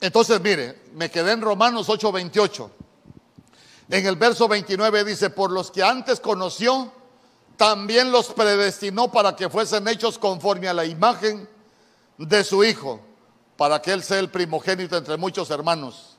Entonces, 0.01 0.41
mire, 0.41 0.81
me 0.95 1.11
quedé 1.11 1.33
en 1.33 1.43
Romanos 1.43 1.89
8:28. 1.89 2.71
En 3.91 4.07
el 4.07 4.17
verso 4.17 4.49
29 4.49 5.05
dice, 5.05 5.31
por 5.31 5.51
los 5.51 5.71
que 5.71 5.83
antes 5.83 6.21
conoció, 6.21 6.93
también 7.61 8.11
los 8.11 8.33
predestinó 8.33 9.13
para 9.13 9.37
que 9.37 9.51
fuesen 9.51 9.87
hechos 9.87 10.19
conforme 10.19 10.67
a 10.67 10.73
la 10.73 10.87
imagen 10.87 11.47
de 12.17 12.43
su 12.43 12.65
Hijo, 12.65 13.03
para 13.59 13.83
que 13.83 13.93
Él 13.93 14.03
sea 14.03 14.19
el 14.19 14.31
primogénito 14.31 14.97
entre 14.97 15.19
muchos 15.19 15.51
hermanos. 15.51 16.17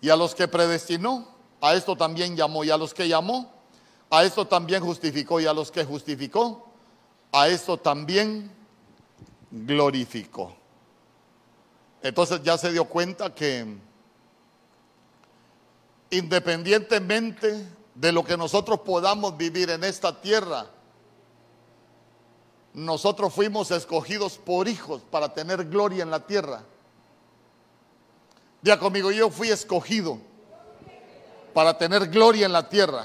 Y 0.00 0.08
a 0.08 0.14
los 0.14 0.36
que 0.36 0.46
predestinó, 0.46 1.34
a 1.60 1.74
esto 1.74 1.96
también 1.96 2.36
llamó, 2.36 2.62
y 2.62 2.70
a 2.70 2.76
los 2.76 2.94
que 2.94 3.08
llamó, 3.08 3.52
a 4.08 4.22
esto 4.22 4.46
también 4.46 4.80
justificó, 4.80 5.40
y 5.40 5.46
a 5.46 5.52
los 5.52 5.72
que 5.72 5.84
justificó, 5.84 6.70
a 7.32 7.48
esto 7.48 7.76
también 7.76 8.48
glorificó. 9.50 10.54
Entonces 12.04 12.40
ya 12.44 12.56
se 12.56 12.70
dio 12.70 12.84
cuenta 12.84 13.34
que 13.34 13.66
independientemente 16.10 17.66
de 17.98 18.12
lo 18.12 18.24
que 18.24 18.36
nosotros 18.36 18.80
podamos 18.80 19.36
vivir 19.36 19.70
en 19.70 19.82
esta 19.82 20.20
tierra, 20.20 20.66
nosotros 22.72 23.34
fuimos 23.34 23.72
escogidos 23.72 24.38
por 24.38 24.68
hijos 24.68 25.02
para 25.10 25.34
tener 25.34 25.64
gloria 25.64 26.04
en 26.04 26.10
la 26.10 26.24
tierra. 26.24 26.62
Día 28.62 28.78
conmigo, 28.78 29.10
yo 29.10 29.30
fui 29.30 29.48
escogido 29.48 30.18
para 31.52 31.76
tener 31.76 32.06
gloria 32.06 32.46
en 32.46 32.52
la 32.52 32.68
tierra. 32.68 33.04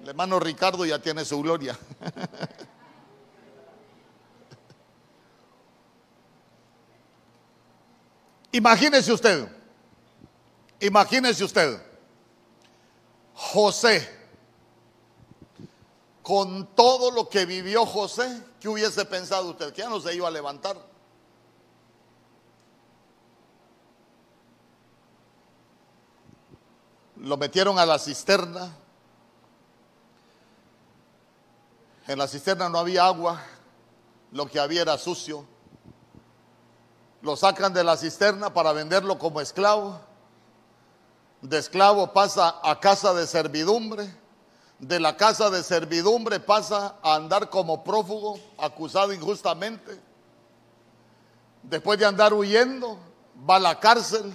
El 0.00 0.08
hermano 0.08 0.40
Ricardo 0.40 0.86
ya 0.86 0.98
tiene 0.98 1.22
su 1.26 1.42
gloria. 1.42 1.78
Imagínese 8.52 9.12
usted, 9.12 9.48
imagínese 10.78 11.42
usted, 11.42 11.80
José, 13.34 14.08
con 16.22 16.66
todo 16.74 17.10
lo 17.10 17.28
que 17.28 17.46
vivió 17.46 17.84
José, 17.86 18.42
¿qué 18.60 18.68
hubiese 18.68 19.04
pensado 19.04 19.50
usted? 19.50 19.72
Que 19.72 19.82
ya 19.82 19.88
no 19.88 20.00
se 20.00 20.14
iba 20.14 20.28
a 20.28 20.30
levantar. 20.30 20.76
Lo 27.16 27.36
metieron 27.36 27.78
a 27.78 27.86
la 27.86 27.98
cisterna. 27.98 28.76
En 32.08 32.18
la 32.18 32.26
cisterna 32.26 32.68
no 32.68 32.78
había 32.78 33.06
agua, 33.06 33.40
lo 34.32 34.46
que 34.46 34.58
había 34.58 34.82
era 34.82 34.98
sucio 34.98 35.46
lo 37.22 37.36
sacan 37.36 37.72
de 37.72 37.84
la 37.84 37.96
cisterna 37.96 38.52
para 38.52 38.72
venderlo 38.72 39.18
como 39.18 39.40
esclavo. 39.40 40.00
De 41.42 41.58
esclavo 41.58 42.12
pasa 42.12 42.60
a 42.62 42.78
casa 42.78 43.12
de 43.12 43.26
servidumbre. 43.26 44.08
De 44.78 45.00
la 45.00 45.16
casa 45.16 45.50
de 45.50 45.62
servidumbre 45.62 46.38
pasa 46.40 46.96
a 47.02 47.16
andar 47.16 47.50
como 47.50 47.82
prófugo, 47.82 48.38
acusado 48.58 49.12
injustamente. 49.12 50.00
Después 51.64 51.98
de 51.98 52.06
andar 52.06 52.32
huyendo, 52.32 52.96
va 53.48 53.56
a 53.56 53.60
la 53.60 53.80
cárcel. 53.80 54.32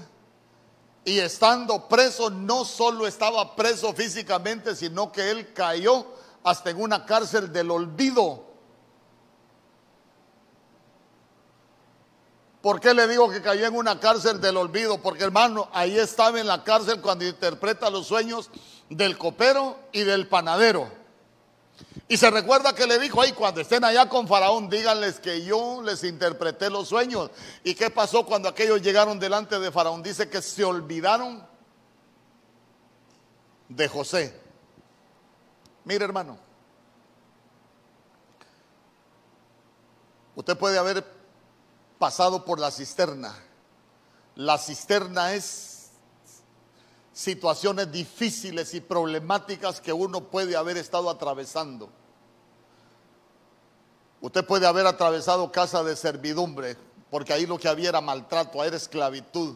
Y 1.06 1.20
estando 1.20 1.88
preso, 1.88 2.30
no 2.30 2.66
solo 2.66 3.08
estaba 3.08 3.56
preso 3.56 3.94
físicamente, 3.94 4.76
sino 4.76 5.10
que 5.10 5.32
él 5.32 5.54
cayó 5.54 6.06
hasta 6.44 6.70
en 6.70 6.82
una 6.82 7.06
cárcel 7.06 7.52
del 7.52 7.72
olvido 7.72 8.47
¿Por 12.62 12.80
qué 12.80 12.94
le 12.94 13.08
digo 13.08 13.30
que 13.30 13.42
cayó 13.42 13.66
en 13.66 13.76
una 13.76 14.00
cárcel 14.00 14.42
del 14.42 14.58
olvido? 14.58 15.02
Porque 15.02 15.24
hermano, 15.24 15.70
ahí 15.74 15.98
estaba 15.98 16.40
en 16.40 16.48
la 16.48 16.64
cárcel 16.64 17.02
cuando 17.02 17.26
interpreta 17.26 17.90
los 17.90 18.08
sueños 18.08 18.50
del 18.90 19.18
copero 19.18 19.78
y 19.92 20.04
del 20.04 20.28
panadero. 20.28 20.92
Y 22.08 22.18
se 22.18 22.32
recuerda 22.32 22.74
que 22.74 22.88
le 22.88 23.00
dijo 23.00 23.22
ahí, 23.22 23.34
cuando 23.34 23.62
estén 23.62 23.84
allá 23.84 24.08
con 24.08 24.28
Faraón, 24.28 24.70
díganles 24.70 25.20
que 25.20 25.44
yo 25.44 25.82
les 25.84 26.04
interpreté 26.04 26.70
los 26.70 26.88
sueños. 26.88 27.30
¿Y 27.64 27.76
qué 27.76 27.90
pasó 27.90 28.26
cuando 28.26 28.48
aquellos 28.48 28.82
llegaron 28.82 29.20
delante 29.20 29.60
de 29.60 29.72
Faraón? 29.72 30.02
Dice 30.02 30.30
que 30.30 30.42
se 30.42 30.64
olvidaron 30.64 31.46
de 33.68 33.88
José. 33.88 34.42
Mire 35.84 36.06
hermano, 36.06 36.38
usted 40.36 40.58
puede 40.58 40.78
haber 40.78 41.17
pasado 41.98 42.46
por 42.46 42.60
la 42.60 42.72
cisterna. 42.72 43.36
La 44.36 44.58
cisterna 44.58 45.34
es 45.34 45.90
situaciones 47.12 47.92
difíciles 47.92 48.74
y 48.76 48.82
problemáticas 48.82 49.82
que 49.82 49.92
uno 49.92 50.26
puede 50.26 50.56
haber 50.56 50.78
estado 50.78 51.10
atravesando. 51.10 51.90
Usted 54.22 54.46
puede 54.46 54.68
haber 54.68 54.86
atravesado 54.86 55.52
casa 55.52 55.84
de 55.84 55.96
servidumbre, 55.96 56.78
porque 57.10 57.34
ahí 57.34 57.46
lo 57.46 57.58
que 57.58 57.68
había 57.68 57.90
era 57.90 58.02
maltrato, 58.02 58.64
era 58.64 58.76
esclavitud. 58.76 59.56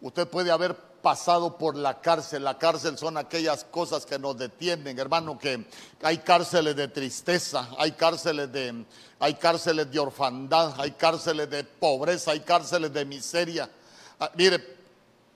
Usted 0.00 0.28
puede 0.28 0.50
haber 0.50 0.76
pasado 1.04 1.58
por 1.58 1.76
la 1.76 2.00
cárcel. 2.00 2.44
La 2.44 2.56
cárcel 2.56 2.96
son 2.96 3.18
aquellas 3.18 3.62
cosas 3.62 4.06
que 4.06 4.18
nos 4.18 4.38
detienen, 4.38 4.98
hermano, 4.98 5.38
que 5.38 5.66
hay 6.02 6.18
cárceles 6.18 6.74
de 6.74 6.88
tristeza, 6.88 7.68
hay 7.78 7.92
cárceles 7.92 8.50
de, 8.50 8.86
hay 9.20 9.34
cárceles 9.34 9.90
de 9.92 9.98
orfandad, 9.98 10.80
hay 10.80 10.92
cárceles 10.92 11.50
de 11.50 11.62
pobreza, 11.62 12.30
hay 12.30 12.40
cárceles 12.40 12.90
de 12.90 13.04
miseria. 13.04 13.70
Ah, 14.18 14.30
mire, 14.34 14.78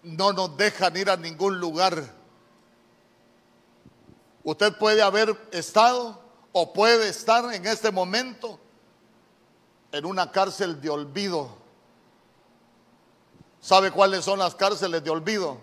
no 0.02 0.32
nos 0.32 0.56
dejan 0.56 0.96
ir 0.96 1.10
a 1.10 1.18
ningún 1.18 1.60
lugar. 1.60 2.02
Usted 4.42 4.72
puede 4.78 5.02
haber 5.02 5.36
estado 5.52 6.18
o 6.52 6.72
puede 6.72 7.10
estar 7.10 7.52
en 7.52 7.66
este 7.66 7.90
momento 7.90 8.58
en 9.92 10.06
una 10.06 10.32
cárcel 10.32 10.80
de 10.80 10.88
olvido 10.88 11.57
¿Sabe 13.60 13.90
cuáles 13.90 14.24
son 14.24 14.38
las 14.38 14.54
cárceles 14.54 15.02
de 15.02 15.10
olvido? 15.10 15.58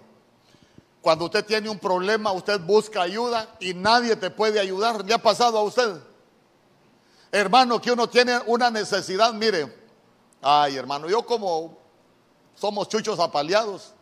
Cuando 1.02 1.26
usted 1.26 1.46
tiene 1.46 1.70
un 1.70 1.80
problema, 1.80 2.32
usted 2.32 2.60
busca 2.60 3.02
ayuda 3.02 3.56
y 3.60 3.74
nadie 3.74 4.16
te 4.16 4.32
puede 4.32 4.60
ayudar. 4.60 5.06
¿Le 5.06 5.14
ha 5.14 5.22
pasado 5.22 5.58
a 5.58 5.64
usted? 5.64 6.02
Hermano, 7.32 7.80
que 7.80 7.92
uno 7.92 8.10
tiene 8.10 8.40
una 8.48 8.72
necesidad, 8.72 9.34
mire. 9.34 9.86
Ay, 10.42 10.76
hermano, 10.78 11.08
yo 11.08 11.26
como 11.26 11.78
somos 12.56 12.88
chuchos 12.90 13.20
apaleados. 13.20 13.94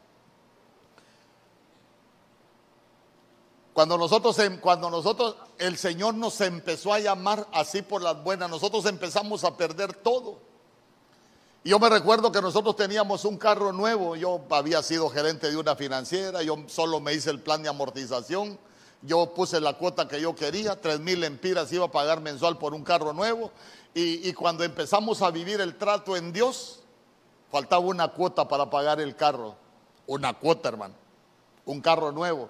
Cuando 3.74 3.98
nosotros, 3.98 4.38
em, 4.40 4.60
cuando 4.60 4.90
nosotros, 4.90 5.36
el 5.58 5.78
Señor 5.78 6.14
nos 6.14 6.40
empezó 6.42 6.94
a 6.94 7.00
llamar 7.00 7.48
así 7.52 7.82
por 7.82 8.02
las 8.02 8.24
buenas, 8.24 8.50
nosotros 8.50 8.86
empezamos 8.86 9.44
a 9.44 9.58
perder 9.58 9.94
todo. 9.94 10.38
Yo 11.66 11.80
me 11.80 11.88
recuerdo 11.88 12.30
que 12.30 12.42
nosotros 12.42 12.76
teníamos 12.76 13.24
un 13.24 13.38
carro 13.38 13.72
nuevo, 13.72 14.18
yo 14.18 14.42
había 14.50 14.84
sido 14.84 15.10
gerente 15.10 15.50
de 15.50 15.56
una 15.56 15.78
financiera, 15.78 16.44
yo 16.44 16.58
solo 16.68 17.00
me 17.00 17.14
hice 17.14 17.30
el 17.30 17.40
plan 17.40 17.64
de 17.64 17.70
amortización, 17.70 18.60
yo 19.02 19.34
puse 19.34 19.62
la 19.62 19.78
cuota 19.78 20.06
que 20.06 20.20
yo 20.20 20.36
quería, 20.36 20.82
tres 20.82 21.00
mil 21.00 21.24
empiras 21.24 21.72
iba 21.72 21.86
a 21.86 21.92
pagar 21.92 22.20
mensual 22.20 22.58
por 22.58 22.74
un 22.74 22.84
carro 22.84 23.14
nuevo, 23.14 23.50
y, 23.94 24.28
y 24.28 24.34
cuando 24.34 24.66
empezamos 24.66 25.22
a 25.22 25.32
vivir 25.32 25.62
el 25.62 25.78
trato 25.78 26.18
en 26.18 26.34
Dios, 26.34 26.82
faltaba 27.50 27.82
una 27.82 28.10
cuota 28.10 28.46
para 28.46 28.70
pagar 28.70 29.00
el 29.00 29.16
carro, 29.16 29.56
una 30.06 30.34
cuota 30.34 30.68
hermano, 30.68 30.96
un 31.64 31.80
carro 31.80 32.12
nuevo. 32.12 32.50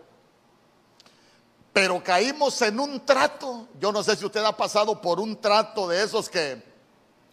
Pero 1.72 2.04
caímos 2.04 2.60
en 2.64 2.80
un 2.80 3.06
trato, 3.06 3.68
yo 3.80 3.92
no 3.92 4.02
sé 4.02 4.16
si 4.16 4.26
usted 4.26 4.44
ha 4.44 4.58
pasado 4.58 5.00
por 5.00 5.20
un 5.20 5.40
trato 5.40 5.88
de 5.88 6.04
esos 6.04 6.30
que, 6.30 6.64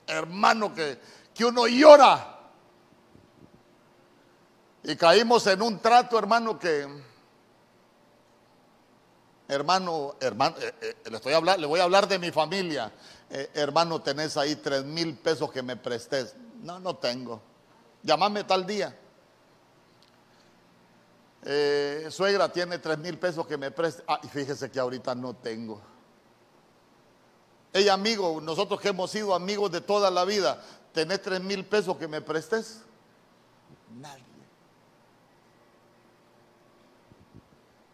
hermano, 0.06 0.74
que 0.74 0.98
que 1.40 1.46
uno 1.46 1.66
llora. 1.66 2.38
Y 4.82 4.94
caímos 4.94 5.46
en 5.46 5.62
un 5.62 5.78
trato, 5.78 6.18
hermano, 6.18 6.58
que, 6.58 6.86
hermano, 9.48 10.16
hermano, 10.20 10.56
eh, 10.58 10.74
eh, 10.82 10.96
le, 11.10 11.16
estoy 11.16 11.32
le 11.32 11.66
voy 11.66 11.80
a 11.80 11.84
hablar 11.84 12.06
de 12.06 12.18
mi 12.18 12.30
familia. 12.30 12.92
Eh, 13.30 13.52
hermano, 13.54 14.02
tenés 14.02 14.36
ahí 14.36 14.56
tres 14.56 14.84
mil 14.84 15.16
pesos 15.16 15.50
que 15.50 15.62
me 15.62 15.76
prestes. 15.76 16.36
No, 16.62 16.78
no 16.78 16.96
tengo. 16.96 17.40
Llámame 18.02 18.44
tal 18.44 18.66
día. 18.66 18.94
suegra 22.10 22.52
tiene 22.52 22.78
tres 22.80 22.98
mil 22.98 23.18
pesos 23.18 23.46
que 23.46 23.56
me 23.56 23.70
preste. 23.70 24.04
Ah, 24.06 24.20
y 24.22 24.28
fíjese 24.28 24.70
que 24.70 24.78
ahorita 24.78 25.14
no 25.14 25.34
tengo. 25.36 25.80
Ella 27.72 27.94
amigo, 27.94 28.40
nosotros 28.40 28.80
que 28.80 28.88
hemos 28.88 29.12
sido 29.12 29.32
amigos 29.32 29.70
de 29.70 29.80
toda 29.80 30.10
la 30.10 30.24
vida, 30.24 30.60
¿tenés 30.92 31.22
tres 31.22 31.40
mil 31.40 31.64
pesos 31.64 31.96
que 31.96 32.08
me 32.08 32.20
prestes? 32.20 32.82
Nadie. 33.98 34.24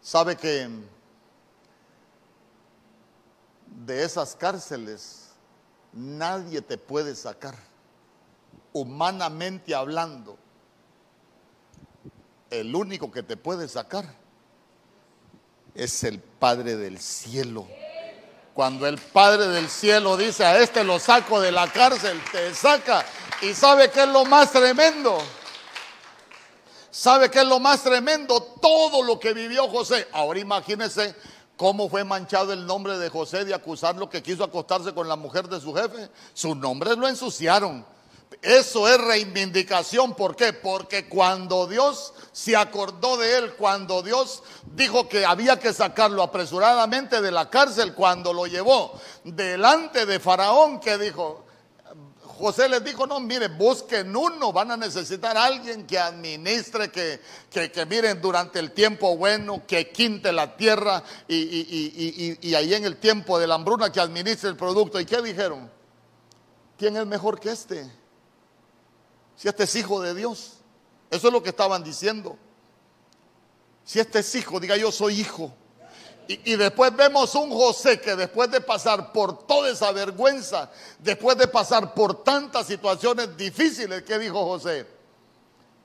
¿Sabe 0.01 0.37
que 0.37 0.69
de 3.85 4.03
esas 4.03 4.35
cárceles 4.35 5.31
nadie 5.91 6.61
te 6.61 6.77
puede 6.77 7.13
sacar? 7.15 7.55
Humanamente 8.71 9.75
hablando, 9.75 10.37
el 12.49 12.73
único 12.73 13.11
que 13.11 13.23
te 13.23 13.35
puede 13.35 13.67
sacar 13.67 14.05
es 15.75 16.03
el 16.03 16.19
Padre 16.19 16.75
del 16.75 16.99
cielo. 16.99 17.67
Cuando 18.57 18.87
el 18.87 18.97
Padre 18.97 19.49
del 19.49 19.69
cielo 19.69 20.17
dice 20.17 20.43
a 20.43 20.57
este 20.57 20.83
lo 20.83 20.97
saco 20.97 21.39
de 21.39 21.51
la 21.51 21.71
cárcel, 21.71 22.19
te 22.31 22.55
saca. 22.55 23.05
¿Y 23.43 23.53
sabe 23.53 23.91
qué 23.91 24.01
es 24.01 24.09
lo 24.09 24.25
más 24.25 24.51
tremendo? 24.51 25.15
¿Sabe 26.89 27.29
qué 27.29 27.41
es 27.41 27.45
lo 27.45 27.59
más 27.59 27.83
tremendo? 27.83 28.41
Todo 28.59 29.03
lo 29.03 29.19
que 29.19 29.33
vivió 29.33 29.67
José. 29.67 30.07
Ahora 30.11 30.39
imagínese 30.39 31.15
cómo 31.55 31.87
fue 31.87 32.03
manchado 32.03 32.51
el 32.51 32.65
nombre 32.65 32.97
de 32.97 33.09
José 33.11 33.45
de 33.45 33.53
acusarlo 33.53 34.09
que 34.09 34.23
quiso 34.23 34.43
acostarse 34.43 34.91
con 34.91 35.07
la 35.07 35.15
mujer 35.15 35.47
de 35.47 35.61
su 35.61 35.71
jefe. 35.75 36.09
Sus 36.33 36.57
nombres 36.57 36.97
lo 36.97 37.07
ensuciaron. 37.07 37.85
Eso 38.41 38.87
es 38.87 38.99
reivindicación. 38.99 40.13
¿Por 40.15 40.35
qué? 40.35 40.53
Porque 40.53 41.07
cuando 41.07 41.67
Dios 41.67 42.13
se 42.31 42.55
acordó 42.55 43.17
de 43.17 43.37
él, 43.37 43.53
cuando 43.55 44.03
Dios 44.03 44.43
dijo 44.75 45.09
que 45.09 45.25
había 45.25 45.59
que 45.59 45.73
sacarlo 45.73 46.21
apresuradamente 46.21 47.21
de 47.21 47.31
la 47.31 47.49
cárcel, 47.49 47.93
cuando 47.93 48.33
lo 48.33 48.45
llevó 48.45 48.99
delante 49.23 50.05
de 50.05 50.19
Faraón, 50.19 50.79
que 50.79 50.97
dijo, 50.97 51.45
José 52.21 52.69
les 52.69 52.83
dijo, 52.83 53.07
no, 53.07 53.19
mire, 53.19 53.47
busquen 53.47 54.15
uno, 54.15 54.53
van 54.53 54.69
a 54.69 54.77
necesitar 54.77 55.35
a 55.35 55.45
alguien 55.45 55.87
que 55.87 55.97
administre, 55.97 56.91
que, 56.91 57.19
que, 57.49 57.85
miren 57.87 58.21
durante 58.21 58.59
el 58.59 58.71
tiempo 58.71 59.17
bueno, 59.17 59.63
que 59.65 59.89
quinte 59.91 60.31
la 60.31 60.55
tierra 60.55 61.01
y, 61.27 61.35
y, 61.35 62.37
y, 62.39 62.53
ahí 62.53 62.75
en 62.75 62.85
el 62.85 62.97
tiempo 62.97 63.39
de 63.39 63.47
la 63.47 63.55
hambruna 63.55 63.91
que 63.91 63.99
administre 63.99 64.49
el 64.49 64.55
producto. 64.55 64.99
¿Y 64.99 65.05
qué 65.05 65.19
dijeron? 65.23 65.69
¿Quién 66.77 66.95
es 66.97 67.07
mejor 67.07 67.39
que 67.39 67.49
este? 67.49 67.89
Si 69.37 69.47
este 69.47 69.63
es 69.63 69.75
hijo 69.75 70.01
de 70.01 70.13
Dios. 70.13 70.55
Eso 71.09 71.27
es 71.27 71.33
lo 71.33 71.41
que 71.41 71.49
estaban 71.49 71.83
diciendo. 71.83 72.35
Si 73.85 73.99
este 73.99 74.19
es 74.19 74.35
hijo, 74.35 74.59
diga 74.59 74.75
yo 74.75 74.91
soy 74.91 75.21
hijo. 75.21 75.53
Y, 76.27 76.57
después 76.57 76.93
vemos 76.93 77.33
un 77.35 77.49
José 77.51 78.01
que 78.01 78.13
después 78.17 78.51
de 78.51 78.59
pasar 78.59 79.13
por 79.13 79.47
toda 79.47 79.69
esa 79.69 79.93
vergüenza, 79.93 80.69
después 80.99 81.37
de 81.37 81.47
pasar 81.47 81.93
por 81.93 82.21
tantas 82.21 82.67
situaciones 82.67 83.37
difíciles, 83.37 84.03
¿qué 84.03 84.19
dijo 84.19 84.43
José? 84.43 84.85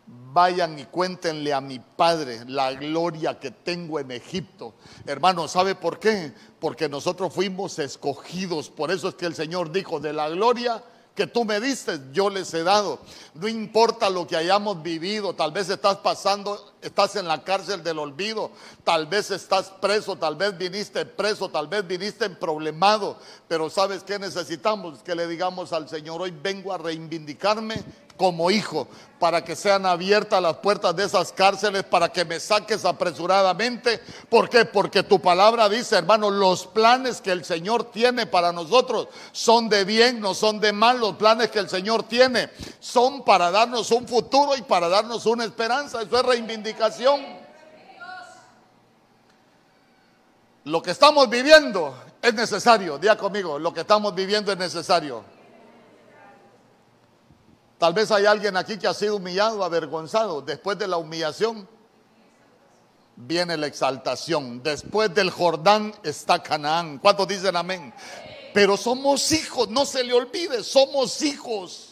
Vayan 0.05 0.77
y 0.81 0.87
cuéntenle 0.87 1.53
a 1.53 1.61
mi 1.61 1.79
padre 1.79 2.41
la 2.49 2.73
gloria 2.73 3.39
que 3.39 3.53
tengo 3.53 4.01
en 4.01 4.11
Egipto. 4.11 4.75
Hermano, 5.07 5.47
¿sabe 5.47 5.77
por 5.77 6.01
qué? 6.01 6.33
Porque 6.59 6.89
nosotros 6.89 7.33
fuimos 7.33 7.79
escogidos. 7.79 8.69
Por 8.69 8.91
eso 8.91 9.11
es 9.11 9.15
que 9.15 9.27
el 9.27 9.37
Señor 9.37 9.71
dijo, 9.71 10.01
de 10.01 10.13
la 10.13 10.29
gloria 10.29 10.83
que 11.15 11.27
tú 11.27 11.45
me 11.45 11.61
diste, 11.61 12.01
yo 12.13 12.31
les 12.31 12.53
he 12.55 12.63
dado. 12.63 13.01
No 13.35 13.49
importa 13.49 14.09
lo 14.09 14.27
que 14.27 14.37
hayamos 14.37 14.83
vivido, 14.83 15.35
tal 15.35 15.53
vez 15.53 15.69
estás 15.69 15.97
pasando, 15.99 16.72
estás 16.83 17.17
en 17.17 17.27
la 17.27 17.43
cárcel 17.43 17.83
del 17.83 17.99
olvido, 17.99 18.51
tal 18.85 19.07
vez 19.07 19.31
estás 19.31 19.71
preso, 19.81 20.17
tal 20.17 20.37
vez 20.37 20.57
viniste 20.59 21.07
preso, 21.07 21.49
tal 21.49 21.69
vez 21.69 21.87
viniste 21.87 22.25
en 22.25 22.37
problemado, 22.37 23.17
pero 23.49 23.71
¿sabes 23.71 24.03
qué 24.03 24.19
necesitamos? 24.19 25.03
Que 25.03 25.15
le 25.15 25.27
digamos 25.27 25.73
al 25.73 25.89
Señor, 25.89 26.21
hoy 26.21 26.33
vengo 26.43 26.73
a 26.73 26.79
reivindicarme 26.79 27.83
como 28.17 28.51
hijo, 28.51 28.87
para 29.19 29.45
que 29.45 29.55
sean 29.55 29.87
abiertas 29.87 30.43
las 30.43 30.57
puertas 30.57 30.95
de 30.97 31.05
esas 31.05 31.33
cárceles, 31.33 31.85
para 31.85 32.09
que 32.09 32.25
me 32.25 32.41
saques 32.41 32.85
apresuradamente. 32.85 34.01
¿Por 34.29 34.49
qué? 34.49 34.65
Porque 34.65 35.05
tu 35.05 35.21
palabra 35.21 35.69
dice, 35.69 35.97
hermano, 35.97 36.29
los 36.29 36.67
planes 36.67 37.21
que 37.21 37.31
el 37.31 37.45
Señor 37.45 37.85
tiene 37.85 38.27
para 38.27 38.53
nosotros 38.53 39.09
son 39.31 39.69
de 39.69 39.85
bien, 39.85 40.21
no 40.21 40.35
son 40.35 40.59
de 40.61 40.73
mal. 40.73 40.99
Los 40.99 41.17
planes 41.17 41.51
que 41.51 41.61
el 41.61 41.69
Señor 41.69 42.03
tiene 42.03 42.51
son 42.81 43.25
para 43.25 43.51
darnos 43.53 43.91
un 43.93 44.09
futuro 44.09 44.57
y 44.57 44.63
para 44.63 44.89
darnos 44.89 45.25
una 45.27 45.45
esperanza. 45.45 46.03
Eso 46.03 46.17
es 46.17 46.23
Lo 50.65 50.81
que 50.81 50.93
estamos 50.93 51.29
viviendo 51.29 51.95
es 52.21 52.35
necesario. 52.35 52.99
Día 52.99 53.17
conmigo, 53.17 53.59
lo 53.59 53.75
que 53.75 53.81
estamos 53.81 54.15
viviendo 54.15 54.53
es 54.53 54.59
necesario. 54.59 55.25
Tal 57.79 57.93
vez 57.93 58.13
hay 58.13 58.27
alguien 58.27 58.57
aquí 58.57 58.79
que 58.79 58.87
ha 58.87 58.95
sido 58.95 59.17
humillado, 59.17 59.65
avergonzado. 59.65 60.41
Después 60.41 60.79
de 60.79 60.87
la 60.87 60.99
humillación 60.99 61.69
viene 63.17 63.57
la 63.57 63.67
exaltación. 63.67 64.63
Después 64.63 65.13
del 65.13 65.31
Jordán 65.31 65.93
está 66.05 66.41
Canaán. 66.41 66.99
¿Cuántos 66.99 67.27
dicen 67.27 67.57
amén? 67.57 67.93
Pero 68.55 68.77
somos 68.77 69.33
hijos, 69.33 69.69
no 69.69 69.85
se 69.85 70.05
le 70.05 70.13
olvide, 70.13 70.63
somos 70.63 71.23
hijos. 71.23 71.89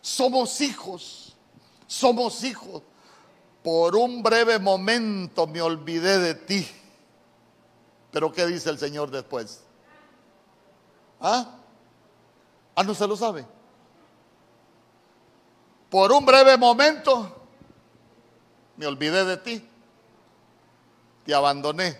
Somos 0.00 0.60
hijos. 0.62 1.36
Somos 1.86 2.42
hijos. 2.44 2.82
Por 3.62 3.96
un 3.96 4.22
breve 4.22 4.58
momento 4.58 5.46
me 5.46 5.60
olvidé 5.60 6.18
de 6.18 6.34
ti. 6.34 6.66
Pero 8.10 8.32
¿qué 8.32 8.46
dice 8.46 8.70
el 8.70 8.78
Señor 8.78 9.10
después? 9.10 9.62
¿Ah? 11.20 11.56
¿Ah, 12.74 12.82
no 12.82 12.94
se 12.94 13.06
lo 13.06 13.16
sabe? 13.16 13.44
Por 15.90 16.12
un 16.12 16.24
breve 16.24 16.56
momento 16.56 17.36
me 18.76 18.86
olvidé 18.86 19.24
de 19.24 19.36
ti, 19.36 19.68
te 21.26 21.34
abandoné, 21.34 21.98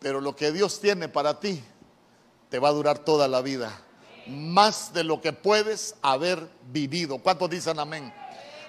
pero 0.00 0.20
lo 0.20 0.36
que 0.36 0.52
Dios 0.52 0.80
tiene 0.80 1.08
para 1.08 1.40
ti 1.40 1.62
te 2.50 2.58
va 2.58 2.68
a 2.68 2.72
durar 2.72 2.98
toda 2.98 3.28
la 3.28 3.40
vida, 3.40 3.72
más 4.26 4.92
de 4.92 5.04
lo 5.04 5.20
que 5.20 5.32
puedes 5.32 5.94
haber 6.02 6.50
vivido. 6.70 7.18
¿Cuántos 7.18 7.48
dicen 7.48 7.78
amén? 7.78 8.12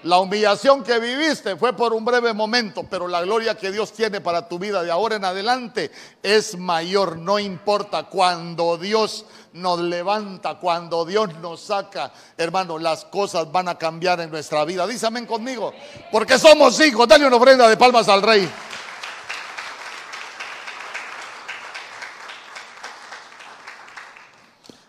La 0.04 0.20
humillación 0.20 0.82
que 0.82 0.98
viviste 0.98 1.58
fue 1.58 1.74
por 1.74 1.94
un 1.94 2.06
breve 2.06 2.34
momento, 2.34 2.86
pero 2.90 3.06
la 3.06 3.22
gloria 3.22 3.56
que 3.56 3.70
Dios 3.70 3.92
tiene 3.92 4.22
para 4.22 4.48
tu 4.48 4.58
vida 4.58 4.82
de 4.82 4.92
ahora 4.92 5.18
en 5.18 5.26
adelante 5.26 5.92
es 6.24 6.58
mayor. 6.58 7.18
No 7.18 7.38
importa 7.38 8.04
cuando 8.04 8.78
Dios 8.78 9.26
nos 9.52 9.82
levanta, 9.82 10.58
cuando 10.58 11.04
Dios 11.04 11.36
nos 11.42 11.60
saca, 11.60 12.14
hermano, 12.38 12.80
las 12.80 13.04
cosas 13.04 13.52
van 13.52 13.68
a 13.68 13.78
cambiar 13.78 14.22
en 14.22 14.32
nuestra 14.32 14.64
vida. 14.64 14.88
Amén 15.04 15.26
conmigo, 15.26 15.74
porque 16.14 16.40
somos 16.40 16.80
hijos. 16.80 17.06
Dale 17.06 17.28
una 17.28 17.36
ofrenda 17.36 17.68
de 17.68 17.76
palmas 17.76 18.08
al 18.08 18.22
Rey. 18.22 18.50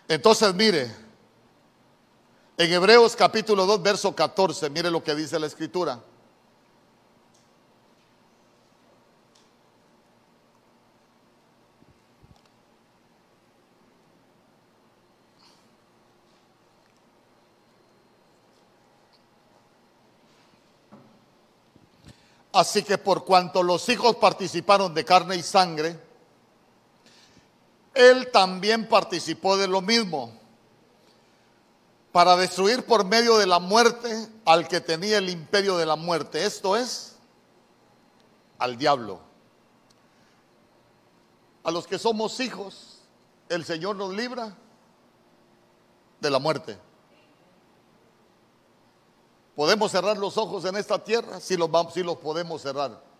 Entonces, 0.07 0.53
mire, 0.53 1.00
en 2.57 2.73
Hebreos 2.73 3.15
capítulo 3.15 3.65
2, 3.65 3.81
verso 3.81 4.15
14, 4.15 4.69
mire 4.69 4.91
lo 4.91 5.03
que 5.03 5.15
dice 5.15 5.39
la 5.39 5.47
escritura. 5.47 5.99
Así 22.53 22.83
que 22.83 22.97
por 22.97 23.23
cuanto 23.23 23.63
los 23.63 23.87
hijos 23.87 24.17
participaron 24.17 24.93
de 24.93 25.05
carne 25.05 25.37
y 25.37 25.41
sangre, 25.41 25.97
él 27.93 28.29
también 28.31 28.87
participó 28.87 29.57
de 29.57 29.67
lo 29.67 29.81
mismo 29.81 30.40
para 32.11 32.35
destruir 32.35 32.85
por 32.85 33.05
medio 33.05 33.37
de 33.37 33.47
la 33.47 33.59
muerte 33.59 34.27
al 34.45 34.67
que 34.67 34.81
tenía 34.81 35.17
el 35.17 35.29
imperio 35.29 35.77
de 35.77 35.85
la 35.85 35.95
muerte. 35.95 36.45
Esto 36.45 36.75
es 36.75 37.15
al 38.57 38.77
diablo. 38.77 39.19
A 41.63 41.71
los 41.71 41.87
que 41.87 41.97
somos 41.97 42.39
hijos, 42.39 42.99
el 43.49 43.63
Señor 43.63 43.95
nos 43.95 44.13
libra 44.13 44.55
de 46.19 46.29
la 46.29 46.39
muerte. 46.39 46.77
¿Podemos 49.55 49.91
cerrar 49.91 50.17
los 50.17 50.37
ojos 50.37 50.65
en 50.65 50.75
esta 50.75 51.03
tierra? 51.03 51.39
Sí 51.39 51.55
los, 51.55 51.69
sí 51.93 52.03
los 52.03 52.17
podemos 52.17 52.61
cerrar 52.61 53.10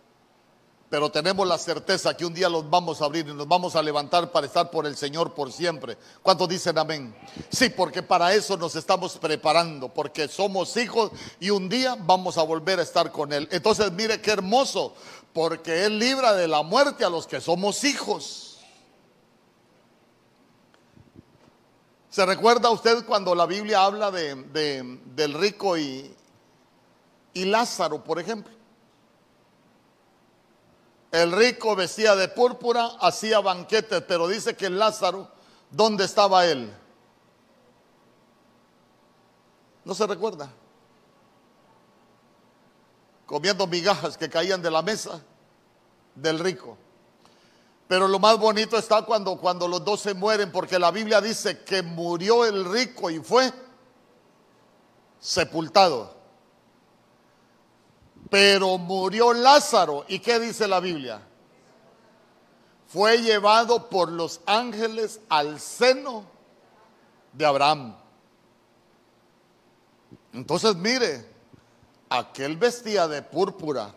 pero 0.92 1.10
tenemos 1.10 1.48
la 1.48 1.56
certeza 1.56 2.14
que 2.14 2.26
un 2.26 2.34
día 2.34 2.50
los 2.50 2.68
vamos 2.68 3.00
a 3.00 3.06
abrir 3.06 3.26
y 3.26 3.32
nos 3.32 3.48
vamos 3.48 3.76
a 3.76 3.82
levantar 3.82 4.30
para 4.30 4.46
estar 4.46 4.70
por 4.70 4.84
el 4.86 4.94
Señor 4.94 5.32
por 5.32 5.50
siempre. 5.50 5.96
¿Cuántos 6.20 6.46
dicen 6.50 6.76
amén? 6.76 7.16
Sí, 7.48 7.70
porque 7.70 8.02
para 8.02 8.34
eso 8.34 8.58
nos 8.58 8.76
estamos 8.76 9.16
preparando, 9.16 9.88
porque 9.88 10.28
somos 10.28 10.76
hijos 10.76 11.10
y 11.40 11.48
un 11.48 11.70
día 11.70 11.96
vamos 11.98 12.36
a 12.36 12.42
volver 12.42 12.78
a 12.78 12.82
estar 12.82 13.10
con 13.10 13.32
Él. 13.32 13.48
Entonces, 13.52 13.90
mire 13.92 14.20
qué 14.20 14.32
hermoso, 14.32 14.92
porque 15.32 15.86
Él 15.86 15.98
libra 15.98 16.34
de 16.34 16.46
la 16.46 16.62
muerte 16.62 17.06
a 17.06 17.08
los 17.08 17.26
que 17.26 17.40
somos 17.40 17.84
hijos. 17.84 18.58
¿Se 22.10 22.26
recuerda 22.26 22.68
usted 22.68 23.06
cuando 23.06 23.34
la 23.34 23.46
Biblia 23.46 23.82
habla 23.82 24.10
de, 24.10 24.34
del 25.14 25.32
rico 25.32 25.78
y, 25.78 26.14
y 27.32 27.46
Lázaro, 27.46 28.04
por 28.04 28.20
ejemplo? 28.20 28.61
El 31.12 31.30
rico 31.30 31.76
vestía 31.76 32.16
de 32.16 32.28
púrpura, 32.28 32.86
hacía 32.98 33.40
banquetes, 33.40 34.02
pero 34.08 34.26
dice 34.26 34.56
que 34.56 34.70
Lázaro, 34.70 35.30
¿dónde 35.70 36.06
estaba 36.06 36.46
él? 36.46 36.72
¿No 39.84 39.94
se 39.94 40.06
recuerda? 40.06 40.50
Comiendo 43.26 43.66
migajas 43.66 44.16
que 44.16 44.30
caían 44.30 44.62
de 44.62 44.70
la 44.70 44.80
mesa 44.80 45.20
del 46.14 46.38
rico. 46.38 46.78
Pero 47.88 48.08
lo 48.08 48.18
más 48.18 48.38
bonito 48.38 48.78
está 48.78 49.02
cuando, 49.02 49.36
cuando 49.36 49.68
los 49.68 49.84
dos 49.84 50.00
se 50.00 50.14
mueren, 50.14 50.50
porque 50.50 50.78
la 50.78 50.90
Biblia 50.90 51.20
dice 51.20 51.62
que 51.62 51.82
murió 51.82 52.46
el 52.46 52.64
rico 52.64 53.10
y 53.10 53.18
fue 53.18 53.52
sepultado. 55.20 56.21
Pero 58.32 58.78
murió 58.78 59.34
Lázaro. 59.34 60.06
¿Y 60.08 60.18
qué 60.20 60.40
dice 60.40 60.66
la 60.66 60.80
Biblia? 60.80 61.20
Fue 62.88 63.20
llevado 63.20 63.90
por 63.90 64.10
los 64.10 64.40
ángeles 64.46 65.20
al 65.28 65.60
seno 65.60 66.24
de 67.34 67.44
Abraham. 67.44 67.94
Entonces 70.32 70.74
mire, 70.76 71.28
aquel 72.08 72.56
vestía 72.56 73.06
de 73.06 73.20
púrpura, 73.20 73.94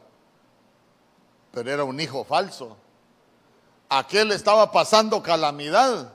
pero 1.53 1.71
era 1.71 1.85
un 1.85 1.97
hijo 1.97 2.25
falso. 2.25 2.75
Aquel 3.87 4.33
estaba 4.33 4.69
pasando 4.69 5.23
calamidad. 5.23 6.11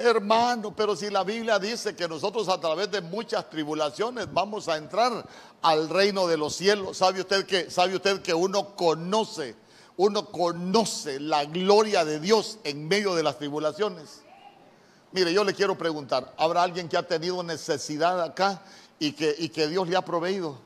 Hermano, 0.00 0.74
pero 0.74 0.96
si 0.96 1.10
la 1.10 1.24
Biblia 1.24 1.58
dice 1.58 1.94
que 1.94 2.08
nosotros 2.08 2.48
a 2.48 2.58
través 2.58 2.90
de 2.90 3.02
muchas 3.02 3.50
tribulaciones 3.50 4.32
vamos 4.32 4.66
a 4.66 4.78
entrar 4.78 5.26
al 5.60 5.90
reino 5.90 6.26
de 6.26 6.38
los 6.38 6.56
cielos, 6.56 6.96
¿sabe 6.96 7.20
usted 7.20 7.44
que 7.44 7.70
sabe 7.70 7.96
usted 7.96 8.22
que 8.22 8.32
uno 8.32 8.74
conoce, 8.76 9.54
uno 9.98 10.24
conoce 10.30 11.20
la 11.20 11.44
gloria 11.44 12.06
de 12.06 12.18
Dios 12.18 12.58
en 12.64 12.88
medio 12.88 13.14
de 13.14 13.22
las 13.22 13.36
tribulaciones? 13.36 14.22
Mire, 15.12 15.34
yo 15.34 15.44
le 15.44 15.52
quiero 15.52 15.76
preguntar, 15.76 16.32
¿habrá 16.38 16.62
alguien 16.62 16.88
que 16.88 16.96
ha 16.96 17.06
tenido 17.06 17.42
necesidad 17.42 18.22
acá 18.22 18.62
y 18.98 19.12
que, 19.12 19.34
y 19.36 19.50
que 19.50 19.68
Dios 19.68 19.86
le 19.86 19.96
ha 19.96 20.04
proveído? 20.04 20.56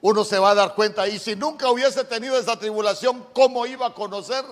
Uno 0.00 0.24
se 0.24 0.38
va 0.38 0.52
a 0.52 0.54
dar 0.54 0.74
cuenta 0.74 1.06
y 1.06 1.18
si 1.18 1.36
nunca 1.36 1.70
hubiese 1.70 2.02
tenido 2.04 2.38
esa 2.38 2.58
tribulación, 2.58 3.26
¿cómo 3.34 3.66
iba 3.66 3.88
a 3.88 3.92
conocer 3.94 4.42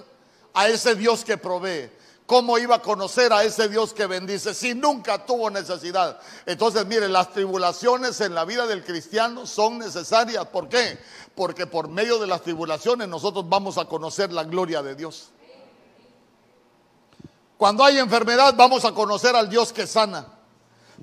a 0.53 0.69
ese 0.69 0.95
Dios 0.95 1.25
que 1.25 1.39
provee? 1.39 1.91
¿Cómo 2.33 2.57
iba 2.57 2.77
a 2.77 2.79
conocer 2.81 3.31
a 3.31 3.45
ese 3.45 3.69
Dios 3.69 3.93
que 3.93 4.07
bendice 4.07 4.55
si 4.55 4.75
nunca 4.75 5.27
tuvo 5.27 5.51
necesidad? 5.51 6.19
Entonces, 6.47 6.87
mire, 6.87 7.07
las 7.07 7.31
tribulaciones 7.31 8.19
en 8.23 8.35
la 8.35 8.47
vida 8.47 8.67
del 8.67 8.83
cristiano 8.83 9.47
son 9.47 9.77
necesarias. 9.77 10.47
¿Por 10.47 10.67
qué? 10.71 10.99
Porque 11.35 11.67
por 11.67 11.89
medio 11.89 12.19
de 12.19 12.27
las 12.27 12.41
tribulaciones 12.41 13.07
nosotros 13.07 13.47
vamos 13.47 13.77
a 13.77 13.85
conocer 13.85 14.33
la 14.33 14.45
gloria 14.45 14.83
de 14.83 14.95
Dios. 14.95 15.29
Cuando 17.59 17.85
hay 17.85 17.99
enfermedad 17.99 18.55
vamos 18.57 18.87
a 18.87 18.93
conocer 18.93 19.37
al 19.37 19.51
Dios 19.51 19.71
que 19.71 19.87
sana. 19.87 20.27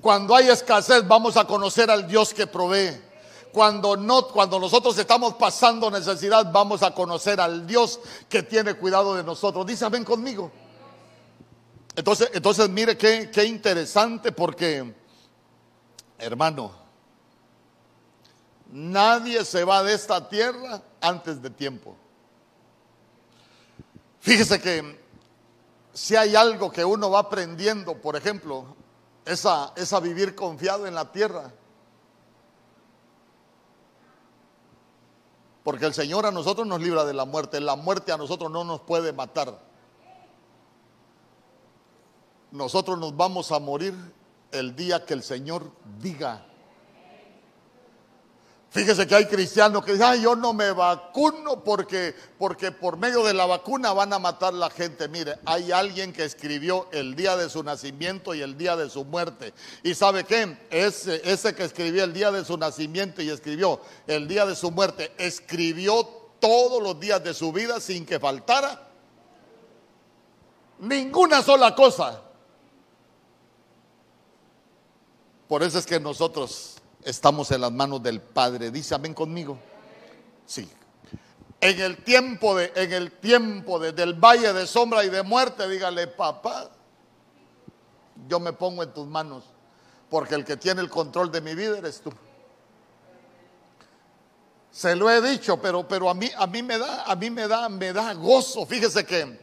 Cuando 0.02 0.36
hay 0.36 0.50
escasez 0.50 1.08
vamos 1.08 1.38
a 1.38 1.46
conocer 1.46 1.92
al 1.92 2.08
Dios 2.08 2.34
que 2.34 2.48
provee. 2.48 3.00
Cuando 3.52 3.96
no, 3.96 4.30
cuando 4.30 4.60
nosotros 4.60 4.98
estamos 4.98 5.36
pasando 5.36 5.92
necesidad, 5.92 6.52
vamos 6.52 6.82
a 6.82 6.90
conocer 6.90 7.40
al 7.40 7.68
Dios 7.68 8.00
que 8.28 8.42
tiene 8.42 8.74
cuidado 8.74 9.14
de 9.14 9.24
nosotros. 9.24 9.64
Dice, 9.68 9.88
ven 9.90 10.04
conmigo. 10.04 10.52
Entonces, 11.96 12.30
entonces 12.34 12.70
mire 12.70 12.98
qué, 12.98 13.30
qué 13.32 13.44
interesante 13.46 14.32
porque, 14.32 14.94
hermano, 16.18 16.72
nadie 18.72 19.44
se 19.44 19.64
va 19.64 19.84
de 19.84 19.94
esta 19.94 20.30
tierra 20.30 20.82
antes 21.02 21.42
de 21.42 21.50
tiempo. 21.50 21.96
Fíjese 24.20 24.62
que 24.62 25.00
si 25.94 26.16
hay 26.16 26.36
algo 26.36 26.72
que 26.72 26.86
uno 26.86 27.10
va 27.10 27.20
aprendiendo, 27.20 27.96
por 27.96 28.16
ejemplo, 28.16 28.76
es 29.26 29.46
a, 29.46 30.00
vivir 30.02 30.36
confiado 30.36 30.88
en 30.88 30.96
la 30.96 31.12
tierra. 31.12 31.52
Porque 35.64 35.86
el 35.86 35.94
Señor 35.94 36.26
a 36.26 36.32
nosotros 36.32 36.66
nos 36.66 36.82
libra 36.82 37.06
de 37.06 37.14
la 37.14 37.26
muerte. 37.26 37.60
La 37.60 37.76
muerte 37.76 38.12
a 38.12 38.18
nosotros 38.18 38.50
no 38.50 38.64
nos 38.64 38.82
puede 38.82 39.14
matar. 39.14 39.60
Nosotros 42.52 42.98
nos 42.98 43.16
vamos 43.16 43.52
a 43.52 43.60
morir 43.60 43.94
el 44.52 44.76
día 44.76 45.06
que 45.06 45.14
el 45.14 45.24
Señor 45.24 45.72
diga. 46.02 46.46
Fíjese 48.72 49.08
que 49.08 49.16
hay 49.16 49.26
cristianos 49.26 49.84
que 49.84 49.94
dicen, 49.94 50.22
yo 50.22 50.36
no 50.36 50.54
me 50.54 50.72
vacuno 50.72 51.64
porque, 51.64 52.14
porque 52.38 52.72
por 52.72 52.98
medio 52.98 53.24
de 53.24 53.34
la 53.34 53.48
vacuna 53.48 53.94
van 53.94 54.14
a 54.14 54.20
matar 54.20 54.54
la 54.54 54.70
gente. 54.70 55.08
Mire, 55.08 55.38
hay 55.46 55.72
alguien 55.72 56.14
que 56.14 56.24
escribió 56.24 56.88
el 56.92 57.16
día 57.16 57.36
de 57.36 57.50
su 57.50 57.64
nacimiento 57.64 58.36
y 58.36 58.42
el 58.42 58.60
día 58.60 58.76
de 58.76 58.92
su 58.92 59.06
muerte. 59.06 59.56
¿Y 59.82 59.96
sabe 59.96 60.24
qué? 60.24 60.56
Ese, 60.70 61.20
ese 61.24 61.56
que 61.56 61.64
escribió 61.64 62.04
el 62.04 62.14
día 62.14 62.32
de 62.32 62.46
su 62.46 62.58
nacimiento 62.58 63.24
y 63.24 63.30
escribió 63.32 63.82
el 64.06 64.28
día 64.28 64.46
de 64.46 64.56
su 64.56 64.70
muerte, 64.70 65.14
escribió 65.18 66.04
todos 66.40 66.82
los 66.82 67.00
días 67.00 67.24
de 67.24 67.34
su 67.34 67.52
vida 67.52 67.80
sin 67.80 68.06
que 68.06 68.20
faltara 68.20 68.88
ninguna 70.80 71.42
sola 71.42 71.76
cosa. 71.76 72.22
Por 75.50 75.64
eso 75.64 75.80
es 75.80 75.88
que 75.88 76.00
nosotros 76.00 76.76
estamos 77.04 77.50
en 77.50 77.62
las 77.62 77.72
manos 77.72 78.04
del 78.04 78.22
Padre. 78.22 78.70
Dice, 78.70 78.94
amén 78.94 79.16
conmigo. 79.16 79.58
Sí. 80.46 80.70
En 81.60 81.82
el 81.82 82.04
tiempo 82.04 82.56
de, 82.56 82.72
en 82.76 82.94
el 82.94 83.12
tiempo 83.14 83.80
de, 83.80 83.92
del 83.92 84.14
valle 84.14 84.54
de 84.54 84.68
sombra 84.68 85.04
y 85.04 85.10
de 85.10 85.24
muerte, 85.24 85.68
dígale, 85.68 86.06
papá, 86.06 86.70
yo 88.28 88.40
me 88.40 88.54
pongo 88.54 88.84
en 88.84 88.94
tus 88.94 89.08
manos, 89.08 89.44
porque 90.08 90.36
el 90.36 90.46
que 90.46 90.56
tiene 90.56 90.82
el 90.82 90.90
control 90.90 91.32
de 91.32 91.42
mi 91.42 91.56
vida 91.56 91.80
eres 91.80 92.00
tú. 92.00 92.14
Se 94.72 94.96
lo 94.96 95.10
he 95.10 95.20
dicho, 95.20 95.60
pero, 95.60 95.88
pero 95.88 96.12
a 96.12 96.14
mí, 96.14 96.30
a 96.38 96.46
mí 96.46 96.62
me 96.62 96.78
da, 96.78 97.06
a 97.06 97.16
mí 97.16 97.32
me 97.32 97.48
da, 97.48 97.68
me 97.70 97.92
da 97.92 98.14
gozo. 98.14 98.68
Fíjese 98.68 99.04
que 99.04 99.40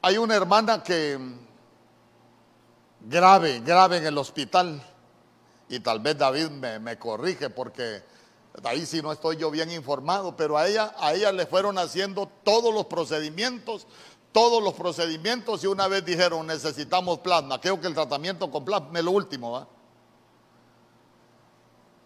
hay 0.00 0.16
una 0.16 0.34
hermana 0.34 0.82
que 0.82 1.18
grave, 3.00 3.60
grave 3.60 3.98
en 3.98 4.06
el 4.06 4.18
hospital 4.18 4.82
y 5.68 5.80
tal 5.80 6.00
vez 6.00 6.16
David 6.16 6.50
me, 6.50 6.98
corrige 6.98 7.50
porque 7.50 8.02
ahí 8.64 8.86
sí 8.86 9.02
no 9.02 9.12
estoy 9.12 9.36
yo 9.36 9.50
bien 9.50 9.70
informado, 9.70 10.36
pero 10.36 10.56
a 10.56 10.66
ella, 10.66 10.94
a 10.98 11.12
ella 11.12 11.30
le 11.32 11.46
fueron 11.46 11.78
haciendo 11.78 12.30
todos 12.42 12.72
los 12.72 12.86
procedimientos, 12.86 13.86
todos 14.32 14.62
los 14.62 14.74
procedimientos 14.74 15.62
y 15.64 15.66
una 15.66 15.88
vez 15.88 16.04
dijeron 16.04 16.46
necesitamos 16.46 17.18
plasma. 17.18 17.60
Creo 17.60 17.80
que 17.80 17.86
el 17.86 17.94
tratamiento 17.94 18.50
con 18.50 18.64
plasma 18.64 18.98
es 18.98 19.04
lo 19.04 19.10
último. 19.10 19.52
¿va? 19.52 19.68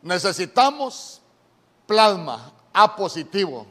Necesitamos 0.02 1.20
plasma 1.86 2.52
A 2.72 2.96
positivo. 2.96 3.66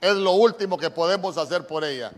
Es 0.00 0.14
lo 0.14 0.32
último 0.32 0.76
que 0.76 0.90
podemos 0.90 1.36
hacer 1.36 1.66
por 1.66 1.84
ella. 1.84 2.12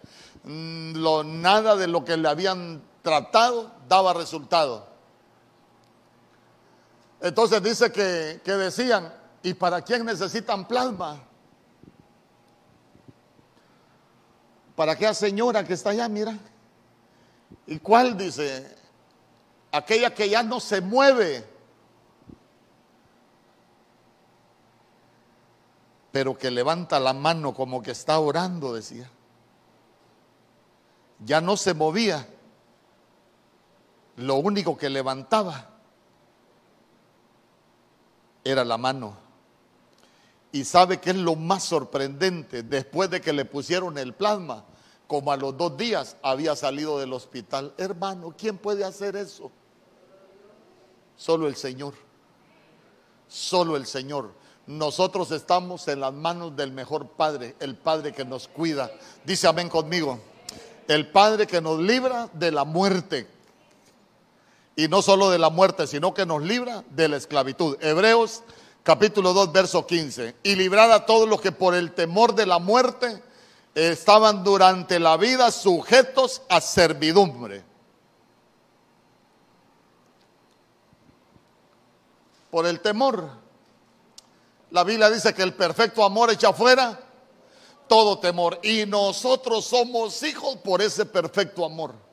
Mm, 0.45 1.41
nada 1.43 1.77
de 1.77 1.87
lo 1.87 2.05
que 2.05 2.17
le 2.17 2.29
habían 2.29 2.83
tratado 3.05 3.71
daba 3.87 4.15
resultado. 4.15 4.89
Entonces 7.21 7.63
dice 7.63 7.93
que, 7.93 8.41
decían, 8.53 9.15
¿y 9.43 9.55
para 9.55 9.83
quién 9.83 10.05
necesitan 10.05 10.67
plasma? 10.67 11.23
¿Para 14.75 14.93
aquella 14.93 15.15
señora 15.15 15.65
que 15.65 15.75
está 15.75 15.91
allá, 15.91 16.09
mira? 16.09 16.37
¿Y 17.67 17.79
cuál 17.79 18.17
dice? 18.17 18.75
Aquella 19.71 20.13
que 20.13 20.29
ya 20.29 20.43
no 20.43 20.59
se 20.59 20.81
mueve, 20.81 21.47
pero 26.11 26.37
que 26.39 26.51
levanta 26.51 26.99
la 26.99 27.13
mano 27.13 27.53
como 27.55 27.83
que 27.83 27.91
está 27.91 28.19
orando, 28.19 28.73
decía. 28.73 29.11
Ya 31.21 31.41
no 31.41 31.57
se 31.57 31.75
movía. 31.75 32.27
Lo 34.17 34.37
único 34.37 34.77
que 34.77 34.89
levantaba 34.89 35.71
era 38.45 38.65
la 38.65 38.79
mano. 38.79 39.17
Y 40.53 40.65
sabe 40.65 41.01
que 41.01 41.11
es 41.11 41.17
lo 41.17 41.35
más 41.35 41.65
sorprendente, 41.65 42.63
después 42.63 43.11
de 43.11 43.21
que 43.21 43.33
le 43.33 43.45
pusieron 43.45 43.99
el 43.99 44.15
plasma, 44.15 44.65
como 45.07 45.33
a 45.33 45.37
los 45.37 45.57
dos 45.57 45.77
días 45.77 46.17
había 46.23 46.55
salido 46.55 46.99
del 46.99 47.13
hospital. 47.13 47.75
Hermano, 47.77 48.35
¿quién 48.39 48.57
puede 48.57 48.85
hacer 48.85 49.17
eso? 49.17 49.51
Solo 51.17 51.49
el 51.49 51.57
Señor. 51.57 51.95
Solo 53.27 53.77
el 53.77 53.87
Señor. 53.87 54.33
Nosotros 54.67 55.31
estamos 55.31 55.89
en 55.89 56.01
las 56.01 56.13
manos 56.13 56.57
del 56.57 56.73
mejor 56.73 57.09
Padre, 57.09 57.57
el 57.61 57.77
Padre 57.77 58.13
que 58.13 58.25
nos 58.25 58.49
cuida. 58.49 58.91
Dice 59.25 59.47
amén 59.47 59.69
conmigo. 59.69 60.19
El 60.89 61.11
Padre 61.11 61.47
que 61.47 61.61
nos 61.61 61.81
libra 61.81 62.31
de 62.33 62.51
la 62.51 62.65
muerte, 62.65 63.29
y 64.77 64.89
no 64.89 65.03
solo 65.03 65.31
de 65.31 65.39
la 65.39 65.51
muerte, 65.51 65.87
sino 65.87 66.15
que 66.15 66.27
nos 66.27 66.43
libra 66.43 66.85
de 66.91 67.09
la 67.09 67.17
esclavitud. 67.17 67.77
Hebreos 67.81 68.43
capítulo 68.83 69.33
2, 69.33 69.53
verso 69.53 69.87
15. 69.87 70.37
Y 70.43 70.57
librar 70.57 70.91
a 70.91 71.07
todos 71.07 71.29
los 71.29 71.41
que 71.41 71.53
por 71.53 71.75
el 71.75 71.93
temor 71.93 72.35
de 72.35 72.47
la 72.47 72.59
muerte 72.59 73.23
estaban 73.75 74.45
durante 74.45 74.99
la 74.99 75.17
vida 75.17 75.51
sujetos 75.51 76.43
a 76.49 76.61
servidumbre. 76.61 77.65
Por 82.51 82.67
el 82.67 82.81
temor. 82.81 83.29
La 84.71 84.85
Biblia 84.85 85.11
dice 85.11 85.35
que 85.35 85.43
el 85.43 85.55
perfecto 85.55 86.05
amor 86.05 86.31
echa 86.31 86.53
fuera 86.53 87.01
todo 87.89 88.19
temor. 88.19 88.59
Y 88.63 88.87
nosotros 88.87 89.65
somos 89.65 90.23
hijos 90.25 90.57
por 90.57 90.83
ese 90.83 91.07
perfecto 91.07 91.65
amor. 91.65 92.04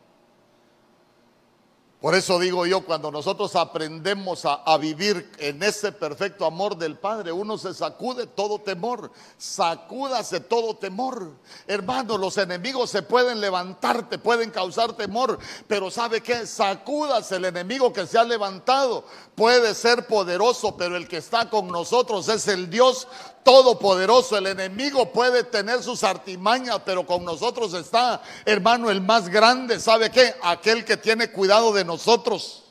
Por 2.01 2.15
eso 2.15 2.39
digo 2.39 2.65
yo, 2.65 2.81
cuando 2.81 3.11
nosotros 3.11 3.55
aprendemos 3.55 4.43
a, 4.45 4.75
vivir 4.79 5.31
en 5.37 5.61
ese 5.61 5.91
perfecto 5.91 6.47
amor 6.47 6.75
del 6.75 6.97
Padre, 6.97 7.31
uno 7.31 7.59
se 7.59 7.75
sacude 7.75 8.25
todo 8.25 8.57
temor, 8.57 9.11
sacúdase 9.37 10.39
todo 10.39 10.75
temor. 10.75 11.31
Hermano, 11.67 12.17
los 12.17 12.39
enemigos 12.39 12.89
se 12.89 13.03
pueden 13.03 13.39
levantar, 13.39 14.09
te 14.09 14.17
pueden 14.17 14.49
causar 14.49 14.93
temor, 14.93 15.37
pero 15.67 15.91
¿sabe 15.91 16.21
qué? 16.21 16.47
Sacúdase 16.47 17.35
el 17.35 17.45
enemigo 17.45 17.93
que 17.93 18.07
se 18.07 18.17
ha 18.17 18.23
levantado. 18.23 19.05
Puede 19.41 19.73
ser 19.73 20.05
poderoso, 20.05 20.77
pero 20.77 20.95
el 20.95 21.07
que 21.07 21.17
está 21.17 21.49
con 21.49 21.67
nosotros 21.67 22.29
es 22.29 22.47
el 22.47 22.69
Dios 22.69 23.07
todopoderoso. 23.43 24.37
El 24.37 24.45
enemigo 24.45 25.11
puede 25.11 25.43
tener 25.43 25.81
sus 25.81 26.03
artimañas, 26.03 26.81
pero 26.85 27.07
con 27.07 27.25
nosotros 27.25 27.73
está, 27.73 28.21
hermano, 28.45 28.91
el 28.91 29.01
más 29.01 29.29
grande. 29.29 29.79
¿Sabe 29.79 30.11
qué? 30.11 30.35
Aquel 30.43 30.85
que 30.85 30.95
tiene 30.95 31.31
cuidado 31.31 31.73
de 31.73 31.83
nosotros. 31.83 32.65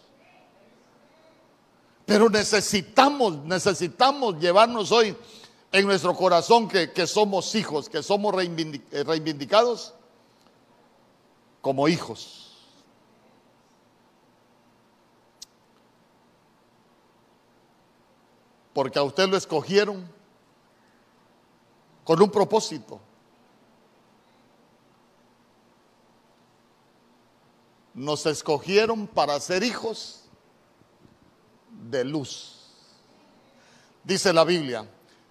Pero 2.07 2.31
necesitamos, 2.31 3.39
necesitamos 3.39 4.39
llevarnos 4.39 4.93
hoy 4.93 5.17
en 5.73 5.87
nuestro 5.87 6.15
corazón 6.15 6.69
que, 6.69 6.93
que 6.93 7.09
somos 7.09 7.53
hijos, 7.57 7.89
que 7.89 8.01
somos 8.01 8.33
eh, 8.41 9.03
reivindicados 9.05 9.93
como 11.63 11.89
hijos. 11.89 12.40
Porque 18.81 18.99
a 18.99 19.03
usted 19.03 19.29
lo 19.29 19.37
escogieron 19.37 20.11
con 22.03 22.23
un 22.23 22.31
propósito. 22.31 22.99
Nos 27.93 28.25
escogieron 28.25 29.07
para 29.07 29.39
ser 29.39 29.63
hijos 29.63 30.23
de 31.91 32.05
luz. 32.05 32.71
Dice 34.03 34.33
la 34.33 34.45
Biblia, 34.45 34.89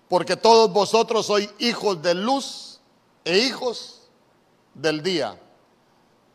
porque 0.07 0.35
todos 0.35 0.71
vosotros 0.71 1.25
sois 1.25 1.49
hijos 1.57 1.99
de 2.03 2.13
luz 2.13 2.79
e 3.25 3.39
hijos 3.39 4.01
del 4.75 5.01
día. 5.01 5.41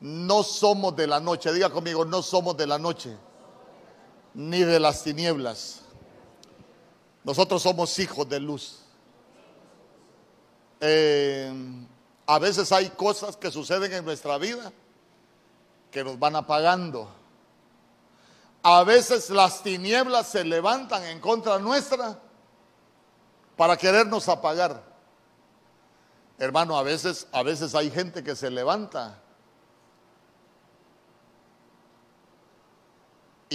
No 0.00 0.42
somos 0.42 0.96
de 0.96 1.06
la 1.06 1.20
noche, 1.20 1.52
diga 1.52 1.70
conmigo, 1.70 2.04
no 2.04 2.22
somos 2.22 2.56
de 2.56 2.66
la 2.66 2.80
noche, 2.80 3.16
ni 4.34 4.64
de 4.64 4.80
las 4.80 5.04
tinieblas. 5.04 5.83
Nosotros 7.24 7.62
somos 7.62 7.98
hijos 7.98 8.28
de 8.28 8.38
luz. 8.38 8.80
Eh, 10.80 11.50
a 12.26 12.38
veces 12.38 12.70
hay 12.70 12.90
cosas 12.90 13.36
que 13.36 13.50
suceden 13.50 13.92
en 13.92 14.04
nuestra 14.04 14.38
vida 14.38 14.72
que 15.90 16.04
nos 16.04 16.18
van 16.18 16.36
apagando. 16.36 17.08
A 18.62 18.84
veces 18.84 19.30
las 19.30 19.62
tinieblas 19.62 20.28
se 20.28 20.44
levantan 20.44 21.04
en 21.04 21.20
contra 21.20 21.58
nuestra 21.58 22.18
para 23.56 23.76
querernos 23.76 24.28
apagar. 24.28 24.82
Hermano, 26.38 26.76
a 26.76 26.82
veces, 26.82 27.26
a 27.32 27.42
veces 27.42 27.74
hay 27.74 27.90
gente 27.90 28.24
que 28.24 28.34
se 28.34 28.50
levanta 28.50 29.22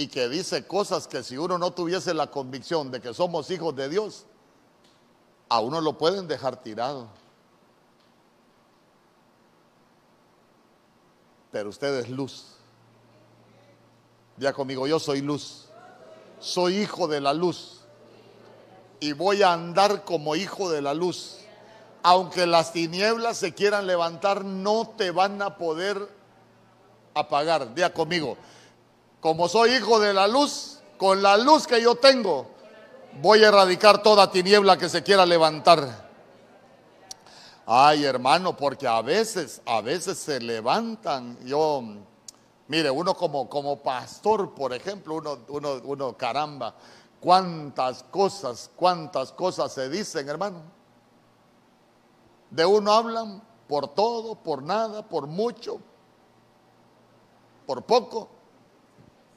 y 0.00 0.08
que 0.08 0.28
dice 0.28 0.66
cosas 0.66 1.06
que 1.06 1.22
si 1.22 1.36
uno 1.36 1.58
no 1.58 1.72
tuviese 1.72 2.14
la 2.14 2.28
convicción 2.28 2.90
de 2.90 3.00
que 3.00 3.12
somos 3.12 3.50
hijos 3.50 3.74
de 3.76 3.88
Dios, 3.88 4.24
a 5.48 5.60
uno 5.60 5.80
lo 5.80 5.98
pueden 5.98 6.26
dejar 6.28 6.56
tirado. 6.62 7.08
pero 11.50 11.68
usted 11.68 11.94
es 11.98 12.08
luz. 12.08 12.46
Ya 14.36 14.52
conmigo, 14.52 14.86
yo 14.86 14.98
soy 14.98 15.20
luz. 15.20 15.66
Soy 16.38 16.78
hijo 16.78 17.08
de 17.08 17.20
la 17.20 17.34
luz. 17.34 17.80
Y 19.00 19.12
voy 19.12 19.42
a 19.42 19.52
andar 19.52 20.04
como 20.04 20.36
hijo 20.36 20.70
de 20.70 20.82
la 20.82 20.94
luz. 20.94 21.38
Aunque 22.02 22.46
las 22.46 22.72
tinieblas 22.72 23.36
se 23.36 23.52
quieran 23.52 23.86
levantar, 23.86 24.44
no 24.44 24.88
te 24.96 25.10
van 25.10 25.42
a 25.42 25.56
poder 25.58 26.08
apagar. 27.14 27.74
Ya 27.74 27.92
conmigo. 27.92 28.36
Como 29.20 29.48
soy 29.48 29.74
hijo 29.74 30.00
de 30.00 30.14
la 30.14 30.26
luz, 30.26 30.78
con 30.96 31.22
la 31.22 31.36
luz 31.36 31.66
que 31.66 31.82
yo 31.82 31.94
tengo, 31.94 32.46
voy 33.20 33.44
a 33.44 33.48
erradicar 33.48 34.02
toda 34.02 34.30
tiniebla 34.30 34.78
que 34.78 34.88
se 34.88 35.02
quiera 35.02 35.26
levantar. 35.26 36.08
Ay, 37.66 38.04
hermano, 38.04 38.56
porque 38.56 38.86
a 38.88 39.02
veces, 39.02 39.60
a 39.66 39.82
veces 39.82 40.18
se 40.18 40.40
levantan. 40.40 41.38
Yo, 41.44 41.82
mire, 42.66 42.90
uno 42.90 43.14
como, 43.14 43.48
como 43.48 43.76
pastor, 43.76 44.54
por 44.54 44.72
ejemplo, 44.72 45.16
uno, 45.16 45.38
uno, 45.48 45.80
uno, 45.84 46.16
caramba, 46.16 46.74
cuántas 47.20 48.02
cosas, 48.04 48.70
cuántas 48.74 49.32
cosas 49.32 49.70
se 49.72 49.90
dicen, 49.90 50.28
hermano. 50.30 50.62
De 52.48 52.64
uno 52.64 52.90
hablan 52.90 53.42
por 53.68 53.88
todo, 53.88 54.34
por 54.34 54.62
nada, 54.62 55.06
por 55.06 55.26
mucho, 55.26 55.78
por 57.66 57.82
poco, 57.82 58.39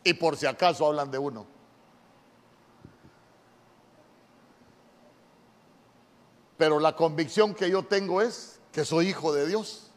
y 0.04 0.14
por 0.14 0.38
si 0.38 0.46
acaso 0.46 0.86
hablan 0.86 1.12
de 1.12 1.18
uno. 1.18 1.46
Pero 6.58 6.80
la 6.80 6.96
convicción 6.96 7.54
que 7.54 7.70
yo 7.70 7.84
tengo 7.84 8.22
es 8.22 8.60
que 8.72 8.86
soy 8.86 9.10
hijo 9.10 9.34
de 9.34 9.48
Dios. 9.48 9.92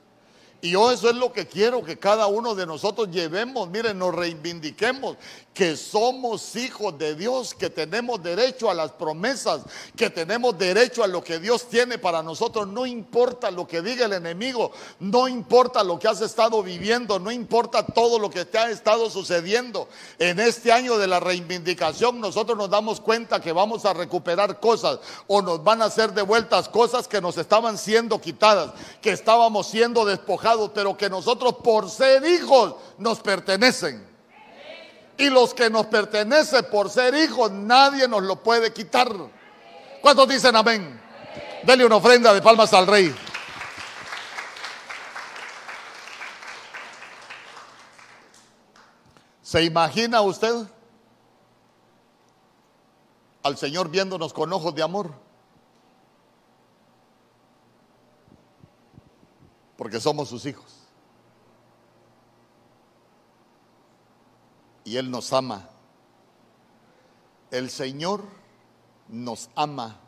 Y 0.61 0.71
yo 0.71 0.91
eso 0.91 1.11
es 1.11 1.17
lo 1.17 1.33
que 1.33 1.47
quiero 1.47 1.85
que 1.85 1.99
cada 1.99 2.27
uno 2.27 2.55
de 2.55 2.67
nosotros 2.67 3.11
llevemos, 3.11 3.69
miren, 3.69 3.99
nos 3.99 4.15
reivindiquemos, 4.15 5.17
que 5.57 5.75
somos 5.75 6.55
hijos 6.55 6.99
de 6.99 7.15
Dios, 7.15 7.55
que 7.55 7.71
tenemos 7.71 8.23
derecho 8.23 8.71
a 8.71 8.75
las 8.75 8.93
promesas, 8.93 9.63
que 9.97 10.11
tenemos 10.11 10.59
derecho 10.59 11.03
a 11.03 11.07
lo 11.07 11.25
que 11.25 11.39
Dios 11.39 11.67
tiene 11.71 11.97
para 11.97 12.23
nosotros. 12.23 12.69
No 12.69 12.85
importa 12.85 13.51
lo 13.51 13.67
que 13.67 13.81
diga 13.81 14.05
el 14.05 14.13
enemigo, 14.13 14.71
no 15.01 15.27
importa 15.27 15.83
lo 15.83 15.99
que 15.99 16.09
has 16.09 16.21
estado 16.21 16.63
viviendo, 16.63 17.19
no 17.19 17.31
importa 17.31 17.87
todo 17.87 18.19
lo 18.19 18.29
que 18.29 18.45
te 18.45 18.59
ha 18.59 18.69
estado 18.69 19.09
sucediendo. 19.09 19.89
En 20.19 20.41
este 20.41 20.73
año 20.73 20.99
de 20.99 21.07
la 21.07 21.21
reivindicación 21.21 22.21
nosotros 22.21 22.59
nos 22.59 22.69
damos 22.69 23.01
cuenta 23.01 23.41
que 23.41 23.53
vamos 23.53 23.87
a 23.87 23.95
recuperar 23.95 24.61
cosas 24.61 24.99
o 25.27 25.41
nos 25.41 25.65
van 25.65 25.81
a 25.81 25.87
hacer 25.87 26.13
devueltas 26.13 26.69
cosas 26.69 27.09
que 27.09 27.23
nos 27.23 27.39
estaban 27.39 27.79
siendo 27.79 28.21
quitadas, 28.21 28.75
que 29.01 29.13
estábamos 29.13 29.69
siendo 29.69 30.05
despojados, 30.05 30.73
pero 30.75 30.99
que 30.99 31.09
nosotros 31.09 31.55
por 31.65 31.89
ser 31.89 32.27
hijos 32.27 32.75
nos 32.99 33.21
pertenecen. 33.21 34.16
Y 35.19 35.31
los 35.31 35.55
que 35.55 35.71
nos 35.71 35.87
pertenecen 35.87 36.67
por 36.71 36.91
ser 36.91 37.15
hijos, 37.15 37.51
nadie 37.51 38.07
nos 38.07 38.23
lo 38.23 38.43
puede 38.43 38.73
quitar. 38.73 39.11
¿Cuántos 40.03 40.29
dicen 40.29 40.55
amén? 40.55 41.01
Dele 41.63 41.87
una 41.87 41.97
ofrenda 41.97 42.35
de 42.35 42.43
palmas 42.43 42.73
al 42.75 42.87
rey. 42.87 43.15
¿Se 49.43 49.63
imagina 49.63 50.21
usted 50.21 50.67
al 53.43 53.57
Señor 53.57 53.89
viéndonos 53.89 54.33
con 54.35 54.53
ojos 54.53 54.75
de 54.75 54.83
amor? 54.83 55.15
Porque 59.77 60.01
somos 60.01 60.29
sus 60.29 60.45
hijos. 60.47 60.76
Y 64.87 64.97
Él 64.97 65.11
nos 65.11 65.33
ama. 65.33 65.69
El 67.51 67.71
Señor 67.71 68.23
nos 69.09 69.51
ama. 69.57 69.99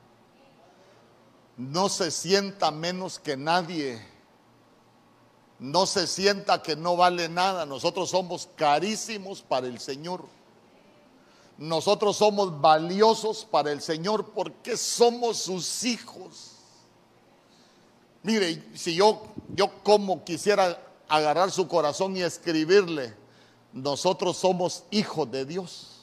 No 1.56 1.88
se 1.88 2.12
sienta 2.12 2.70
menos 2.70 3.18
que 3.18 3.36
nadie. 3.36 4.00
No 5.58 5.84
se 5.84 6.06
sienta 6.06 6.62
que 6.62 6.76
no 6.76 6.96
vale 6.96 7.28
nada. 7.28 7.66
Nosotros 7.66 8.10
somos 8.10 8.48
carísimos 8.54 9.42
para 9.42 9.66
el 9.66 9.80
Señor. 9.80 10.24
Nosotros 11.58 12.16
somos 12.16 12.60
valiosos 12.60 13.44
para 13.44 13.72
el 13.72 13.82
Señor 13.82 14.30
porque 14.30 14.76
somos 14.76 15.38
sus 15.38 15.82
hijos. 15.82 16.52
Mire, 18.22 18.62
si 18.74 18.94
yo, 18.94 19.22
yo 19.56 19.82
como 19.82 20.24
quisiera 20.24 20.80
agarrar 21.08 21.50
su 21.50 21.66
corazón 21.66 22.16
y 22.16 22.22
escribirle, 22.22 23.16
nosotros 23.72 24.36
somos 24.36 24.84
hijos 24.90 25.30
de 25.30 25.44
Dios. 25.44 26.00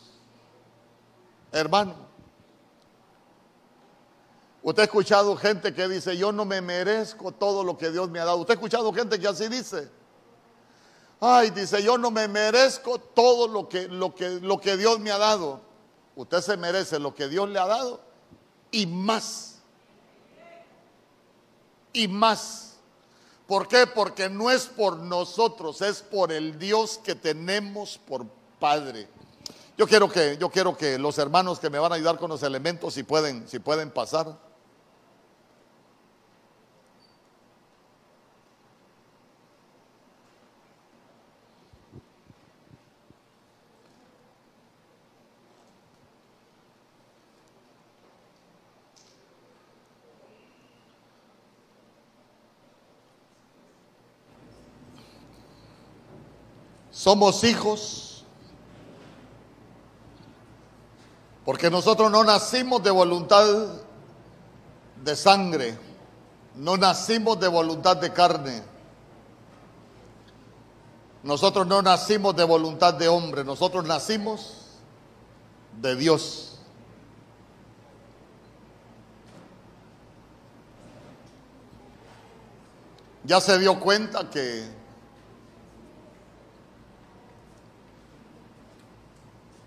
Hermano, 1.52 1.96
usted 4.62 4.82
ha 4.82 4.86
escuchado 4.86 5.36
gente 5.38 5.74
que 5.74 5.88
dice, 5.88 6.18
yo 6.18 6.32
no 6.32 6.46
me 6.46 6.62
merezco 6.62 7.32
todo 7.32 7.64
lo 7.64 7.78
que 7.78 7.92
Dios 7.92 8.10
me 8.10 8.20
ha 8.20 8.26
dado. 8.26 8.38
Usted 8.38 8.54
ha 8.54 8.56
escuchado 8.56 8.92
gente 8.94 9.20
que 9.20 9.28
así 9.28 9.48
dice. 9.48 9.90
Ay, 11.20 11.50
dice, 11.50 11.82
yo 11.82 11.98
no 11.98 12.12
me 12.12 12.28
merezco 12.28 13.00
todo 13.00 13.48
lo 13.48 13.70
que, 13.70 13.88
lo 13.88 14.14
que, 14.14 14.32
lo 14.42 14.60
que 14.60 14.78
Dios 14.78 15.00
me 15.00 15.12
ha 15.12 15.18
dado. 15.18 15.62
Usted 16.16 16.42
se 16.42 16.58
merece 16.58 17.00
lo 17.00 17.16
que 17.16 17.28
Dios 17.28 17.50
le 17.50 17.60
ha 17.60 17.66
dado 17.66 18.02
y 18.72 18.86
más. 18.86 19.60
Y 21.94 22.08
más. 22.08 22.75
¿Por 23.48 23.68
qué? 23.68 23.86
Porque 23.86 24.28
no 24.30 24.50
es 24.50 24.66
por 24.66 24.98
nosotros, 24.98 25.82
es 25.82 26.02
por 26.02 26.32
el 26.32 26.58
Dios 26.58 27.00
que 27.04 27.14
tenemos 27.14 28.00
por 28.08 28.26
Padre. 28.60 29.08
Yo 29.78 29.88
quiero 29.88 30.10
que, 30.10 30.38
yo 30.40 30.50
quiero 30.50 30.76
que 30.76 30.98
los 30.98 31.18
hermanos 31.18 31.60
que 31.60 31.70
me 31.70 31.78
van 31.78 31.92
a 31.92 31.96
ayudar 31.96 32.18
con 32.18 32.30
los 32.30 32.42
elementos, 32.44 32.94
si 32.94 33.04
pueden, 33.04 33.48
si 33.48 33.60
pueden 33.60 33.92
pasar. 33.92 34.38
Somos 57.06 57.44
hijos 57.44 58.26
porque 61.46 61.70
nosotros 61.70 62.10
no 62.10 62.24
nacimos 62.24 62.82
de 62.82 62.90
voluntad 62.90 63.46
de 65.04 65.16
sangre, 65.16 65.78
no 66.56 66.78
nacimos 66.78 67.40
de 67.40 67.48
voluntad 67.48 67.98
de 67.98 68.12
carne. 68.12 68.64
Nosotros 71.22 71.68
no 71.68 71.84
nacimos 71.84 72.36
de 72.36 72.44
voluntad 72.44 72.96
de 72.96 73.08
hombre, 73.08 73.44
nosotros 73.44 73.86
nacimos 73.86 74.80
de 75.80 75.96
Dios. 75.96 76.58
Ya 83.26 83.40
se 83.40 83.60
dio 83.60 83.80
cuenta 83.80 84.28
que 84.28 84.85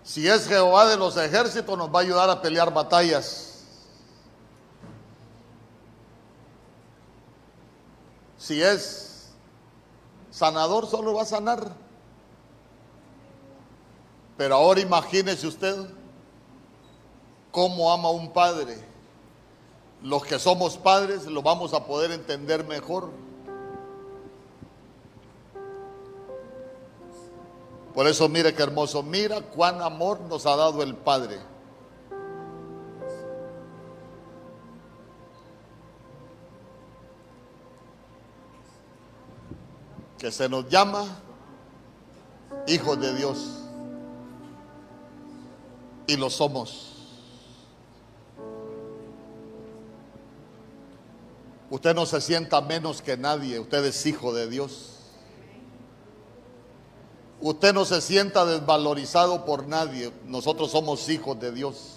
Si 0.09 0.27
es 0.27 0.47
Jehová 0.47 0.87
de 0.87 0.97
los 0.97 1.15
ejércitos, 1.17 1.77
nos 1.77 1.93
va 1.93 1.99
a 1.99 2.01
ayudar 2.01 2.31
a 2.31 2.41
pelear 2.41 2.73
batallas. 2.73 3.59
Si 8.35 8.59
es 8.59 9.29
sanador, 10.31 10.87
solo 10.87 11.13
va 11.13 11.21
a 11.21 11.25
sanar. 11.25 11.75
Pero 14.35 14.55
ahora 14.55 14.79
imagínese 14.79 15.45
usted 15.45 15.77
cómo 17.51 17.93
ama 17.93 18.09
un 18.09 18.33
padre. 18.33 18.83
Los 20.01 20.25
que 20.25 20.39
somos 20.39 20.75
padres 20.75 21.27
lo 21.27 21.43
vamos 21.43 21.71
a 21.75 21.85
poder 21.85 22.09
entender 22.09 22.65
mejor. 22.65 23.11
Por 27.93 28.07
eso 28.07 28.29
mire 28.29 28.53
qué 28.53 28.63
hermoso, 28.63 29.03
mira 29.03 29.41
cuán 29.41 29.81
amor 29.81 30.21
nos 30.21 30.45
ha 30.45 30.55
dado 30.55 30.83
el 30.83 30.95
Padre. 30.95 31.37
Que 40.17 40.31
se 40.31 40.47
nos 40.49 40.67
llama 40.69 41.05
hijos 42.67 42.99
de 42.99 43.15
Dios. 43.15 43.37
Y 46.07 46.17
lo 46.17 46.29
somos. 46.29 46.95
Usted 51.69 51.93
no 51.93 52.05
se 52.05 52.19
sienta 52.19 52.61
menos 52.61 53.01
que 53.01 53.15
nadie, 53.15 53.59
usted 53.59 53.85
es 53.85 54.05
hijo 54.05 54.33
de 54.33 54.49
Dios. 54.49 54.98
Usted 57.41 57.73
no 57.73 57.85
se 57.85 58.01
sienta 58.01 58.45
desvalorizado 58.45 59.45
por 59.45 59.67
nadie. 59.67 60.11
Nosotros 60.25 60.71
somos 60.71 61.07
hijos 61.07 61.39
de 61.39 61.51
Dios. 61.51 61.95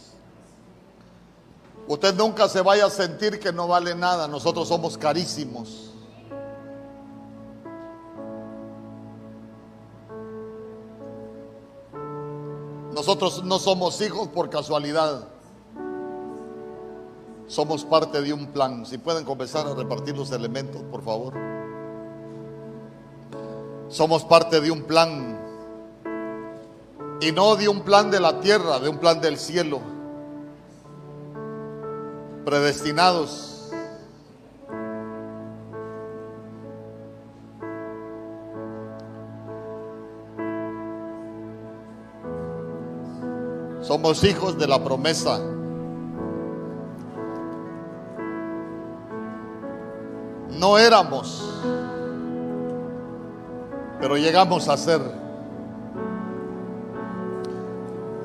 Usted 1.89 2.15
nunca 2.15 2.49
se 2.49 2.61
vaya 2.61 2.87
a 2.87 2.91
sentir 2.91 3.41
que 3.41 3.53
no 3.53 3.67
vale 3.67 3.95
nada. 3.95 4.29
Nosotros 4.29 4.69
somos 4.69 4.97
carísimos. 4.97 5.91
Nosotros 12.95 13.43
no 13.43 13.59
somos 13.59 14.01
hijos 14.01 14.29
por 14.29 14.49
casualidad. 14.49 15.27
Somos 17.49 17.85
parte 17.85 18.23
de 18.23 18.33
un 18.33 18.47
plan. 18.47 18.87
Si 18.87 18.97
pueden 18.97 19.25
comenzar 19.25 19.67
a 19.67 19.75
repartir 19.75 20.17
los 20.17 20.31
elementos, 20.31 20.83
por 20.85 21.03
favor. 21.03 21.62
Somos 23.93 24.25
parte 24.25 24.63
de 24.63 24.71
un 24.71 24.85
plan. 24.85 25.39
Y 27.21 27.31
no 27.31 27.57
de 27.57 27.69
un 27.69 27.83
plan 27.83 28.11
de 28.11 28.21
la 28.21 28.41
tierra, 28.41 28.79
de 28.79 28.89
un 28.89 28.97
plan 28.97 29.21
del 29.21 29.37
cielo. 29.37 29.81
Predestinados. 32.47 33.71
Somos 43.83 44.25
hijos 44.25 44.57
de 44.57 44.69
la 44.69 44.83
promesa. 44.83 45.39
No 50.49 50.79
éramos 50.79 51.53
pero 54.03 54.17
llegamos 54.17 54.69
a 54.69 54.77
ser. 54.77 55.01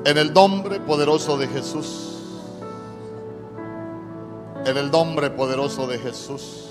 En 0.04 0.18
el 0.18 0.34
nombre 0.34 0.80
poderoso 0.80 1.38
de 1.38 1.46
Jesús. 1.46 2.20
En 4.66 4.76
el 4.76 4.90
nombre 4.90 5.30
poderoso 5.30 5.86
de 5.86 5.98
Jesús. 6.00 6.64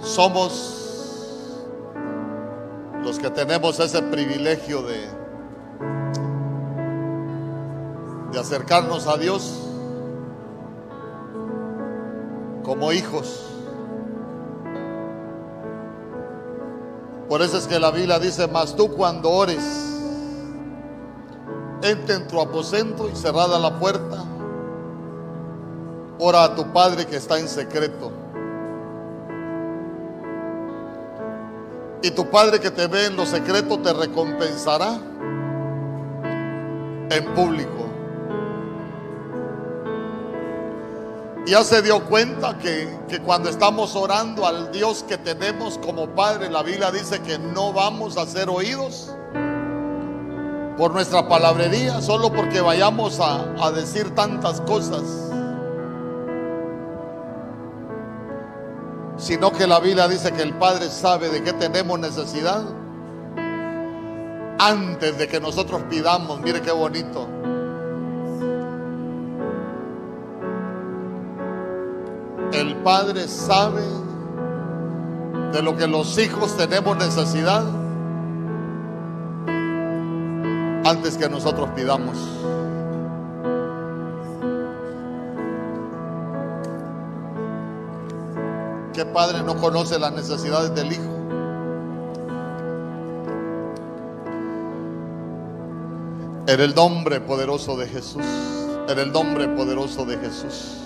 Somos 0.00 1.62
los 3.04 3.20
que 3.20 3.30
tenemos 3.30 3.78
ese 3.78 4.02
privilegio 4.02 4.82
de, 4.82 5.06
de 8.32 8.40
acercarnos 8.40 9.06
a 9.06 9.16
Dios 9.16 9.71
como 12.62 12.92
hijos. 12.92 13.46
Por 17.28 17.42
eso 17.42 17.56
es 17.56 17.66
que 17.66 17.78
la 17.78 17.90
Biblia 17.90 18.18
dice, 18.18 18.46
mas 18.46 18.76
tú 18.76 18.90
cuando 18.92 19.30
ores, 19.30 19.64
entra 21.82 22.16
en 22.16 22.28
tu 22.28 22.40
aposento 22.40 23.08
y 23.08 23.16
cerrada 23.16 23.58
la 23.58 23.78
puerta, 23.78 24.24
ora 26.18 26.44
a 26.44 26.54
tu 26.54 26.72
Padre 26.72 27.06
que 27.06 27.16
está 27.16 27.38
en 27.38 27.48
secreto. 27.48 28.12
Y 32.02 32.10
tu 32.10 32.28
Padre 32.28 32.60
que 32.60 32.70
te 32.70 32.86
ve 32.86 33.06
en 33.06 33.16
lo 33.16 33.24
secreto 33.24 33.78
te 33.78 33.92
recompensará 33.92 34.98
en 37.10 37.34
público. 37.34 37.91
Ya 41.44 41.64
se 41.64 41.82
dio 41.82 42.04
cuenta 42.04 42.56
que, 42.58 42.88
cuando 43.24 43.50
estamos 43.50 43.96
orando 43.96 44.46
al 44.46 44.70
Dios 44.70 45.04
que 45.08 45.18
tenemos 45.18 45.76
como 45.78 46.08
Padre, 46.10 46.48
la 46.48 46.62
Biblia 46.62 46.92
dice 46.92 47.20
que 47.20 47.36
no 47.38 47.72
vamos 47.72 48.16
a 48.16 48.26
ser 48.26 48.48
oídos 48.48 49.12
por 50.76 50.92
nuestra 50.92 51.28
palabrería, 51.28 52.00
solo 52.00 52.32
porque 52.32 52.60
vayamos 52.60 53.18
a, 53.18 53.54
a 53.60 53.72
decir 53.72 54.14
tantas 54.14 54.60
cosas. 54.60 55.02
Sino 59.16 59.52
que 59.52 59.66
la 59.66 59.80
Biblia 59.80 60.06
dice 60.06 60.32
que 60.32 60.42
el 60.42 60.54
Padre 60.54 60.88
sabe 60.88 61.28
de 61.28 61.42
qué 61.42 61.52
tenemos 61.52 61.98
necesidad 61.98 62.62
antes 64.58 65.18
de 65.18 65.26
que 65.26 65.40
nosotros 65.40 65.82
pidamos. 65.90 66.40
Mire 66.40 66.62
qué 66.62 66.70
bonito. 66.70 67.28
El 72.52 72.76
Padre 72.76 73.28
sabe 73.28 73.82
de 75.52 75.62
lo 75.62 75.76
que 75.76 75.86
los 75.86 76.18
hijos 76.18 76.56
tenemos 76.56 76.96
necesidad 76.96 77.64
antes 80.84 81.16
que 81.16 81.28
nosotros 81.28 81.70
pidamos. 81.74 82.18
¿Qué 88.92 89.06
padre 89.06 89.42
no 89.42 89.56
conoce 89.56 89.98
las 89.98 90.12
necesidades 90.12 90.74
del 90.74 90.92
hijo? 90.92 91.02
En 96.46 96.60
el 96.60 96.74
nombre 96.74 97.20
poderoso 97.20 97.76
de 97.76 97.86
Jesús. 97.86 98.24
En 98.88 98.98
el 98.98 99.10
nombre 99.10 99.48
poderoso 99.48 100.04
de 100.04 100.18
Jesús. 100.18 100.81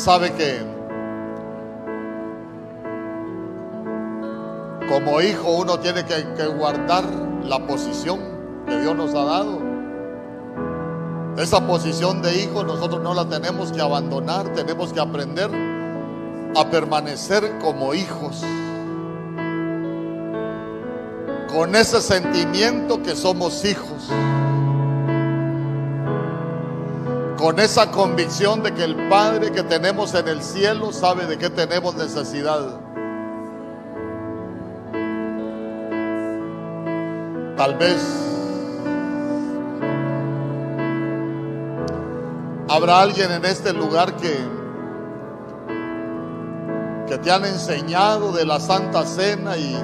Sabe 0.00 0.32
que 0.32 0.58
como 4.88 5.20
hijo 5.20 5.50
uno 5.50 5.78
tiene 5.78 6.04
que, 6.04 6.46
guardar 6.46 7.04
la 7.44 7.64
posición 7.66 8.18
que 8.66 8.80
Dios 8.80 8.96
nos 8.96 9.14
ha 9.14 9.24
dado. 9.24 9.60
Esa 11.36 11.66
posición 11.66 12.22
de 12.22 12.42
hijo 12.42 12.64
nosotros 12.64 13.02
no 13.02 13.14
la 13.14 13.28
tenemos 13.28 13.72
que 13.72 13.80
abandonar, 13.80 14.52
tenemos 14.54 14.92
que 14.92 15.00
aprender 15.00 15.50
a 16.56 16.70
permanecer 16.70 17.58
como 17.60 17.94
hijos. 17.94 18.42
Con 21.52 21.74
ese 21.76 22.00
sentimiento 22.00 23.02
que 23.02 23.14
somos 23.14 23.64
hijos. 23.64 24.08
Con 27.50 27.58
esa 27.58 27.90
convicción 27.90 28.62
de 28.62 28.72
que 28.72 28.84
el 28.84 29.08
Padre 29.08 29.50
que 29.50 29.64
tenemos 29.64 30.14
en 30.14 30.28
el 30.28 30.40
cielo 30.40 30.92
sabe 30.92 31.26
de 31.26 31.36
qué 31.36 31.50
tenemos 31.50 31.96
necesidad. 31.96 32.78
Tal 37.56 37.74
vez 37.74 37.96
habrá 42.68 43.00
alguien 43.00 43.32
en 43.32 43.44
este 43.44 43.72
lugar 43.72 44.14
que 44.14 44.38
que 47.08 47.18
te 47.18 47.32
han 47.32 47.44
enseñado 47.44 48.30
de 48.30 48.46
la 48.46 48.60
Santa 48.60 49.04
Cena 49.04 49.56
y 49.56 49.76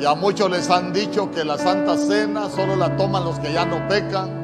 y 0.00 0.06
a 0.06 0.14
muchos 0.14 0.50
les 0.50 0.70
han 0.70 0.94
dicho 0.94 1.30
que 1.30 1.44
la 1.44 1.58
Santa 1.58 1.98
Cena 1.98 2.48
solo 2.48 2.74
la 2.74 2.96
toman 2.96 3.22
los 3.22 3.38
que 3.38 3.52
ya 3.52 3.66
no 3.66 3.86
pecan. 3.86 4.40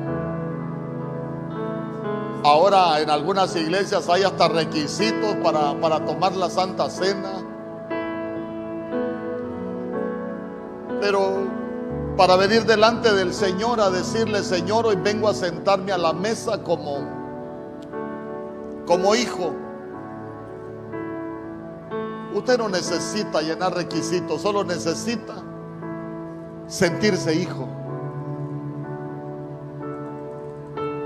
Ahora 2.44 3.00
en 3.00 3.08
algunas 3.08 3.56
iglesias 3.56 4.06
hay 4.10 4.22
hasta 4.22 4.48
requisitos 4.48 5.34
para, 5.42 5.80
para 5.80 6.04
tomar 6.04 6.36
la 6.36 6.50
Santa 6.50 6.90
Cena. 6.90 7.42
Pero 11.00 11.46
para 12.18 12.36
venir 12.36 12.66
delante 12.66 13.14
del 13.14 13.32
Señor 13.32 13.80
a 13.80 13.88
decirle, 13.88 14.42
Señor, 14.42 14.84
hoy 14.84 14.96
vengo 14.96 15.26
a 15.26 15.34
sentarme 15.34 15.90
a 15.90 15.98
la 15.98 16.12
mesa 16.12 16.62
como, 16.62 16.98
como 18.84 19.14
hijo. 19.14 19.54
Usted 22.34 22.58
no 22.58 22.68
necesita 22.68 23.40
llenar 23.40 23.74
requisitos, 23.74 24.42
solo 24.42 24.62
necesita 24.62 25.45
sentirse 26.66 27.34
hijo. 27.34 27.68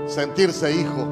Sentirse 0.07 0.71
hijo. 0.71 1.07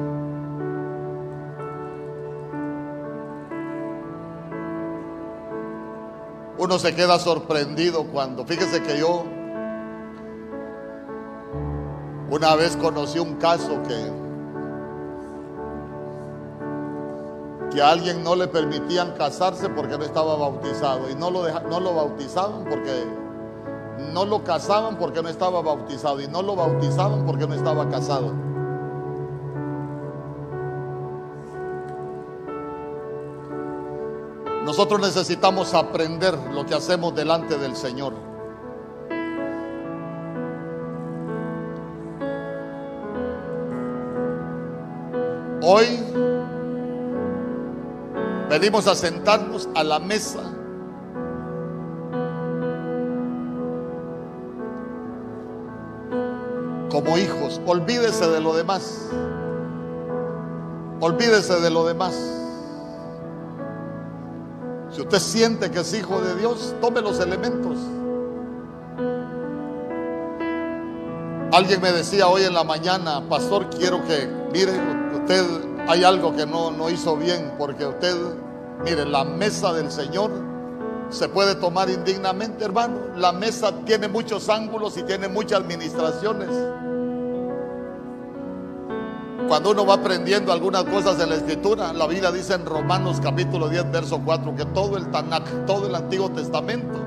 Uno 6.58 6.78
se 6.78 6.94
queda 6.94 7.18
sorprendido 7.18 8.04
cuando, 8.04 8.44
fíjese 8.44 8.82
que 8.82 8.98
yo 8.98 9.24
una 12.30 12.54
vez 12.54 12.76
conocí 12.76 13.18
un 13.18 13.36
caso 13.36 13.80
que, 13.88 14.12
que 17.74 17.82
a 17.82 17.90
alguien 17.90 18.22
no 18.22 18.36
le 18.36 18.46
permitían 18.46 19.12
casarse 19.14 19.70
porque 19.70 19.96
no 19.96 20.04
estaba 20.04 20.36
bautizado 20.36 21.08
y 21.10 21.14
no 21.14 21.30
lo, 21.30 21.48
no 21.62 21.80
lo 21.80 21.94
bautizaban 21.94 22.64
porque 22.64 23.04
no 24.12 24.24
lo 24.24 24.42
casaban 24.44 24.96
porque 24.96 25.22
no 25.22 25.28
estaba 25.28 25.62
bautizado 25.62 26.20
y 26.20 26.28
no 26.28 26.42
lo 26.42 26.56
bautizaban 26.56 27.24
porque 27.24 27.46
no 27.46 27.54
estaba 27.54 27.88
casado. 27.88 28.32
Nosotros 34.64 35.00
necesitamos 35.00 35.74
aprender 35.74 36.38
lo 36.52 36.64
que 36.64 36.74
hacemos 36.74 37.14
delante 37.14 37.56
del 37.56 37.74
Señor. 37.74 38.12
Hoy 45.62 45.86
venimos 48.48 48.86
a 48.86 48.94
sentarnos 48.94 49.68
a 49.74 49.82
la 49.82 49.98
mesa. 49.98 50.59
Como 56.90 57.16
hijos, 57.16 57.60
olvídese 57.66 58.28
de 58.28 58.40
lo 58.40 58.54
demás. 58.54 59.08
Olvídese 61.00 61.60
de 61.60 61.70
lo 61.70 61.86
demás. 61.86 62.14
Si 64.90 65.00
usted 65.00 65.18
siente 65.18 65.70
que 65.70 65.80
es 65.80 65.94
hijo 65.94 66.20
de 66.20 66.34
Dios, 66.34 66.74
tome 66.80 67.00
los 67.00 67.20
elementos. 67.20 67.78
Alguien 71.52 71.80
me 71.80 71.92
decía 71.92 72.26
hoy 72.26 72.42
en 72.42 72.54
la 72.54 72.64
mañana, 72.64 73.22
pastor, 73.28 73.70
quiero 73.70 74.04
que, 74.04 74.28
mire, 74.52 74.72
usted 75.14 75.44
hay 75.86 76.02
algo 76.02 76.34
que 76.34 76.44
no, 76.44 76.72
no 76.72 76.90
hizo 76.90 77.16
bien, 77.16 77.54
porque 77.56 77.86
usted, 77.86 78.16
mire, 78.84 79.04
la 79.04 79.24
mesa 79.24 79.72
del 79.72 79.90
Señor 79.90 80.49
se 81.10 81.28
puede 81.28 81.54
tomar 81.56 81.90
indignamente, 81.90 82.64
hermano. 82.64 83.00
La 83.16 83.32
mesa 83.32 83.72
tiene 83.84 84.08
muchos 84.08 84.48
ángulos 84.48 84.96
y 84.96 85.02
tiene 85.02 85.28
muchas 85.28 85.60
administraciones. 85.60 86.48
Cuando 89.48 89.72
uno 89.72 89.84
va 89.84 89.94
aprendiendo 89.94 90.52
algunas 90.52 90.84
cosas 90.84 91.18
de 91.18 91.26
la 91.26 91.34
escritura, 91.34 91.92
la 91.92 92.06
Biblia 92.06 92.30
dice 92.30 92.54
en 92.54 92.64
Romanos 92.64 93.18
capítulo 93.20 93.68
10, 93.68 93.90
verso 93.90 94.20
4, 94.24 94.54
que 94.54 94.64
todo 94.66 94.96
el 94.96 95.10
Tanakh, 95.10 95.66
todo 95.66 95.88
el 95.88 95.94
Antiguo 95.96 96.30
Testamento, 96.30 97.00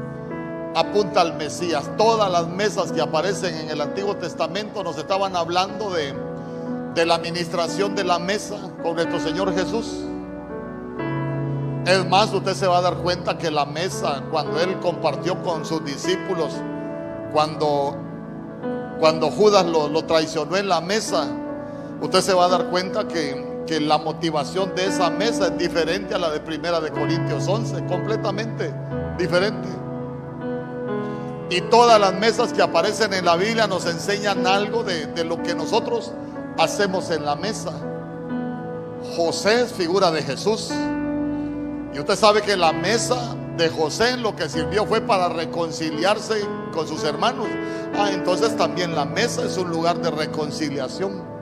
apunta 0.75 1.21
al 1.21 1.37
Mesías. 1.37 1.89
Todas 1.97 2.29
las 2.29 2.49
mesas 2.49 2.91
que 2.91 2.99
aparecen 2.99 3.55
en 3.55 3.69
el 3.69 3.79
Antiguo 3.79 4.17
Testamento 4.17 4.83
nos 4.83 4.97
estaban 4.97 5.37
hablando 5.37 5.91
de, 5.91 6.13
de 6.93 7.05
la 7.05 7.15
administración 7.15 7.95
de 7.95 8.03
la 8.03 8.19
mesa 8.19 8.57
con 8.81 8.95
nuestro 8.95 9.21
Señor 9.21 9.53
Jesús. 9.55 10.03
Es 11.85 12.07
más, 12.07 12.31
usted 12.33 12.53
se 12.53 12.65
va 12.65 12.77
a 12.77 12.81
dar 12.81 12.97
cuenta 12.97 13.37
que 13.37 13.51
la 13.51 13.65
mesa, 13.65 14.23
cuando 14.31 14.59
Él 14.61 14.79
compartió 14.79 15.41
con 15.43 15.65
sus 15.65 15.83
discípulos, 15.83 16.53
cuando, 17.33 17.97
cuando 18.99 19.29
Judas 19.29 19.65
lo, 19.65 19.89
lo 19.89 20.05
traicionó 20.05 20.55
en 20.55 20.69
la 20.69 20.79
mesa, 20.79 21.27
usted 22.01 22.21
se 22.21 22.33
va 22.33 22.45
a 22.45 22.47
dar 22.47 22.69
cuenta 22.69 23.05
que, 23.05 23.63
que 23.67 23.81
la 23.81 23.97
motivación 23.97 24.73
de 24.75 24.85
esa 24.85 25.09
mesa 25.09 25.47
es 25.47 25.57
diferente 25.57 26.15
a 26.15 26.19
la 26.19 26.29
de 26.31 26.39
Primera 26.39 26.79
de 26.79 26.89
Corintios 26.89 27.45
11, 27.49 27.85
completamente 27.85 28.73
diferente. 29.17 29.67
Y 31.49 31.59
todas 31.69 31.99
las 31.99 32.13
mesas 32.13 32.53
que 32.53 32.61
aparecen 32.61 33.13
en 33.13 33.25
la 33.25 33.35
Biblia 33.35 33.67
nos 33.67 33.85
enseñan 33.87 34.47
algo 34.47 34.85
de, 34.85 35.07
de 35.07 35.25
lo 35.25 35.43
que 35.43 35.53
nosotros 35.53 36.13
hacemos 36.57 37.11
en 37.11 37.25
la 37.25 37.35
mesa. 37.35 37.73
José 39.17 39.63
es 39.63 39.73
figura 39.73 40.11
de 40.11 40.23
Jesús. 40.23 40.71
Y 41.93 41.99
usted 41.99 42.15
sabe 42.15 42.41
que 42.41 42.57
la 42.57 42.73
mesa 42.73 43.35
de 43.55 43.69
José 43.69 44.17
lo 44.17 44.35
que 44.35 44.49
sirvió 44.49 44.85
fue 44.85 45.01
para 45.01 45.29
reconciliarse 45.29 46.41
con 46.73 46.87
sus 46.87 47.03
hermanos. 47.03 47.47
Ah, 47.95 48.09
entonces 48.11 48.57
también 48.57 48.95
la 48.95 49.05
mesa 49.05 49.43
es 49.45 49.57
un 49.57 49.69
lugar 49.69 50.01
de 50.01 50.09
reconciliación. 50.09 51.33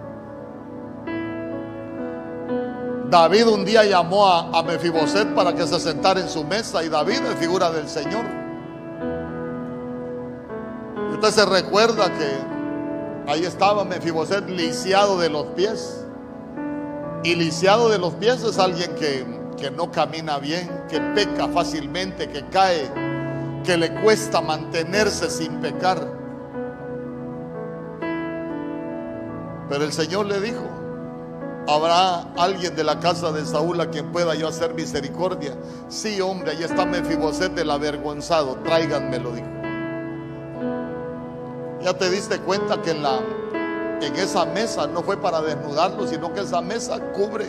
David 3.10 3.48
un 3.48 3.66
día 3.66 3.84
llamó 3.84 4.26
a, 4.26 4.64
Mefiboset 4.64 5.34
para 5.36 5.54
que 5.54 5.68
se 5.68 5.80
sentara 5.80 6.22
en 6.22 6.30
su 6.30 6.46
mesa 6.46 6.82
y 6.82 6.90
David 6.90 7.20
es 7.30 7.36
figura 7.36 7.70
del 7.70 7.90
Señor. 7.90 8.24
Usted 11.14 11.30
se 11.32 11.46
recuerda 11.46 12.10
que 12.14 13.32
ahí 13.32 13.44
estaba 13.44 13.84
Mefiboset 13.84 14.50
lisiado 14.50 15.18
de 15.20 15.30
los 15.30 15.46
pies. 15.48 16.06
Y 17.24 17.36
lisiado 17.36 17.90
de 17.90 18.00
los 18.00 18.14
pies 18.14 18.44
es 18.44 18.58
alguien 18.58 18.96
que, 18.96 19.26
que 19.62 19.70
no 19.70 19.92
camina 19.92 20.40
bien, 20.40 20.68
que 20.90 21.00
peca 21.00 21.48
fácilmente, 21.48 22.28
que 22.28 22.44
cae, 22.48 22.90
que 23.64 23.78
le 23.78 23.94
cuesta 24.02 24.42
mantenerse 24.42 25.30
sin 25.30 25.62
pecar. 25.62 26.00
Pero 29.70 29.84
el 29.84 29.94
Señor 29.94 30.26
le 30.26 30.42
dijo, 30.42 30.64
¿habrá 31.68 32.22
alguien 32.44 32.76
de 32.76 32.84
la 32.84 33.00
casa 33.00 33.32
de 33.32 33.46
Saúl 33.46 33.80
a 33.80 33.92
quien 33.92 34.12
pueda 34.12 34.34
yo 34.34 34.48
hacer 34.48 34.74
misericordia? 34.74 35.56
Sí, 35.90 36.20
hombre, 36.20 36.52
ahí 36.52 36.64
está 36.64 36.84
Mefiboset 36.86 37.56
el 37.60 37.70
avergonzado, 37.70 38.56
tráiganmelo, 38.64 39.32
dijo. 39.32 39.48
Ya 41.82 41.94
te 41.94 42.10
diste 42.10 42.40
cuenta 42.40 42.82
que 42.82 42.92
en 42.92 43.04
la 43.04 43.20
en 44.02 44.16
esa 44.16 44.46
mesa 44.46 44.88
no 44.88 45.04
fue 45.04 45.18
para 45.18 45.42
desnudarlo, 45.42 46.08
sino 46.08 46.34
que 46.34 46.40
esa 46.40 46.62
mesa 46.62 47.00
cubre. 47.14 47.46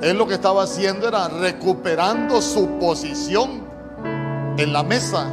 Él 0.00 0.18
lo 0.18 0.26
que 0.26 0.34
estaba 0.34 0.64
haciendo 0.64 1.08
era 1.08 1.28
recuperando 1.28 2.42
su 2.42 2.78
posición 2.78 3.64
en 4.58 4.72
la 4.72 4.82
mesa. 4.82 5.26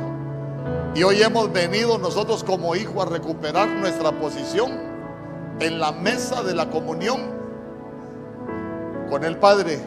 Y 0.96 1.04
hoy 1.04 1.22
hemos 1.22 1.52
venido 1.52 1.98
nosotros 1.98 2.44
como 2.44 2.76
hijos 2.76 3.06
a 3.06 3.10
recuperar 3.10 3.68
nuestra 3.68 4.12
posición 4.12 4.72
en 5.60 5.80
la 5.80 5.92
mesa 5.92 6.44
de 6.44 6.54
la 6.54 6.70
comunión 6.70 7.22
con 9.10 9.24
el 9.24 9.38
Padre. 9.38 9.80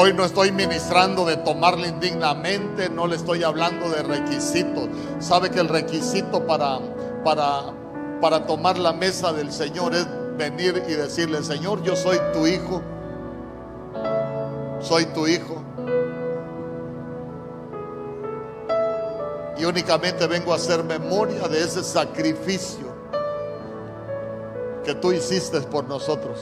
Hoy 0.00 0.12
no 0.12 0.24
estoy 0.24 0.52
ministrando 0.52 1.24
de 1.24 1.38
tomarle 1.38 1.88
indignamente, 1.88 2.88
no 2.88 3.08
le 3.08 3.16
estoy 3.16 3.42
hablando 3.42 3.90
de 3.90 4.04
requisitos. 4.04 4.88
Sabe 5.18 5.50
que 5.50 5.58
el 5.58 5.68
requisito 5.68 6.46
para, 6.46 6.78
para, 7.24 7.72
para 8.20 8.46
tomar 8.46 8.78
la 8.78 8.92
mesa 8.92 9.32
del 9.32 9.52
Señor 9.52 9.94
es 9.94 10.06
venir 10.36 10.82
y 10.88 10.92
decirle, 10.92 11.42
Señor, 11.42 11.82
yo 11.82 11.96
soy 11.96 12.18
tu 12.32 12.46
hijo. 12.46 12.82
Soy 14.80 15.06
tu 15.06 15.26
hijo. 15.26 15.62
Y 19.56 19.64
únicamente 19.64 20.26
vengo 20.26 20.52
a 20.52 20.56
hacer 20.56 20.84
memoria 20.84 21.48
de 21.48 21.64
ese 21.64 21.82
sacrificio 21.82 22.86
que 24.84 24.94
tú 24.94 25.12
hiciste 25.12 25.60
por 25.62 25.84
nosotros. 25.84 26.38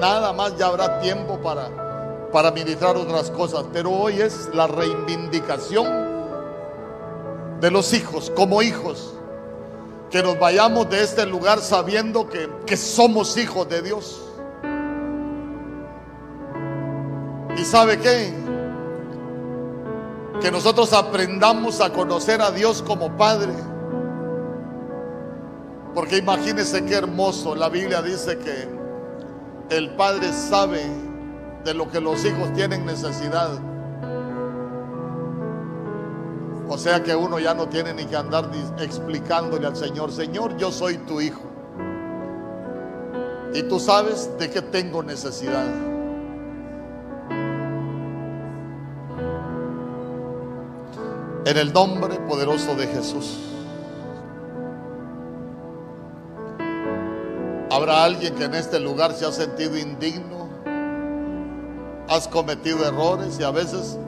Nada 0.00 0.32
más 0.32 0.56
ya 0.56 0.66
habrá 0.66 1.00
tiempo 1.00 1.40
para, 1.40 2.28
para 2.30 2.50
ministrar 2.50 2.96
otras 2.96 3.30
cosas, 3.30 3.64
pero 3.72 3.90
hoy 3.90 4.20
es 4.20 4.50
la 4.52 4.66
reivindicación 4.66 5.86
de 7.60 7.70
los 7.70 7.92
hijos, 7.94 8.30
como 8.36 8.62
hijos. 8.62 9.17
Que 10.10 10.22
nos 10.22 10.38
vayamos 10.38 10.88
de 10.88 11.02
este 11.02 11.26
lugar 11.26 11.60
sabiendo 11.60 12.28
que, 12.28 12.48
que 12.66 12.76
somos 12.76 13.36
hijos 13.36 13.68
de 13.68 13.82
Dios. 13.82 14.22
¿Y 17.56 17.64
sabe 17.64 17.98
qué? 17.98 18.32
Que 20.40 20.50
nosotros 20.50 20.92
aprendamos 20.92 21.80
a 21.80 21.92
conocer 21.92 22.40
a 22.40 22.50
Dios 22.50 22.82
como 22.82 23.16
Padre. 23.16 23.52
Porque 25.94 26.18
imagínense 26.18 26.84
qué 26.84 26.94
hermoso. 26.94 27.54
La 27.56 27.68
Biblia 27.68 28.00
dice 28.02 28.38
que 28.38 29.76
el 29.76 29.90
Padre 29.96 30.32
sabe 30.32 30.82
de 31.64 31.74
lo 31.74 31.90
que 31.90 32.00
los 32.00 32.24
hijos 32.24 32.52
tienen 32.54 32.86
necesidad. 32.86 33.50
O 36.68 36.76
sea 36.76 37.02
que 37.02 37.16
uno 37.16 37.38
ya 37.38 37.54
no 37.54 37.68
tiene 37.68 37.94
ni 37.94 38.04
que 38.04 38.16
andar 38.16 38.50
explicándole 38.78 39.66
al 39.66 39.76
Señor, 39.76 40.12
Señor, 40.12 40.56
yo 40.58 40.70
soy 40.70 40.98
tu 40.98 41.20
hijo. 41.20 41.40
Y 43.54 43.62
tú 43.62 43.80
sabes 43.80 44.30
de 44.38 44.50
qué 44.50 44.60
tengo 44.60 45.02
necesidad. 45.02 45.64
En 51.46 51.56
el 51.56 51.72
nombre 51.72 52.16
poderoso 52.28 52.74
de 52.74 52.86
Jesús. 52.88 53.38
Habrá 57.70 58.04
alguien 58.04 58.34
que 58.34 58.44
en 58.44 58.54
este 58.54 58.78
lugar 58.78 59.14
se 59.14 59.24
ha 59.24 59.32
sentido 59.32 59.78
indigno, 59.78 60.48
has 62.08 62.28
cometido 62.28 62.86
errores 62.86 63.38
y 63.40 63.44
a 63.44 63.50
veces 63.50 63.98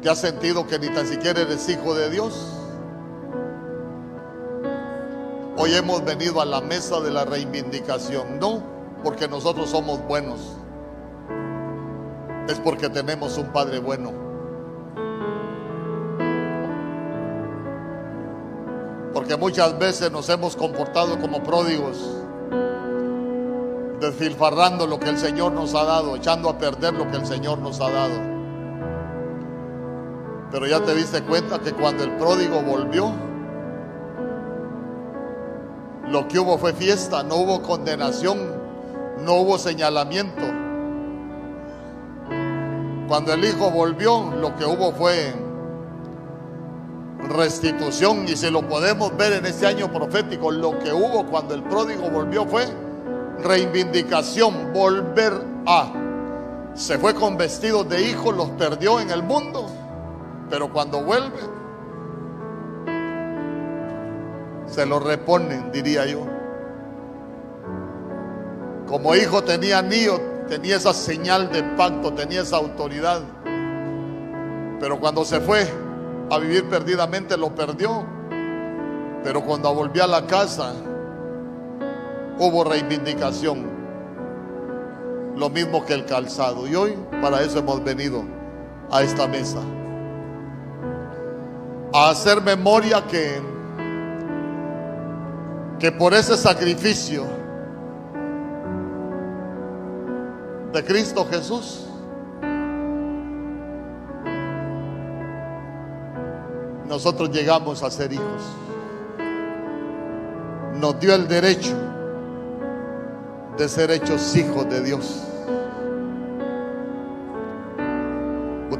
te 0.00 0.08
has 0.08 0.18
sentido 0.18 0.66
que 0.66 0.78
ni 0.78 0.88
tan 0.88 1.06
siquiera 1.06 1.42
eres 1.42 1.68
hijo 1.68 1.94
de 1.94 2.10
Dios. 2.10 2.56
Hoy 5.56 5.74
hemos 5.74 6.02
venido 6.04 6.40
a 6.40 6.46
la 6.46 6.62
mesa 6.62 7.00
de 7.00 7.10
la 7.10 7.24
reivindicación, 7.26 8.38
no 8.38 8.62
porque 9.04 9.28
nosotros 9.28 9.68
somos 9.68 10.02
buenos, 10.06 10.56
es 12.48 12.58
porque 12.60 12.88
tenemos 12.88 13.36
un 13.36 13.52
Padre 13.52 13.78
bueno. 13.78 14.12
Porque 19.12 19.36
muchas 19.36 19.78
veces 19.78 20.10
nos 20.10 20.30
hemos 20.30 20.56
comportado 20.56 21.18
como 21.20 21.42
pródigos, 21.42 21.98
desfilfarrando 24.00 24.86
lo 24.86 24.98
que 24.98 25.10
el 25.10 25.18
Señor 25.18 25.52
nos 25.52 25.74
ha 25.74 25.84
dado, 25.84 26.16
echando 26.16 26.48
a 26.48 26.56
perder 26.56 26.94
lo 26.94 27.10
que 27.10 27.18
el 27.18 27.26
Señor 27.26 27.58
nos 27.58 27.80
ha 27.80 27.90
dado. 27.90 28.39
Pero 30.50 30.66
ya 30.66 30.80
te 30.82 30.94
diste 30.94 31.22
cuenta 31.22 31.60
que 31.60 31.72
cuando 31.72 32.04
el 32.04 32.12
pródigo 32.16 32.60
volvió, 32.62 33.12
lo 36.08 36.26
que 36.26 36.38
hubo 36.38 36.58
fue 36.58 36.72
fiesta, 36.72 37.22
no 37.22 37.36
hubo 37.36 37.62
condenación, 37.62 38.38
no 39.24 39.34
hubo 39.34 39.58
señalamiento. 39.58 40.42
Cuando 43.06 43.32
el 43.32 43.44
hijo 43.44 43.70
volvió, 43.70 44.32
lo 44.36 44.56
que 44.56 44.64
hubo 44.64 44.92
fue 44.92 45.34
restitución. 47.28 48.26
Y 48.28 48.36
si 48.36 48.50
lo 48.50 48.68
podemos 48.68 49.16
ver 49.16 49.34
en 49.34 49.46
este 49.46 49.66
año 49.66 49.92
profético, 49.92 50.50
lo 50.50 50.78
que 50.78 50.92
hubo 50.92 51.26
cuando 51.26 51.54
el 51.54 51.62
pródigo 51.62 52.10
volvió 52.10 52.46
fue 52.46 52.66
reivindicación, 53.42 54.72
volver 54.72 55.32
a. 55.66 55.92
Se 56.74 56.98
fue 56.98 57.14
con 57.14 57.36
vestidos 57.36 57.88
de 57.88 58.02
hijo, 58.02 58.32
los 58.32 58.50
perdió 58.50 59.00
en 59.00 59.10
el 59.10 59.22
mundo, 59.22 59.69
pero 60.50 60.72
cuando 60.72 61.02
vuelve, 61.04 61.38
se 64.66 64.84
lo 64.84 64.98
reponen, 64.98 65.70
diría 65.70 66.04
yo. 66.06 66.26
Como 68.88 69.14
hijo 69.14 69.44
tenía 69.44 69.78
anillo, 69.78 70.20
tenía 70.48 70.76
esa 70.76 70.92
señal 70.92 71.52
de 71.52 71.62
pacto, 71.62 72.12
tenía 72.12 72.42
esa 72.42 72.56
autoridad. 72.56 73.22
Pero 74.80 74.98
cuando 74.98 75.24
se 75.24 75.40
fue, 75.40 75.68
a 76.30 76.38
vivir 76.38 76.68
perdidamente 76.68 77.36
lo 77.36 77.54
perdió. 77.54 78.04
Pero 79.22 79.44
cuando 79.44 79.72
volvió 79.72 80.02
a 80.02 80.08
la 80.08 80.26
casa, 80.26 80.72
hubo 82.38 82.64
reivindicación. 82.64 83.70
Lo 85.36 85.48
mismo 85.48 85.84
que 85.84 85.94
el 85.94 86.04
calzado. 86.06 86.66
Y 86.66 86.74
hoy 86.74 86.98
para 87.22 87.40
eso 87.42 87.60
hemos 87.60 87.84
venido 87.84 88.24
a 88.90 89.02
esta 89.02 89.28
mesa. 89.28 89.60
A 91.92 92.10
hacer 92.10 92.40
memoria 92.40 93.04
que, 93.06 93.42
que 95.78 95.90
por 95.90 96.14
ese 96.14 96.36
sacrificio 96.36 97.24
de 100.72 100.84
Cristo 100.84 101.26
Jesús, 101.28 101.86
nosotros 106.86 107.30
llegamos 107.30 107.82
a 107.82 107.90
ser 107.90 108.12
hijos. 108.12 108.42
Nos 110.74 110.98
dio 111.00 111.14
el 111.14 111.26
derecho 111.26 111.76
de 113.56 113.68
ser 113.68 113.90
hechos 113.90 114.34
hijos 114.36 114.68
de 114.68 114.82
Dios. 114.82 115.29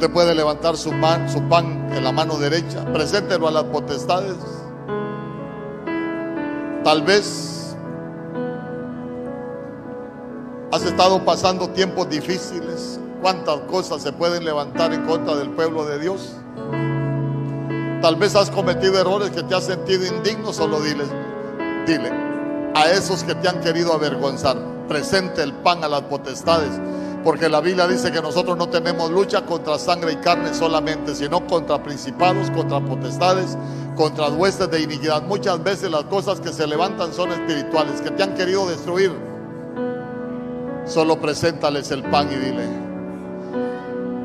Usted 0.01 0.14
puede 0.14 0.35
levantar 0.35 0.78
su, 0.78 0.93
su 1.28 1.43
pan 1.51 1.90
en 1.94 2.02
la 2.02 2.10
mano 2.10 2.39
derecha, 2.39 2.90
preséntelo 2.90 3.48
a 3.48 3.51
las 3.51 3.64
potestades. 3.64 4.35
Tal 6.82 7.02
vez 7.02 7.77
has 10.72 10.82
estado 10.85 11.22
pasando 11.22 11.68
tiempos 11.68 12.09
difíciles. 12.09 12.98
¿Cuántas 13.20 13.60
cosas 13.70 14.01
se 14.01 14.10
pueden 14.10 14.43
levantar 14.43 14.94
en 14.94 15.05
contra 15.05 15.36
del 15.36 15.51
pueblo 15.51 15.85
de 15.85 15.98
Dios? 15.98 16.32
Tal 18.01 18.16
vez 18.16 18.35
has 18.35 18.51
cometido 18.51 18.98
errores 18.98 19.28
que 19.32 19.43
te 19.43 19.55
has 19.55 19.64
sentido 19.64 20.06
indigno, 20.06 20.55
solo 20.55 20.81
dile, 20.81 21.05
dile 21.86 22.10
a 22.74 22.90
esos 22.90 23.22
que 23.22 23.35
te 23.35 23.51
han 23.51 23.60
querido 23.60 23.93
avergonzar, 23.93 24.56
presente 24.89 25.43
el 25.43 25.52
pan 25.52 25.85
a 25.85 25.89
las 25.89 26.01
potestades, 26.05 26.70
porque 27.22 27.48
la 27.48 27.60
Biblia 27.60 27.86
dice 27.86 28.10
que 28.10 28.22
nosotros 28.22 28.56
no 28.56 28.68
tenemos 28.68 29.10
lucha 29.10 29.44
contra 29.44 29.78
sangre 29.78 30.12
y 30.12 30.16
carne 30.16 30.55
solamente, 30.55 31.14
sino 31.14 31.47
contra 31.47 31.82
principados, 31.82 32.51
contra 32.51 32.80
potestades, 32.80 33.59
contra 33.94 34.28
huestes 34.28 34.70
de 34.70 34.80
iniquidad. 34.80 35.22
Muchas 35.22 35.62
veces 35.62 35.90
las 35.90 36.05
cosas 36.05 36.40
que 36.40 36.52
se 36.52 36.66
levantan 36.66 37.12
son 37.12 37.30
espirituales, 37.32 38.01
que 38.01 38.10
te 38.10 38.22
han 38.22 38.34
querido 38.34 38.66
destruir. 38.68 39.12
Solo 40.86 41.20
preséntales 41.20 41.90
el 41.90 42.02
pan 42.05 42.28
y 42.32 42.36
dile, 42.36 42.66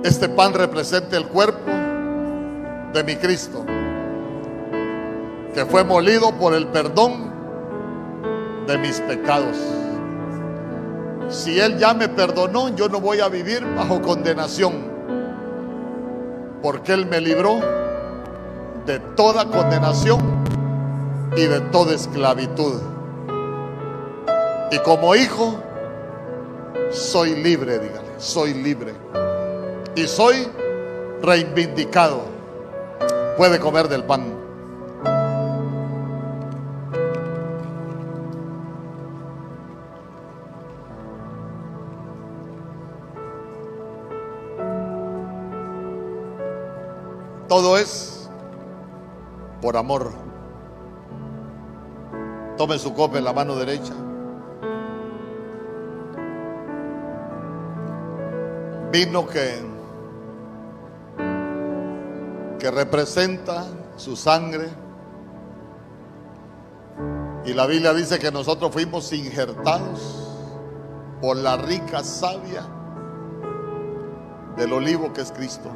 este 0.03 0.29
pan 0.29 0.53
representa 0.53 1.17
el 1.17 1.27
cuerpo 1.27 1.69
de 2.93 3.03
mi 3.03 3.17
Cristo, 3.17 3.65
que 5.53 5.65
fue 5.65 5.83
molido 5.83 6.31
por 6.37 6.53
el 6.53 6.67
perdón 6.67 7.33
de 8.67 8.77
mis 8.77 9.01
pecados. 9.01 9.57
Si 11.29 11.59
Él 11.59 11.77
ya 11.77 11.93
me 11.93 12.07
perdonó, 12.07 12.69
yo 12.75 12.87
no 12.87 13.01
voy 13.01 13.19
a 13.19 13.27
vivir 13.27 13.65
bajo 13.75 14.01
condenación, 14.01 14.73
porque 16.61 16.93
Él 16.93 17.07
me 17.07 17.19
libró 17.19 17.59
de 18.85 18.99
toda 19.15 19.45
condenación 19.45 20.19
y 21.35 21.45
de 21.45 21.59
toda 21.61 21.95
esclavitud. 21.95 22.81
Y 24.71 24.79
como 24.79 25.15
hijo, 25.15 25.55
soy 26.91 27.35
libre, 27.35 27.79
dígale, 27.79 28.09
soy 28.17 28.53
libre. 28.53 28.93
Y 29.95 30.07
soy 30.07 30.47
reivindicado, 31.21 32.21
puede 33.37 33.59
comer 33.59 33.87
del 33.87 34.03
pan. 34.03 34.34
Todo 47.55 47.77
es 47.77 48.29
por 49.61 49.77
amor. 49.77 50.11
Tome 52.57 52.77
su 52.77 52.93
copa 52.93 53.17
en 53.17 53.23
la 53.23 53.31
mano 53.31 53.55
derecha. 53.55 53.93
Vino 58.91 59.25
que, 59.25 59.61
que 62.59 62.71
representa 62.71 63.63
su 63.95 64.17
sangre. 64.17 64.67
Y 67.45 67.53
la 67.53 67.67
Biblia 67.67 67.93
dice 67.93 68.19
que 68.19 68.33
nosotros 68.33 68.69
fuimos 68.73 69.13
injertados 69.13 70.27
por 71.21 71.37
la 71.37 71.55
rica 71.55 72.03
savia 72.03 72.63
del 74.57 74.73
olivo 74.73 75.13
que 75.13 75.21
es 75.21 75.31
Cristo. 75.31 75.71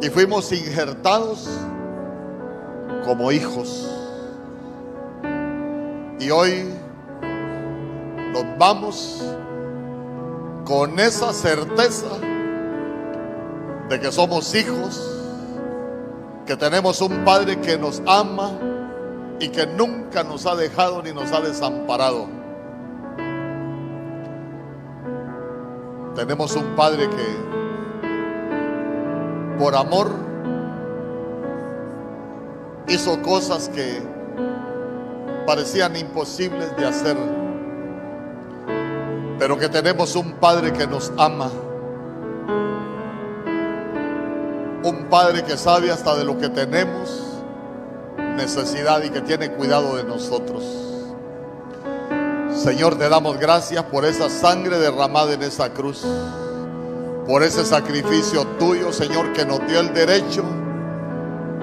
Y 0.00 0.08
fuimos 0.10 0.52
injertados 0.52 1.48
como 3.04 3.32
hijos. 3.32 3.90
Y 6.20 6.30
hoy 6.30 6.72
nos 8.32 8.44
vamos 8.58 9.24
con 10.64 11.00
esa 11.00 11.32
certeza 11.32 12.06
de 13.88 13.98
que 13.98 14.12
somos 14.12 14.54
hijos, 14.54 15.24
que 16.46 16.56
tenemos 16.56 17.00
un 17.00 17.24
Padre 17.24 17.60
que 17.60 17.76
nos 17.76 18.00
ama 18.06 18.52
y 19.40 19.48
que 19.48 19.66
nunca 19.66 20.22
nos 20.22 20.46
ha 20.46 20.54
dejado 20.54 21.02
ni 21.02 21.12
nos 21.12 21.32
ha 21.32 21.40
desamparado. 21.40 22.28
Tenemos 26.14 26.54
un 26.54 26.76
Padre 26.76 27.08
que 27.08 27.57
por 29.58 29.74
amor, 29.74 30.10
hizo 32.86 33.20
cosas 33.22 33.68
que 33.68 34.00
parecían 35.46 35.96
imposibles 35.96 36.74
de 36.76 36.86
hacer, 36.86 37.16
pero 39.38 39.58
que 39.58 39.68
tenemos 39.68 40.14
un 40.14 40.34
Padre 40.34 40.72
que 40.72 40.86
nos 40.86 41.12
ama, 41.18 41.50
un 44.84 45.06
Padre 45.10 45.42
que 45.42 45.56
sabe 45.56 45.90
hasta 45.90 46.16
de 46.16 46.24
lo 46.24 46.38
que 46.38 46.48
tenemos 46.48 47.24
necesidad 48.36 49.02
y 49.02 49.10
que 49.10 49.20
tiene 49.20 49.50
cuidado 49.50 49.96
de 49.96 50.04
nosotros. 50.04 50.64
Señor, 52.54 52.96
te 52.96 53.08
damos 53.08 53.38
gracias 53.38 53.82
por 53.84 54.04
esa 54.04 54.30
sangre 54.30 54.78
derramada 54.78 55.34
en 55.34 55.42
esa 55.42 55.72
cruz 55.72 56.04
por 57.28 57.42
ese 57.42 57.62
sacrificio 57.66 58.46
tuyo, 58.58 58.90
Señor, 58.90 59.34
que 59.34 59.44
nos 59.44 59.64
dio 59.66 59.80
el 59.80 59.92
derecho 59.92 60.42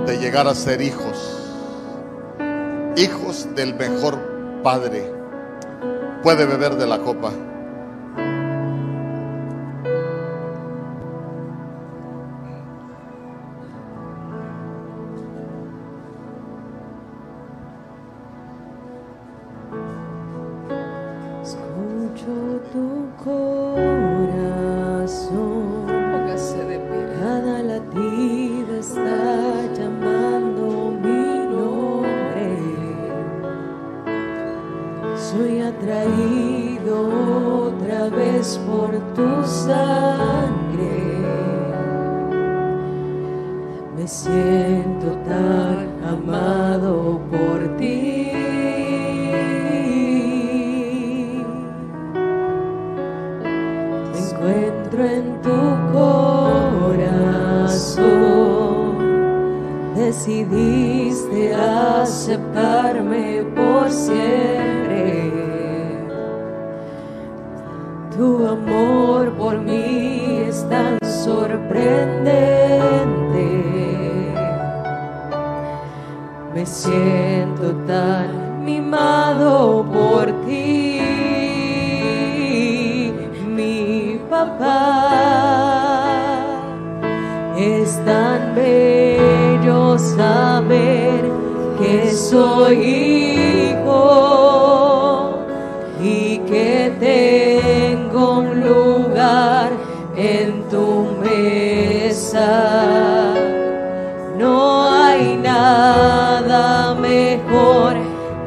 de 0.06 0.20
llegar 0.20 0.48
a 0.48 0.54
ser 0.54 0.80
hijos, 0.80 1.42
hijos 2.96 3.48
del 3.56 3.74
mejor 3.74 4.62
Padre. 4.62 5.12
Puede 6.22 6.46
beber 6.46 6.76
de 6.76 6.86
la 6.86 7.00
copa. 7.00 7.32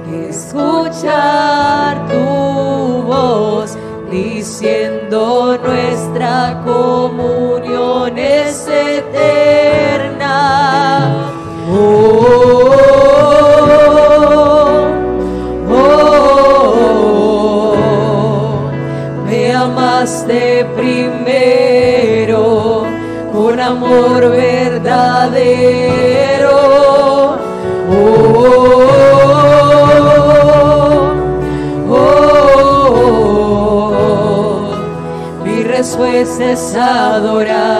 que 0.05 0.29
escuchar 0.31 2.07
tu 2.09 3.03
voz 3.03 3.77
diciendo 4.11 5.59
nuestra 5.63 6.63
común. 6.65 7.38
Siempre 36.27 36.47
me 36.47 37.23
habrá 37.23 37.79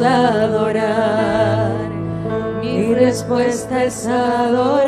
adorar. 0.00 1.72
Mi 2.60 2.94
respuesta 2.94 3.84
es 3.84 4.06
adorar. 4.06 4.83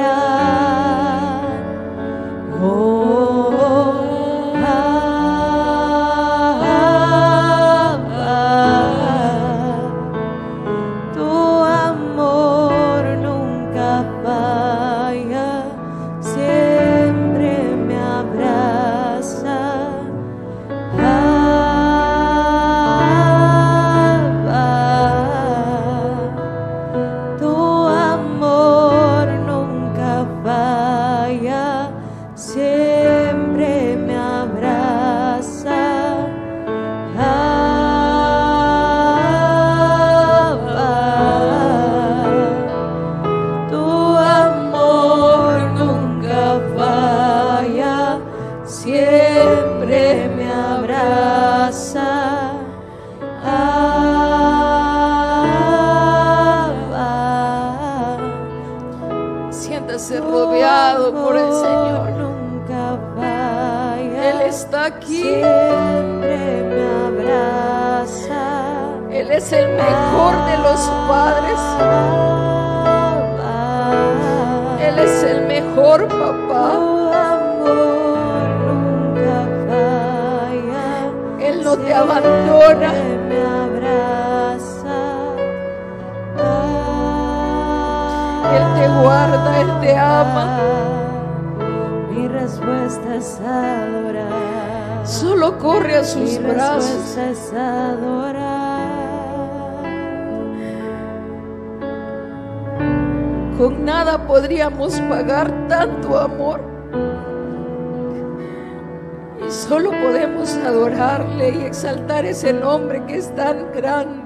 Exaltar 112.37 112.47
ese 112.47 112.53
nombre 112.53 113.03
que 113.07 113.17
es 113.17 113.35
tan 113.35 113.73
grande. 113.73 114.23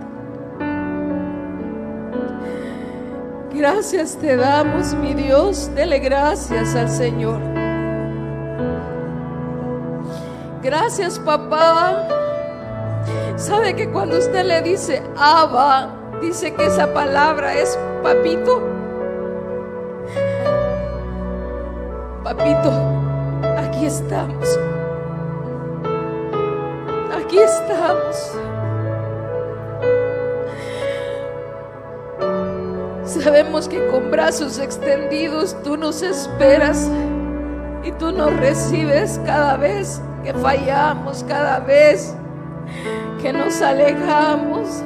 Gracias 3.55 4.17
te 4.17 4.37
damos, 4.37 4.95
mi 4.95 5.15
Dios. 5.15 5.71
Dele 5.75 5.99
gracias 5.99 6.75
al 6.75 6.89
Señor. 6.89 7.41
Gracias, 10.63 11.19
papá. 11.19 12.09
¿Sabe 13.37 13.75
que 13.75 13.91
cuando 13.91 14.19
usted 14.19 14.45
le 14.45 14.63
dice 14.63 15.03
Abba, 15.17 15.95
dice 16.21 16.53
que 16.55 16.67
esa 16.67 16.93
palabra 16.93 17.55
es 17.55 17.79
papito? 18.03 18.63
Papito, 22.23 22.71
aquí 23.57 23.87
estamos. 23.87 24.60
Brazos 34.31 34.61
extendidos 34.61 35.61
tú 35.65 35.77
nos 35.77 36.03
esperas 36.03 36.89
y 37.83 37.91
tú 37.91 38.13
nos 38.13 38.33
recibes 38.37 39.21
cada 39.27 39.57
vez 39.57 40.01
que 40.23 40.33
fallamos, 40.35 41.25
cada 41.27 41.59
vez 41.59 42.15
que 43.21 43.33
nos 43.33 43.61
alejamos. 43.61 44.85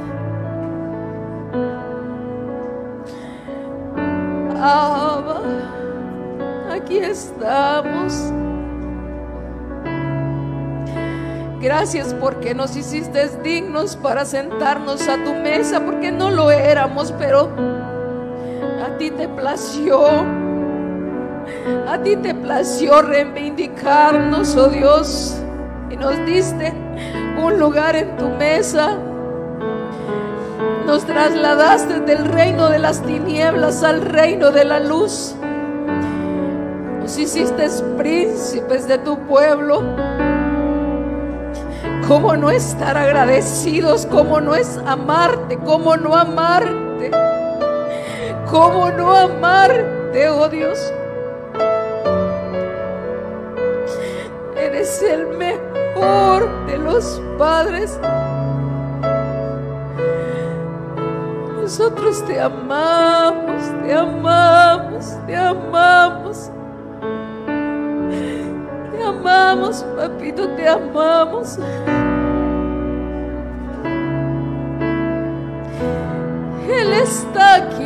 Abba, 4.59 5.43
aquí 6.73 6.97
estamos. 6.97 8.33
Gracias 11.61 12.15
porque 12.15 12.55
nos 12.55 12.75
hiciste 12.77 13.29
dignos 13.43 13.95
para 13.97 14.25
sentarnos 14.25 15.07
a 15.07 15.23
tu 15.23 15.35
mesa, 15.35 15.85
porque 15.85 16.11
no 16.11 16.31
lo 16.31 16.51
éramos, 16.51 17.12
pero 17.19 17.74
A 21.86 21.98
ti 22.02 22.16
te 22.16 22.35
plació 22.35 23.02
reivindicarnos, 23.02 24.56
oh 24.56 24.68
Dios, 24.68 25.36
y 25.90 25.97
nos 25.97 26.16
diste 26.26 26.72
un 27.40 27.60
lugar 27.60 27.94
en 27.94 28.16
tu 28.16 28.31
mesa. 28.31 28.98
Nos 30.86 31.05
trasladaste 31.05 32.01
del 32.01 32.24
reino 32.24 32.68
de 32.68 32.81
las 32.81 33.01
tinieblas 33.02 33.85
al 33.85 34.01
reino 34.02 34.51
de 34.51 34.64
la 34.64 34.81
luz. 34.81 35.36
Nos 37.01 37.16
hiciste 37.16 37.68
príncipes 37.97 38.89
de 38.89 38.98
tu 38.98 39.20
pueblo. 39.20 39.85
¿Cómo 42.09 42.36
no 42.36 42.51
estar 42.51 42.98
agradecidos? 42.98 44.05
¿Cómo 44.06 44.40
no 44.40 44.56
es 44.56 44.81
amarte? 44.85 45.59
¿Cómo 45.59 45.97
no 45.97 46.16
amarte? 46.16 47.12
¿Cómo 48.51 48.91
no 48.91 49.15
amarte, 49.15 50.29
oh 50.29 50.49
Dios? 50.49 50.93
Eres 54.57 55.03
el 55.03 55.29
mejor 55.37 56.66
de 56.66 56.79
los 56.79 57.21
padres. 57.39 57.99
Nosotros 61.61 62.25
te 62.27 62.41
amamos, 62.41 63.62
te 63.83 63.95
amamos, 63.95 65.16
te 65.27 65.37
amamos. 65.37 66.51
Te 68.93 69.03
amamos, 69.03 69.85
papito, 69.97 70.49
te 70.51 70.69
amamos. 70.69 71.59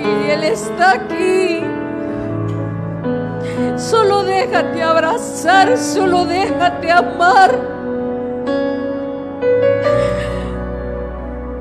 Aquí, 0.08 0.30
Él 0.30 0.44
está 0.44 0.92
aquí. 0.92 1.64
déjate 4.24 4.82
abrazar, 4.82 5.76
solo 5.76 6.24
déjate 6.24 6.90
amar. 6.90 7.50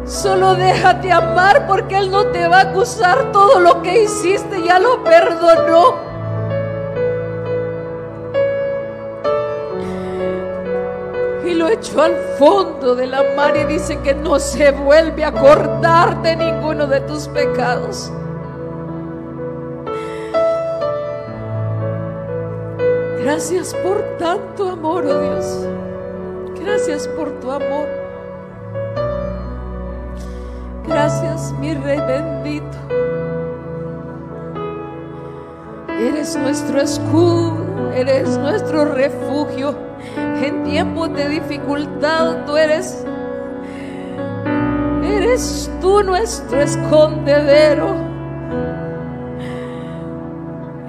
Solo 0.05 0.55
déjate 0.55 1.11
amar 1.11 1.67
porque 1.67 1.97
Él 1.97 2.09
no 2.09 2.27
te 2.27 2.47
va 2.47 2.59
a 2.59 2.61
acusar 2.61 3.31
todo 3.31 3.59
lo 3.59 3.81
que 3.81 4.03
hiciste, 4.03 4.63
ya 4.63 4.79
lo 4.79 5.03
perdonó. 5.03 6.07
Y 11.45 11.53
lo 11.53 11.69
echó 11.69 12.01
al 12.01 12.15
fondo 12.37 12.95
de 12.95 13.07
la 13.07 13.23
mar 13.35 13.55
y 13.55 13.65
dice 13.65 13.99
que 13.99 14.13
no 14.13 14.39
se 14.39 14.71
vuelve 14.71 15.23
a 15.23 15.29
acordar 15.29 16.21
de 16.21 16.35
ninguno 16.35 16.87
de 16.87 17.01
tus 17.01 17.27
pecados. 17.27 18.11
Gracias 23.27 23.73
por 23.83 24.01
tanto 24.19 24.69
amor, 24.69 25.05
oh 25.05 25.21
Dios. 25.21 25.67
Gracias 26.61 27.09
por 27.09 27.29
tu 27.41 27.51
amor. 27.51 27.85
Gracias, 30.87 31.53
mi 31.59 31.73
Rey 31.73 31.99
bendito. 32.07 32.77
Eres 35.89 36.37
nuestro 36.37 36.79
escudo, 36.79 37.91
eres 37.93 38.37
nuestro 38.37 38.85
refugio. 38.93 39.75
En 40.15 40.63
tiempos 40.63 41.13
de 41.13 41.27
dificultad 41.27 42.45
tú 42.45 42.55
eres, 42.55 43.05
eres 45.03 45.69
tú 45.81 46.01
nuestro 46.01 46.61
escondedero. 46.61 48.06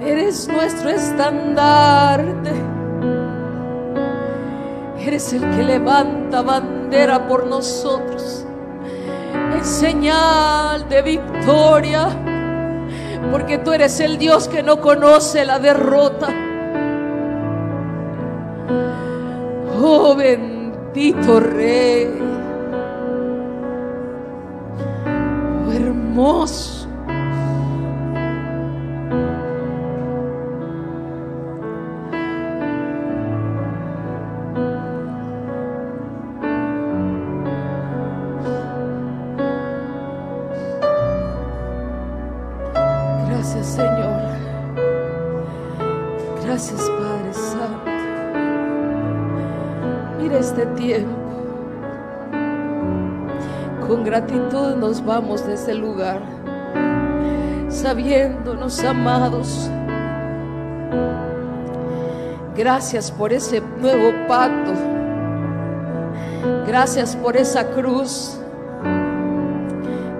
Eres 0.09 0.47
nuestro 0.47 0.89
estandarte. 0.89 2.49
Eres 4.97 5.33
el 5.33 5.41
que 5.51 5.63
levanta 5.63 6.41
bandera 6.41 7.27
por 7.27 7.45
nosotros. 7.45 8.43
En 9.53 9.63
señal 9.63 10.89
de 10.89 11.03
victoria. 11.03 12.07
Porque 13.31 13.59
tú 13.59 13.71
eres 13.71 13.99
el 13.99 14.17
Dios 14.17 14.47
que 14.47 14.63
no 14.63 14.81
conoce 14.81 15.45
la 15.45 15.59
derrota. 15.59 16.27
Oh 19.79 20.15
bendito 20.15 21.39
Rey. 21.39 22.19
Oh 25.67 25.71
hermoso. 25.71 26.78
Padre 46.97 47.33
Santo. 47.33 47.91
Mira 50.19 50.39
este 50.39 50.65
tiempo. 50.67 51.15
Con 53.87 54.03
gratitud 54.03 54.75
nos 54.75 55.03
vamos 55.03 55.45
de 55.47 55.55
ese 55.55 55.73
lugar, 55.73 56.21
sabiéndonos 57.69 58.83
amados. 58.83 59.69
Gracias 62.55 63.11
por 63.11 63.33
ese 63.33 63.61
nuevo 63.81 64.11
pacto. 64.27 64.73
Gracias 66.67 67.15
por 67.15 67.35
esa 67.35 67.71
cruz. 67.71 68.39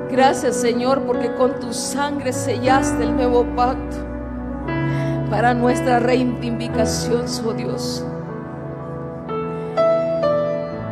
Gracias 0.10 0.56
Señor 0.56 1.02
porque 1.04 1.32
con 1.36 1.60
tu 1.60 1.72
sangre 1.72 2.34
sellaste 2.34 3.04
el 3.04 3.16
nuevo 3.16 3.46
pacto 3.56 4.09
para 5.30 5.54
nuestra 5.54 6.00
reivindicación, 6.00 7.26
oh 7.46 7.54
Dios. 7.54 8.04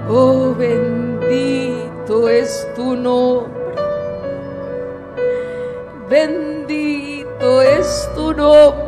Oh 0.10 0.54
bendito 0.56 2.30
es 2.30 2.68
tu 2.76 2.96
nombre. 2.96 3.52
Bendito 6.10 7.62
es 7.62 8.10
tu 8.16 8.34
nombre. 8.34 8.87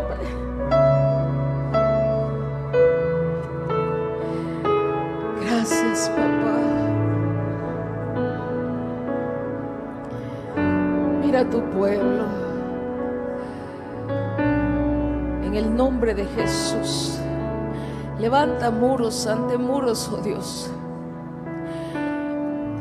Levanta 18.30 18.70
muros 18.70 19.26
ante 19.26 19.58
muros, 19.58 20.08
oh 20.14 20.18
Dios. 20.18 20.70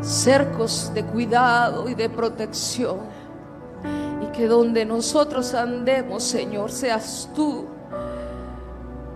Cercos 0.03 0.93
de 0.93 1.03
cuidado 1.03 1.89
y 1.89 1.95
de 1.95 2.11
protección. 2.11 2.99
Y 4.23 4.27
que 4.37 4.47
donde 4.47 4.85
nosotros 4.85 5.55
andemos, 5.55 6.23
Señor, 6.23 6.71
seas 6.71 7.31
tú. 7.35 7.65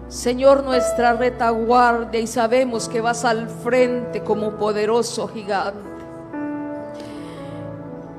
Señor, 0.08 0.64
nuestra 0.64 1.12
retaguardia 1.12 2.20
y 2.20 2.26
sabemos 2.26 2.88
que 2.88 3.02
vas 3.02 3.26
al 3.26 3.50
frente 3.50 4.22
como 4.22 4.52
poderoso 4.52 5.28
gigante. 5.28 6.02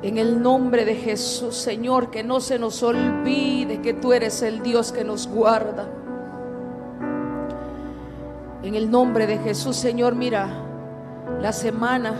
En 0.03 0.19
el 0.19 0.39
nombre 0.39 0.85
de 0.85 0.93
Jesús, 0.93 1.55
Señor, 1.55 2.11
que 2.11 2.21
no 2.21 2.41
se 2.41 2.59
nos 2.59 2.83
olvide 2.83 3.81
que 3.81 3.95
tú 3.95 4.13
eres 4.13 4.43
el 4.43 4.61
Dios 4.61 4.91
que 4.91 5.03
nos 5.03 5.27
guarda. 5.27 6.02
En 8.63 8.75
el 8.75 8.89
nombre 8.89 9.27
de 9.27 9.39
Jesús, 9.39 9.75
Señor, 9.75 10.15
mira 10.15 10.47
la 11.41 11.51
semana 11.51 12.13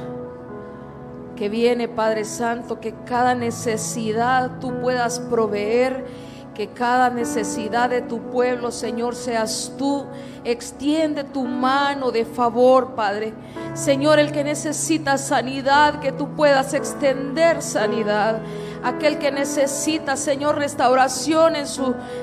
que 1.38 1.48
viene, 1.48 1.88
Padre 1.88 2.26
Santo, 2.26 2.82
que 2.82 2.94
cada 3.06 3.34
necesidad 3.34 4.60
tú 4.60 4.82
puedas 4.82 5.22
proveer, 5.22 6.06
que 6.53 6.68
cada 6.68 7.10
necesidad 7.10 7.90
de 7.90 8.02
tu 8.02 8.20
pueblo, 8.30 8.72
Señor, 8.72 9.15
seas 9.15 9.72
tú. 9.78 10.06
Extiende 10.44 11.24
tu 11.24 11.45
mano 11.45 12.11
de 12.11 12.26
favor, 12.26 12.94
Padre. 12.94 13.34
Señor, 13.74 14.20
el 14.20 14.34
que 14.34 14.44
necesita 14.44 15.18
sanidad, 15.18 16.02
que 16.02 16.11
tú 16.11 16.36
puedas 16.36 16.74
extender 16.74 17.61
sanidad. 17.61 18.41
Aquel 18.84 19.18
que 19.18 19.32
necesita, 19.32 20.18
Señor, 20.18 20.57
restauración 20.57 21.56
en, 21.56 21.68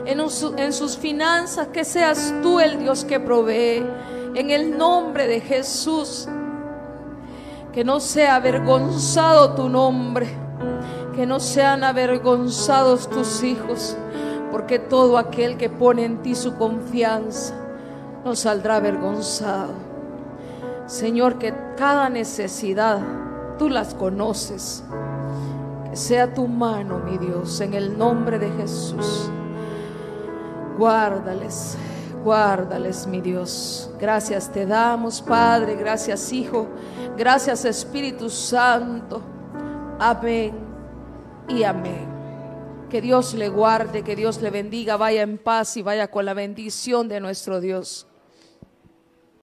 en 0.07 0.73
sus 0.75 0.99
finanzas, 0.99 1.69
que 1.69 1.85
seas 1.87 2.35
tú 2.43 2.61
el 2.61 2.79
Dios 2.79 3.07
que 3.07 3.19
provee. 3.19 3.83
En 4.35 4.51
el 4.51 4.77
nombre 4.77 5.27
de 5.27 5.41
Jesús. 5.41 6.29
Que 7.73 7.85
no 7.85 8.01
sea 8.01 8.37
avergonzado 8.37 9.55
tu 9.55 9.69
nombre. 9.69 10.29
Que 11.15 11.27
no 11.27 11.41
sean 11.41 11.85
avergonzados 11.85 13.09
tus 13.09 13.43
hijos. 13.43 13.97
Porque 14.51 14.79
todo 14.79 15.19
aquel 15.19 15.57
que 15.57 15.71
pone 15.71 16.05
en 16.05 16.23
ti 16.23 16.35
su 16.35 16.57
confianza 16.57 17.55
no 18.25 18.35
saldrá 18.35 18.77
avergonzado. 18.77 19.73
Señor, 20.87 21.39
que 21.39 21.55
cada 21.77 22.09
necesidad 22.09 22.99
tú 23.59 23.69
las 23.69 23.95
conoces. 23.95 24.83
Que 25.89 25.97
sea 25.97 26.35
tu 26.35 26.49
mano, 26.49 26.99
mi 26.99 27.19
Dios, 27.19 27.61
en 27.61 27.75
el 27.75 27.97
nombre 27.97 28.39
de 28.39 28.51
Jesús. 28.51 29.31
Guárdales, 30.77 31.77
guárdales, 32.23 33.07
mi 33.07 33.21
Dios. 33.21 33.91
Gracias 33.99 34.53
te 34.53 34.67
damos, 34.67 35.23
Padre. 35.23 35.75
Gracias, 35.77 36.33
Hijo. 36.33 36.69
Gracias, 37.17 37.65
Espíritu 37.65 38.31
Santo. 38.31 39.23
Amén 39.99 40.55
y 41.49 41.63
amén. 41.63 42.09
Que 42.89 43.01
Dios 43.01 43.35
le 43.35 43.49
guarde, 43.49 44.03
que 44.03 44.17
Dios 44.17 44.41
le 44.43 44.51
bendiga. 44.51 44.97
Vaya 44.97 45.23
en 45.23 45.39
paz 45.39 45.77
y 45.77 45.83
vaya 45.83 46.11
con 46.11 46.25
la 46.25 46.35
bendición 46.35 47.09
de 47.09 47.21
nuestro 47.21 47.61
Dios. 47.61 48.10